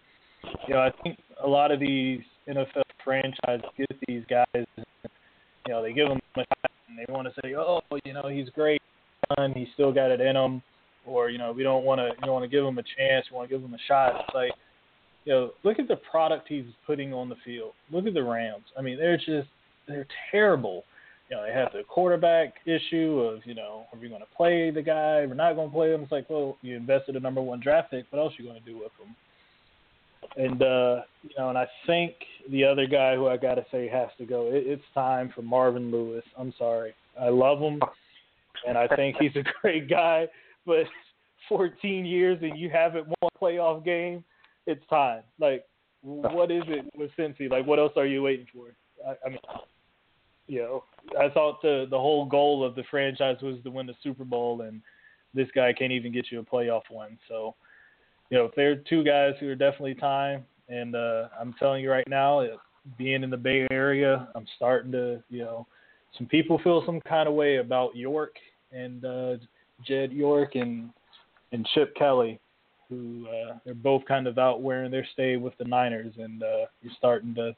you 0.68 0.74
know, 0.74 0.80
I 0.80 0.90
think 1.02 1.18
a 1.42 1.48
lot 1.48 1.70
of 1.70 1.80
these 1.80 2.20
NFL 2.48 2.82
franchises 3.04 3.64
get 3.76 3.88
these 4.06 4.22
guys, 4.28 4.44
you 4.76 5.68
know, 5.68 5.82
they 5.82 5.92
give 5.92 6.08
them 6.08 6.20
a 6.36 6.40
shot 6.40 6.70
and 6.88 6.98
they 6.98 7.12
want 7.12 7.28
to 7.28 7.34
say, 7.42 7.54
oh, 7.54 7.80
you 8.04 8.12
know, 8.12 8.28
he's 8.28 8.48
great, 8.50 8.80
he's 9.54 9.68
still 9.74 9.92
got 9.92 10.10
it 10.10 10.20
in 10.20 10.36
him, 10.36 10.62
or 11.06 11.30
you 11.30 11.38
know, 11.38 11.52
we 11.52 11.62
don't 11.62 11.84
want 11.84 11.98
to, 11.98 12.08
you 12.08 12.26
don't 12.26 12.32
want 12.32 12.44
to 12.44 12.48
give 12.48 12.64
him 12.64 12.78
a 12.78 12.82
chance, 12.96 13.26
we 13.30 13.36
want 13.36 13.48
to 13.48 13.54
give 13.54 13.64
him 13.64 13.74
a 13.74 13.78
shot. 13.88 14.14
It's 14.20 14.34
like, 14.34 14.52
you 15.24 15.32
know, 15.32 15.50
look 15.62 15.78
at 15.78 15.88
the 15.88 15.96
product 15.96 16.48
he's 16.48 16.66
putting 16.86 17.14
on 17.14 17.28
the 17.28 17.36
field. 17.44 17.72
Look 17.90 18.06
at 18.06 18.14
the 18.14 18.22
Rams. 18.22 18.64
I 18.78 18.82
mean, 18.82 18.98
they're 18.98 19.16
just 19.16 19.48
they're 19.86 20.06
terrible. 20.30 20.84
You 21.30 21.36
know, 21.36 21.42
they 21.44 21.52
have 21.52 21.72
the 21.72 21.82
quarterback 21.84 22.54
issue 22.66 23.20
of, 23.20 23.40
you 23.46 23.54
know, 23.54 23.86
are 23.92 23.98
we 23.98 24.08
going 24.08 24.20
to 24.20 24.36
play 24.36 24.70
the 24.70 24.82
guy? 24.82 25.24
We're 25.26 25.34
not 25.34 25.54
going 25.54 25.68
to 25.68 25.74
play 25.74 25.92
him. 25.92 26.02
It's 26.02 26.12
like, 26.12 26.28
well, 26.28 26.58
you 26.60 26.76
invested 26.76 27.16
a 27.16 27.20
number 27.20 27.40
one 27.40 27.60
draft 27.60 27.90
pick. 27.90 28.04
What 28.10 28.18
else 28.18 28.34
are 28.38 28.42
you 28.42 28.48
going 28.48 28.62
to 28.62 28.70
do 28.70 28.76
with 28.76 28.92
him? 29.00 29.16
And 30.36 30.62
uh, 30.62 31.02
you 31.22 31.30
know, 31.38 31.50
and 31.50 31.58
I 31.58 31.66
think 31.86 32.14
the 32.50 32.64
other 32.64 32.86
guy 32.86 33.14
who 33.14 33.28
I 33.28 33.36
got 33.36 33.54
to 33.56 33.66
say 33.70 33.88
has 33.88 34.08
to 34.18 34.24
go. 34.24 34.48
It, 34.48 34.64
it's 34.66 34.82
time 34.94 35.30
for 35.34 35.42
Marvin 35.42 35.90
Lewis. 35.90 36.24
I'm 36.36 36.52
sorry, 36.58 36.94
I 37.20 37.28
love 37.28 37.58
him, 37.60 37.80
and 38.66 38.76
I 38.78 38.88
think 38.88 39.16
he's 39.20 39.36
a 39.36 39.44
great 39.60 39.88
guy. 39.88 40.26
But 40.66 40.86
14 41.48 42.06
years 42.06 42.38
and 42.42 42.58
you 42.58 42.70
haven't 42.70 43.06
won 43.06 43.16
a 43.22 43.38
playoff 43.38 43.84
game, 43.84 44.24
it's 44.66 44.84
time. 44.88 45.22
Like, 45.38 45.64
what 46.02 46.50
is 46.50 46.62
it 46.68 46.86
with 46.96 47.10
Cincy? 47.18 47.50
Like, 47.50 47.66
what 47.66 47.78
else 47.78 47.92
are 47.96 48.06
you 48.06 48.22
waiting 48.22 48.46
for? 48.52 48.68
I, 49.06 49.14
I 49.26 49.28
mean, 49.28 49.38
you 50.46 50.60
know, 50.60 50.84
I 51.18 51.28
thought 51.30 51.62
the 51.62 51.86
the 51.90 51.98
whole 51.98 52.26
goal 52.26 52.64
of 52.64 52.74
the 52.74 52.84
franchise 52.90 53.36
was 53.42 53.56
to 53.64 53.70
win 53.70 53.86
the 53.86 53.94
Super 54.02 54.24
Bowl, 54.24 54.62
and 54.62 54.80
this 55.32 55.48
guy 55.54 55.72
can't 55.72 55.92
even 55.92 56.12
get 56.12 56.30
you 56.30 56.40
a 56.40 56.44
playoff 56.44 56.82
one. 56.90 57.18
So 57.28 57.54
you 58.30 58.38
know, 58.38 58.46
if 58.46 58.54
there 58.54 58.72
are 58.72 58.76
two 58.76 59.04
guys 59.04 59.34
who 59.40 59.48
are 59.48 59.54
definitely 59.54 59.94
time, 59.94 60.44
and 60.68 60.96
uh, 60.96 61.28
I'm 61.38 61.54
telling 61.58 61.82
you 61.82 61.90
right 61.90 62.08
now, 62.08 62.40
it, 62.40 62.52
being 62.98 63.22
in 63.22 63.30
the 63.30 63.36
Bay 63.36 63.66
Area, 63.70 64.28
I'm 64.34 64.46
starting 64.56 64.92
to, 64.92 65.22
you 65.30 65.44
know, 65.44 65.66
some 66.18 66.26
people 66.26 66.60
feel 66.62 66.82
some 66.86 67.00
kind 67.02 67.28
of 67.28 67.34
way 67.34 67.56
about 67.56 67.96
York 67.96 68.36
and 68.72 69.04
uh, 69.04 69.36
Jed 69.86 70.12
York 70.12 70.54
and 70.54 70.90
and 71.52 71.66
Chip 71.74 71.94
Kelly, 71.96 72.40
who 72.88 73.26
uh, 73.28 73.58
they're 73.64 73.74
both 73.74 74.04
kind 74.06 74.26
of 74.26 74.38
out 74.38 74.62
wearing 74.62 74.90
their 74.90 75.06
stay 75.12 75.36
with 75.36 75.56
the 75.58 75.64
Niners, 75.64 76.14
and 76.18 76.42
uh, 76.42 76.66
you're 76.82 76.92
starting 76.98 77.34
to 77.36 77.54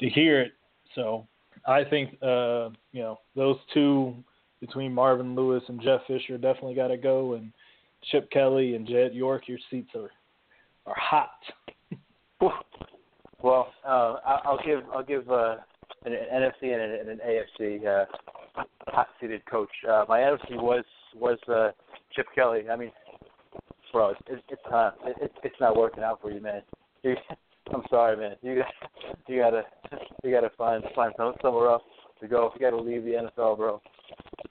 to 0.00 0.08
hear 0.08 0.40
it. 0.40 0.52
So 0.94 1.26
I 1.66 1.84
think 1.84 2.16
uh, 2.22 2.70
you 2.92 3.02
know 3.02 3.18
those 3.34 3.56
two 3.74 4.14
between 4.60 4.92
Marvin 4.92 5.34
Lewis 5.34 5.62
and 5.68 5.80
Jeff 5.80 6.00
Fisher 6.06 6.38
definitely 6.38 6.74
got 6.74 6.88
to 6.88 6.96
go, 6.96 7.34
and 7.34 7.52
Chip 8.10 8.30
Kelly 8.30 8.74
and 8.74 8.86
Jed 8.86 9.14
York, 9.14 9.48
your 9.48 9.58
seats 9.70 9.90
are 9.94 10.10
are 10.86 10.96
hot. 10.96 11.30
well, 13.42 13.72
uh, 13.86 14.16
I'll 14.24 14.60
give 14.64 14.80
I'll 14.94 15.04
give 15.04 15.28
uh, 15.30 15.56
an, 16.04 16.12
an 16.12 16.42
NFC 16.42 16.72
and 16.72 17.08
an, 17.08 17.08
an 17.08 17.20
AFC 17.26 17.86
uh, 17.86 18.62
hot 18.88 19.08
seated 19.20 19.44
coach. 19.46 19.70
Uh, 19.88 20.04
my 20.08 20.20
NFC 20.20 20.52
was 20.52 20.84
was 21.14 21.38
uh, 21.48 21.70
Chip 22.14 22.26
Kelly. 22.34 22.62
I 22.70 22.76
mean, 22.76 22.92
bro, 23.92 24.10
it's 24.28 24.42
it's 24.48 24.62
time. 24.70 24.92
It, 25.04 25.16
it, 25.20 25.32
it's 25.42 25.60
not 25.60 25.76
working 25.76 26.04
out 26.04 26.20
for 26.20 26.30
you, 26.30 26.40
man. 26.40 26.62
I'm 27.74 27.82
sorry, 27.90 28.16
man. 28.16 28.36
You 28.42 28.56
got 28.56 29.18
you 29.28 29.40
gotta 29.40 29.62
you 30.24 30.30
gotta 30.30 30.50
find 30.56 30.84
find 30.94 31.12
somewhere 31.42 31.70
else 31.70 31.82
to 32.20 32.28
go. 32.28 32.50
You 32.54 32.60
gotta 32.60 32.80
leave 32.80 33.04
the 33.04 33.28
NFL, 33.38 33.56
bro. 33.56 33.80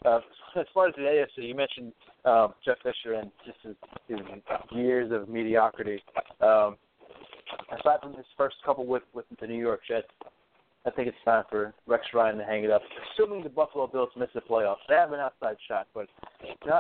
Uh, 0.05 0.20
as 0.59 0.66
far 0.74 0.88
as 0.88 0.95
the 0.95 1.01
AFC, 1.01 1.47
you 1.47 1.55
mentioned 1.55 1.93
um, 2.26 2.53
Jeff 2.63 2.78
Fisher 2.84 3.13
and 3.13 3.32
just 3.45 3.57
his, 3.63 3.76
his 4.07 4.20
years 4.72 5.11
of 5.11 5.30
mediocrity. 5.30 6.01
Um, 6.41 6.78
aside 7.72 7.99
from 8.01 8.13
his 8.13 8.26
first 8.38 8.55
couple 8.66 8.86
with 8.86 9.03
with 9.13 9.26
the 9.39 9.47
New 9.47 9.59
York 9.59 9.82
Jets, 9.88 10.07
I 10.86 10.91
think 10.91 11.07
it's 11.07 11.18
time 11.26 11.43
for 11.49 11.74
Rex 11.88 12.05
Ryan 12.13 12.38
to 12.38 12.43
hang 12.43 12.63
it 12.63 12.72
up. 12.72 12.82
Assuming 13.13 13.43
the 13.43 13.49
Buffalo 13.49 13.88
Bills 13.88 14.09
miss 14.18 14.30
the 14.36 14.41
playoffs, 14.41 14.86
they 14.88 14.95
have 14.95 15.13
an 15.13 15.20
outside 15.20 15.57
shot, 15.68 15.88
but 15.93 16.07
you 16.43 16.72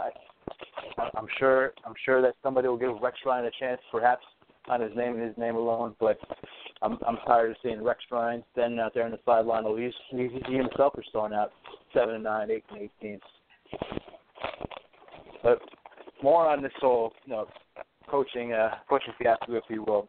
I'm 0.97 1.27
sure 1.39 1.73
I'm 1.85 1.95
sure 2.05 2.21
that 2.21 2.35
somebody 2.43 2.67
will 2.67 2.77
give 2.77 3.01
Rex 3.01 3.17
Ryan 3.25 3.45
a 3.45 3.51
chance, 3.59 3.81
perhaps 3.91 4.23
on 4.67 4.81
his 4.81 4.95
name 4.95 5.13
and 5.15 5.23
his 5.23 5.37
name 5.37 5.55
alone. 5.55 5.95
But 5.99 6.17
I'm 6.81 6.97
I'm 7.07 7.17
tired 7.25 7.51
of 7.51 7.57
seeing 7.63 7.83
Rex 7.83 7.99
Ryan 8.11 8.43
standing 8.53 8.79
out 8.79 8.93
there 8.93 9.05
on 9.05 9.11
the 9.11 9.19
sideline. 9.25 9.63
Well, 9.63 9.75
he's, 9.75 9.93
he, 10.09 10.29
he 10.47 10.55
himself 10.55 10.93
is 10.97 11.05
throwing 11.11 11.33
out 11.33 11.51
seven 11.93 12.15
and 12.15 12.23
nine, 12.23 12.51
eight 12.51 12.63
and 12.69 12.81
eighteen. 12.81 13.19
But 15.43 15.59
more 16.23 16.47
on 16.49 16.63
this 16.63 16.71
whole, 16.79 17.13
you 17.25 17.33
know, 17.33 17.47
coaching, 18.09 18.53
uh, 18.53 18.75
coaching 18.89 19.13
fiasco, 19.17 19.53
if 19.53 19.63
you 19.69 19.83
will. 19.83 20.07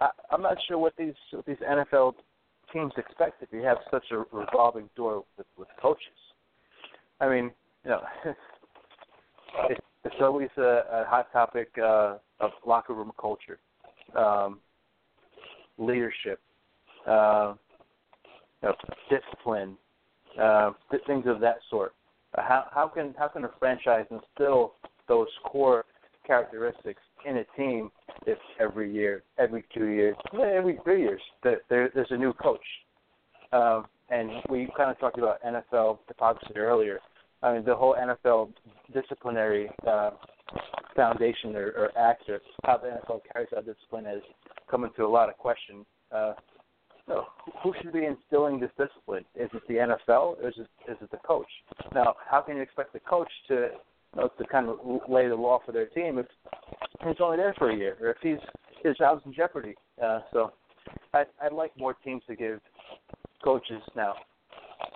I, 0.00 0.10
I'm 0.30 0.42
not 0.42 0.58
sure 0.66 0.78
what 0.78 0.94
these 0.96 1.14
what 1.30 1.46
these 1.46 1.56
NFL 1.68 2.14
teams 2.72 2.92
expect 2.96 3.42
if 3.42 3.48
you 3.52 3.62
have 3.62 3.78
such 3.90 4.04
a 4.12 4.24
revolving 4.36 4.88
door 4.96 5.24
with, 5.36 5.46
with 5.56 5.68
coaches. 5.80 6.02
I 7.20 7.28
mean, 7.28 7.50
you 7.84 7.90
know, 7.90 8.00
it's, 9.70 9.80
it's 10.04 10.16
always 10.20 10.48
a, 10.56 10.82
a 10.92 11.04
hot 11.08 11.32
topic 11.32 11.68
uh, 11.82 12.16
of 12.40 12.50
locker 12.66 12.94
room 12.94 13.12
culture, 13.20 13.58
um, 14.16 14.60
leadership, 15.76 16.40
uh, 17.06 17.54
you 18.62 18.68
know, 18.68 18.74
discipline, 19.10 19.76
uh, 20.40 20.70
things 21.06 21.24
of 21.26 21.40
that 21.40 21.56
sort. 21.70 21.92
How 22.36 22.66
how 22.72 22.88
can 22.88 23.14
how 23.18 23.28
can 23.28 23.44
a 23.44 23.50
franchise 23.58 24.04
instill 24.10 24.74
those 25.08 25.28
core 25.44 25.84
characteristics 26.26 27.00
in 27.24 27.38
a 27.38 27.44
team 27.56 27.90
if 28.26 28.38
every 28.60 28.92
year, 28.92 29.22
every 29.38 29.64
two 29.74 29.86
years, 29.86 30.16
every 30.34 30.78
three 30.84 31.00
years, 31.00 31.20
that 31.42 31.62
there, 31.70 31.90
there's 31.94 32.10
a 32.10 32.16
new 32.16 32.32
coach? 32.34 32.60
Um, 33.52 33.86
and 34.10 34.30
we 34.48 34.68
kind 34.76 34.90
of 34.90 34.98
talked 34.98 35.18
about 35.18 35.42
NFL 35.42 35.98
hypocrisy 36.06 36.56
earlier. 36.56 37.00
I 37.42 37.54
mean, 37.54 37.64
the 37.64 37.74
whole 37.74 37.94
NFL 37.94 38.52
disciplinary 38.92 39.70
uh, 39.86 40.10
foundation 40.96 41.54
or, 41.54 41.68
or 41.76 41.98
act, 41.98 42.28
or 42.28 42.40
how 42.64 42.78
the 42.78 42.88
NFL 42.88 43.20
carries 43.32 43.48
out 43.56 43.64
discipline, 43.64 44.04
has 44.04 44.22
come 44.70 44.84
into 44.84 45.04
a 45.04 45.08
lot 45.08 45.28
of 45.28 45.36
question. 45.36 45.84
Uh, 46.10 46.32
so 47.06 47.24
who 47.62 47.72
should 47.80 47.92
be 47.92 48.04
instilling 48.04 48.60
this 48.60 48.70
discipline? 48.76 49.24
Is 49.34 49.48
it 49.54 49.62
the 49.66 49.74
NFL 49.74 50.42
or 50.42 50.48
is 50.48 50.54
it, 50.58 50.68
is 50.90 50.96
it 51.00 51.10
the 51.10 51.18
coach? 51.18 51.46
Now, 51.94 52.14
how 52.30 52.40
can 52.42 52.56
you 52.56 52.62
expect 52.62 52.92
the 52.92 53.00
coach 53.00 53.30
to 53.48 53.54
you 53.54 54.22
know, 54.22 54.28
to 54.38 54.44
kind 54.46 54.68
of 54.68 54.78
lay 55.08 55.28
the 55.28 55.34
law 55.34 55.60
for 55.64 55.72
their 55.72 55.86
team 55.86 56.18
if 56.18 56.26
he's 57.06 57.16
only 57.20 57.38
there 57.38 57.54
for 57.56 57.70
a 57.70 57.76
year 57.76 57.96
or 58.00 58.10
if 58.10 58.16
he's 58.22 58.38
his 58.82 58.96
job's 58.98 59.22
in 59.24 59.32
jeopardy? 59.32 59.74
Uh, 60.02 60.20
so 60.32 60.52
I'd, 61.14 61.26
I'd 61.42 61.52
like 61.52 61.72
more 61.78 61.94
teams 62.04 62.22
to 62.28 62.36
give 62.36 62.60
coaches 63.42 63.82
now. 63.96 64.14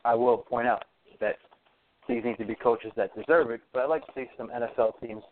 I 0.04 0.14
will 0.14 0.38
point 0.38 0.66
out 0.66 0.84
that 1.20 1.36
these 2.14 2.24
need 2.24 2.38
to 2.38 2.44
be 2.44 2.54
coaches 2.54 2.92
that 2.96 3.14
deserve 3.16 3.50
it, 3.50 3.60
but 3.72 3.82
I'd 3.82 3.90
like 3.90 4.06
to 4.06 4.12
see 4.14 4.26
some 4.36 4.48
NFL 4.48 5.00
teams 5.00 5.22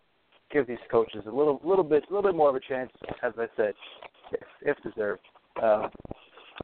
give 0.53 0.67
these 0.67 0.79
coaches 0.91 1.23
a 1.27 1.31
little 1.31 1.61
little 1.65 1.85
bit 1.85 2.05
a 2.11 2.15
little 2.15 2.29
bit 2.29 2.37
more 2.37 2.49
of 2.49 2.57
a 2.57 2.61
chance, 2.61 2.91
as 3.23 3.33
I 3.39 3.47
said, 3.57 3.75
if, 4.33 4.41
if 4.63 4.77
deserved. 4.83 5.23
Uh, 5.61 5.89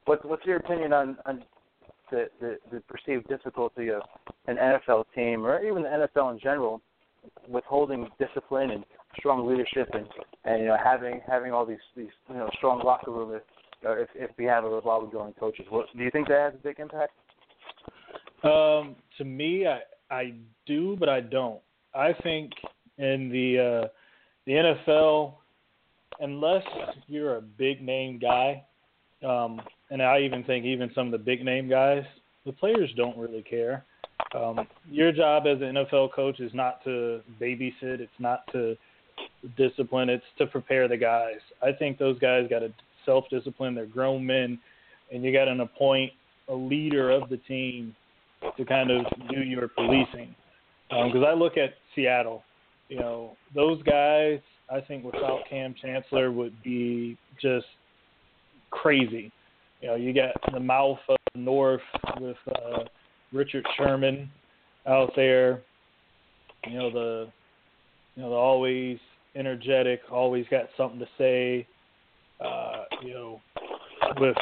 what's 0.07 0.25
what's 0.25 0.45
your 0.45 0.57
opinion 0.57 0.93
on 0.93 1.17
on 1.27 1.43
the, 2.11 2.27
the 2.41 2.57
the 2.73 2.81
perceived 2.89 3.29
difficulty 3.29 3.89
of 3.89 4.03
an 4.47 4.57
NFL 4.57 5.05
team 5.15 5.45
or 5.45 5.65
even 5.65 5.83
the 5.83 5.89
NFL 5.89 6.33
in 6.33 6.41
general 6.41 6.81
withholding 7.49 8.09
discipline 8.19 8.71
and 8.71 8.85
strong 9.19 9.47
leadership 9.47 9.89
and 9.93 10.07
and 10.45 10.61
you 10.61 10.69
know 10.69 10.77
having 10.83 11.21
having 11.27 11.53
all 11.53 11.67
these 11.67 11.79
these 11.97 12.11
you 12.29 12.37
know 12.37 12.49
strong 12.57 12.83
locker 12.85 13.11
room 13.11 13.35
if 13.35 13.43
if, 13.83 14.09
if 14.15 14.31
we 14.39 14.45
have 14.45 14.65
a 14.65 14.69
revolving 14.69 15.11
going 15.11 15.33
coaches. 15.35 15.67
What, 15.69 15.87
do 15.97 16.03
you 16.03 16.11
think 16.11 16.29
that 16.29 16.53
has 16.53 16.55
a 16.55 16.63
big 16.63 16.81
impact? 16.81 17.13
Um, 18.43 18.97
to 19.19 19.25
me, 19.25 19.67
I 19.67 19.81
I 20.11 20.35
do, 20.67 20.97
but 20.99 21.09
I 21.09 21.21
don't. 21.21 21.61
I 21.95 22.13
think 22.23 22.53
in 22.99 23.29
the 23.31 23.85
uh, 23.85 23.89
the 24.47 24.53
NFL, 24.53 25.35
unless 26.21 26.65
you're 27.07 27.37
a 27.37 27.41
big 27.41 27.83
name 27.83 28.19
guy, 28.19 28.63
um, 29.27 29.61
and 29.91 30.03
I 30.03 30.21
even 30.21 30.45
think 30.45 30.65
even 30.65 30.91
some 30.95 31.07
of 31.07 31.13
the 31.13 31.19
big 31.19 31.45
name 31.45 31.69
guys, 31.69 32.05
the 32.45 32.53
players 32.53 32.91
don't 32.97 33.17
really 33.17 33.43
care. 33.43 33.85
Um, 34.35 34.67
your 34.91 35.13
job 35.13 35.45
as 35.47 35.61
an 35.61 35.75
NFL 35.75 36.13
coach 36.13 36.41
is 36.41 36.53
not 36.55 36.83
to 36.85 37.21
babysit. 37.41 38.01
It's 38.01 38.11
not 38.19 38.41
to 38.53 38.77
discipline. 39.57 40.09
It's 40.09 40.25
to 40.39 40.47
prepare 40.47 40.89
the 40.89 40.97
guys. 40.97 41.41
I 41.63 41.73
think 41.73 41.99
those 41.99 42.19
guys 42.19 42.47
got 42.49 42.61
to 42.61 42.73
self 43.05 43.25
discipline. 43.31 43.75
They're 43.75 43.87
grown 43.87 44.25
men, 44.25 44.59
and 45.13 45.25
you 45.25 45.33
got 45.33 45.47
to 45.47 45.63
appoint 45.63 46.13
a 46.49 46.55
leader 46.55 47.11
of 47.11 47.29
the 47.29 47.39
team 47.39 47.95
to 48.57 48.65
kind 48.65 48.91
of 48.91 49.05
do 49.31 49.41
your 49.41 49.69
policing. 49.69 50.35
Because 50.89 51.17
um, 51.17 51.25
I 51.25 51.33
look 51.33 51.57
at 51.57 51.75
Seattle, 51.95 52.43
you 52.89 52.99
know, 52.99 53.37
those 53.55 53.83
guys. 53.83 54.41
I 54.69 54.81
think 54.81 55.05
without 55.05 55.41
Kam 55.49 55.75
Chancellor 55.81 56.33
would 56.33 56.61
be 56.63 57.17
just 57.41 57.67
crazy. 58.71 59.33
You 59.81 59.89
know, 59.89 59.95
you 59.95 60.13
got 60.13 60.31
the 60.53 60.61
mouth 60.61 60.99
of 61.09 61.17
the 61.35 61.41
north 61.41 61.83
with 62.21 62.37
uh, 62.49 62.85
Richard 63.33 63.65
Sherman 63.77 64.31
out 64.87 65.13
there. 65.15 65.63
You 66.67 66.79
know 66.79 66.91
the, 66.91 67.29
you 68.17 68.23
know 68.23 68.31
the 68.31 68.37
always 68.37 68.99
energetic, 69.37 70.01
always 70.11 70.47
got 70.51 70.65
something 70.77 70.99
to 70.99 71.07
say. 71.19 71.67
Uh, 72.45 72.85
you 73.03 73.15
know, 73.15 73.41
with 74.19 74.37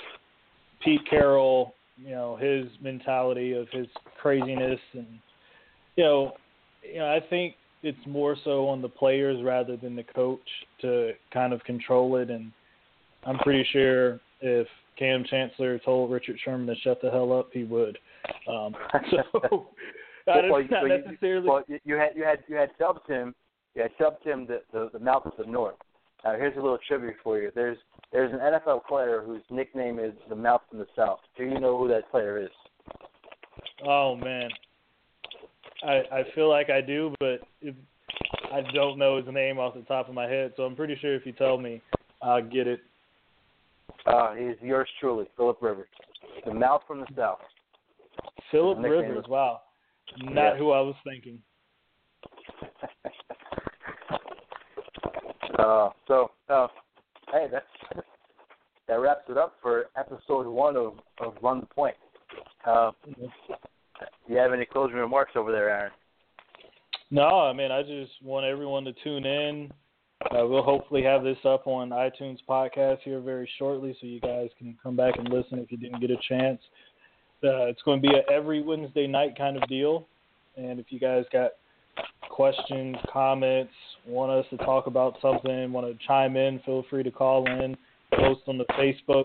Pete 0.83 1.03
Carroll, 1.09 1.75
you 1.97 2.11
know 2.11 2.37
his 2.37 2.67
mentality 2.81 3.53
of 3.53 3.69
his 3.71 3.87
craziness, 4.21 4.81
and 4.93 5.07
you 5.97 6.05
know, 6.05 6.33
you 6.83 6.99
know 6.99 7.07
I 7.07 7.21
think 7.29 7.55
it's 7.83 7.99
more 8.07 8.37
so 8.45 8.67
on 8.69 8.81
the 8.81 8.89
players 8.89 9.43
rather 9.45 9.77
than 9.77 9.95
the 9.95 10.03
coach 10.03 10.41
to 10.81 11.13
kind 11.33 11.53
of 11.53 11.63
control 11.65 12.17
it. 12.17 12.31
And 12.31 12.51
I'm 13.27 13.39
pretty 13.39 13.67
sure 13.73 14.21
if 14.41 14.67
Kam 14.99 15.25
Chancellor 15.29 15.79
told 15.81 16.11
Richard 16.11 16.39
Sherman 16.45 16.67
to 16.67 16.75
shut 16.81 17.01
the 17.03 17.11
hell 17.11 17.33
up, 17.33 17.51
he 17.53 17.65
would. 17.65 17.99
Um, 18.49 18.75
so 19.11 19.23
well, 19.51 19.69
well, 20.27 20.63
not 20.71 20.87
necessarily. 20.87 21.49
Well, 21.49 21.65
you 21.85 21.97
had 21.97 22.11
you 22.17 22.25
had 22.25 22.39
you 22.49 22.57
had 22.57 22.71
dubbed 22.79 23.09
him, 23.09 23.35
you 23.75 23.83
had 23.83 23.93
dubbed 23.99 24.25
him 24.25 24.47
the 24.47 24.63
the, 24.73 24.91
the 24.93 24.99
mouth 24.99 25.27
of 25.27 25.33
the 25.39 25.51
north. 25.51 25.77
Now 26.25 26.37
here's 26.37 26.57
a 26.57 26.61
little 26.61 26.79
trivia 26.89 27.13
for 27.23 27.39
you. 27.39 27.51
There's 27.55 27.77
there's 28.13 28.33
an 28.33 28.39
NFL 28.39 28.87
player 28.87 29.23
whose 29.25 29.43
nickname 29.51 29.99
is 29.99 30.13
the 30.29 30.37
mouth 30.37 30.63
from 30.71 30.79
the 30.79 30.87
south. 30.97 31.19
Do 31.37 31.45
you 31.45 31.61
know 31.61 31.77
who 31.77 31.89
that 31.89 32.11
player 32.11 32.43
is? 32.43 32.51
Oh 33.87 34.17
man, 34.17 34.49
I 35.83 36.03
I 36.11 36.23
feel 36.35 36.49
like 36.49 36.71
I 36.71 36.81
do, 36.81 37.15
but 37.21 37.41
if, 37.61 37.75
I 38.53 38.63
don't 38.73 38.99
know 38.99 39.19
his 39.19 39.27
name 39.33 39.59
off 39.59 39.75
the 39.75 39.83
top 39.83 40.09
of 40.09 40.15
my 40.15 40.27
head. 40.27 40.53
So 40.57 40.63
I'm 40.63 40.77
pretty 40.77 40.97
sure 41.01 41.15
if 41.15 41.27
you 41.27 41.33
tell 41.33 41.59
me, 41.59 41.83
I'll 42.23 42.43
get 42.43 42.67
it. 42.67 42.81
Uh, 44.07 44.35
he's 44.35 44.57
yours 44.63 44.89
truly, 45.01 45.27
Philip 45.37 45.59
Rivers, 45.61 45.89
the 46.47 46.55
mouth 46.55 46.83
from 46.87 47.01
the 47.01 47.07
south. 47.17 47.39
Philip 48.51 48.79
Rivers, 48.79 49.25
wow, 49.29 49.61
not 50.23 50.53
yeah. 50.53 50.57
who 50.57 50.71
I 50.71 50.81
was 50.81 50.95
thinking. 51.05 51.39
Uh, 55.59 55.91
so, 56.07 56.31
uh, 56.49 56.69
hey, 57.33 57.47
that's 57.51 57.67
that 58.89 59.01
wraps 59.01 59.25
it 59.29 59.39
up 59.39 59.55
for 59.63 59.87
episode 59.97 60.47
one 60.47 60.77
of 60.77 60.95
of 61.21 61.35
Run 61.43 61.61
the 61.61 61.67
Point. 61.67 61.97
Uh, 62.67 62.91
do 63.05 63.13
you 64.29 64.37
have 64.37 64.53
any 64.53 64.65
closing 64.65 64.97
remarks 64.97 65.33
over 65.37 65.53
there, 65.53 65.71
Aaron? 65.71 65.93
No, 67.11 67.41
I 67.41 67.53
mean 67.53 67.71
I 67.71 67.83
just 67.83 68.13
want 68.23 68.47
everyone 68.47 68.85
to 68.85 68.93
tune 69.05 69.25
in. 69.25 69.73
Uh, 70.31 70.47
we'll 70.47 70.63
hopefully 70.63 71.03
have 71.03 71.23
this 71.23 71.37
up 71.45 71.67
on 71.67 71.91
iTunes 71.91 72.39
podcast 72.49 72.99
here 73.05 73.21
very 73.21 73.49
shortly, 73.59 73.95
so 74.01 74.07
you 74.07 74.21
guys 74.21 74.49
can 74.59 74.77
come 74.83 74.97
back 74.97 75.15
and 75.19 75.29
listen 75.29 75.59
if 75.59 75.71
you 75.71 75.77
didn't 75.77 76.01
get 76.01 76.11
a 76.11 76.17
chance. 76.29 76.61
Uh, 77.43 77.67
it's 77.67 77.83
going 77.83 78.01
to 78.01 78.09
be 78.09 78.15
a 78.15 78.33
every 78.33 78.63
Wednesday 78.63 79.07
night 79.07 79.37
kind 79.37 79.57
of 79.63 79.69
deal, 79.69 80.07
and 80.57 80.81
if 80.81 80.87
you 80.89 80.99
guys 80.99 81.25
got 81.31 81.53
questions, 82.31 82.97
comments, 83.13 83.73
want 84.07 84.31
us 84.33 84.47
to 84.51 84.57
talk 84.59 84.87
about 84.87 85.17
something, 85.21 85.73
want 85.73 85.87
to 85.87 86.07
chime 86.07 86.37
in, 86.37 86.61
feel 86.61 86.85
free 86.91 87.03
to 87.03 87.11
call 87.11 87.47
in, 87.47 87.77
post 88.13 88.43
on 88.47 88.59
the 88.59 88.65
Facebook 88.79 89.25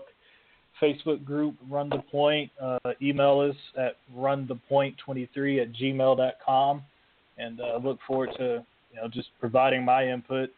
Facebook 0.80 1.24
group 1.24 1.54
Run 1.68 1.88
the 1.88 1.98
Point. 2.10 2.50
Uh, 2.60 2.78
email 3.02 3.40
us 3.40 3.56
at 3.76 3.96
runthepoint23 4.16 5.62
at 5.62 5.72
gmail.com 5.72 6.82
and 7.38 7.60
uh, 7.60 7.78
look 7.82 7.98
forward 8.06 8.30
to 8.38 8.64
you 8.92 9.00
know 9.00 9.08
just 9.08 9.28
providing 9.40 9.84
my 9.84 10.06
input 10.06 10.50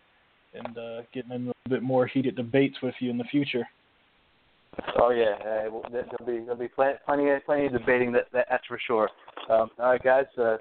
and 0.55 0.79
uh, 0.79 1.03
getting 1.13 1.31
in 1.33 1.37
a 1.43 1.47
little 1.47 1.55
bit 1.69 1.83
more 1.83 2.07
heated 2.07 2.37
debates 2.37 2.77
with 2.83 2.95
you 3.01 3.11
in 3.11 3.19
the 3.19 3.25
future. 3.25 3.67
Oh 4.99 5.11
yeah, 5.11 5.35
uh, 5.41 5.89
there'll 5.91 6.27
be 6.27 6.45
there'll 6.45 6.57
be 6.57 6.69
plenty 6.69 6.97
plenty 7.05 7.67
of 7.67 7.73
debating 7.73 8.13
that, 8.13 8.27
that 8.33 8.47
that's 8.51 8.67
for 8.67 8.81
sure. 8.87 9.11
Um, 9.51 9.71
all 9.79 9.91
right, 9.91 10.03
guys, 10.03 10.25
uh, 10.39 10.57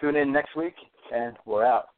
tune 0.00 0.16
in 0.16 0.32
next 0.32 0.56
week, 0.56 0.74
and 1.14 1.36
we're 1.44 1.64
out. 1.64 1.88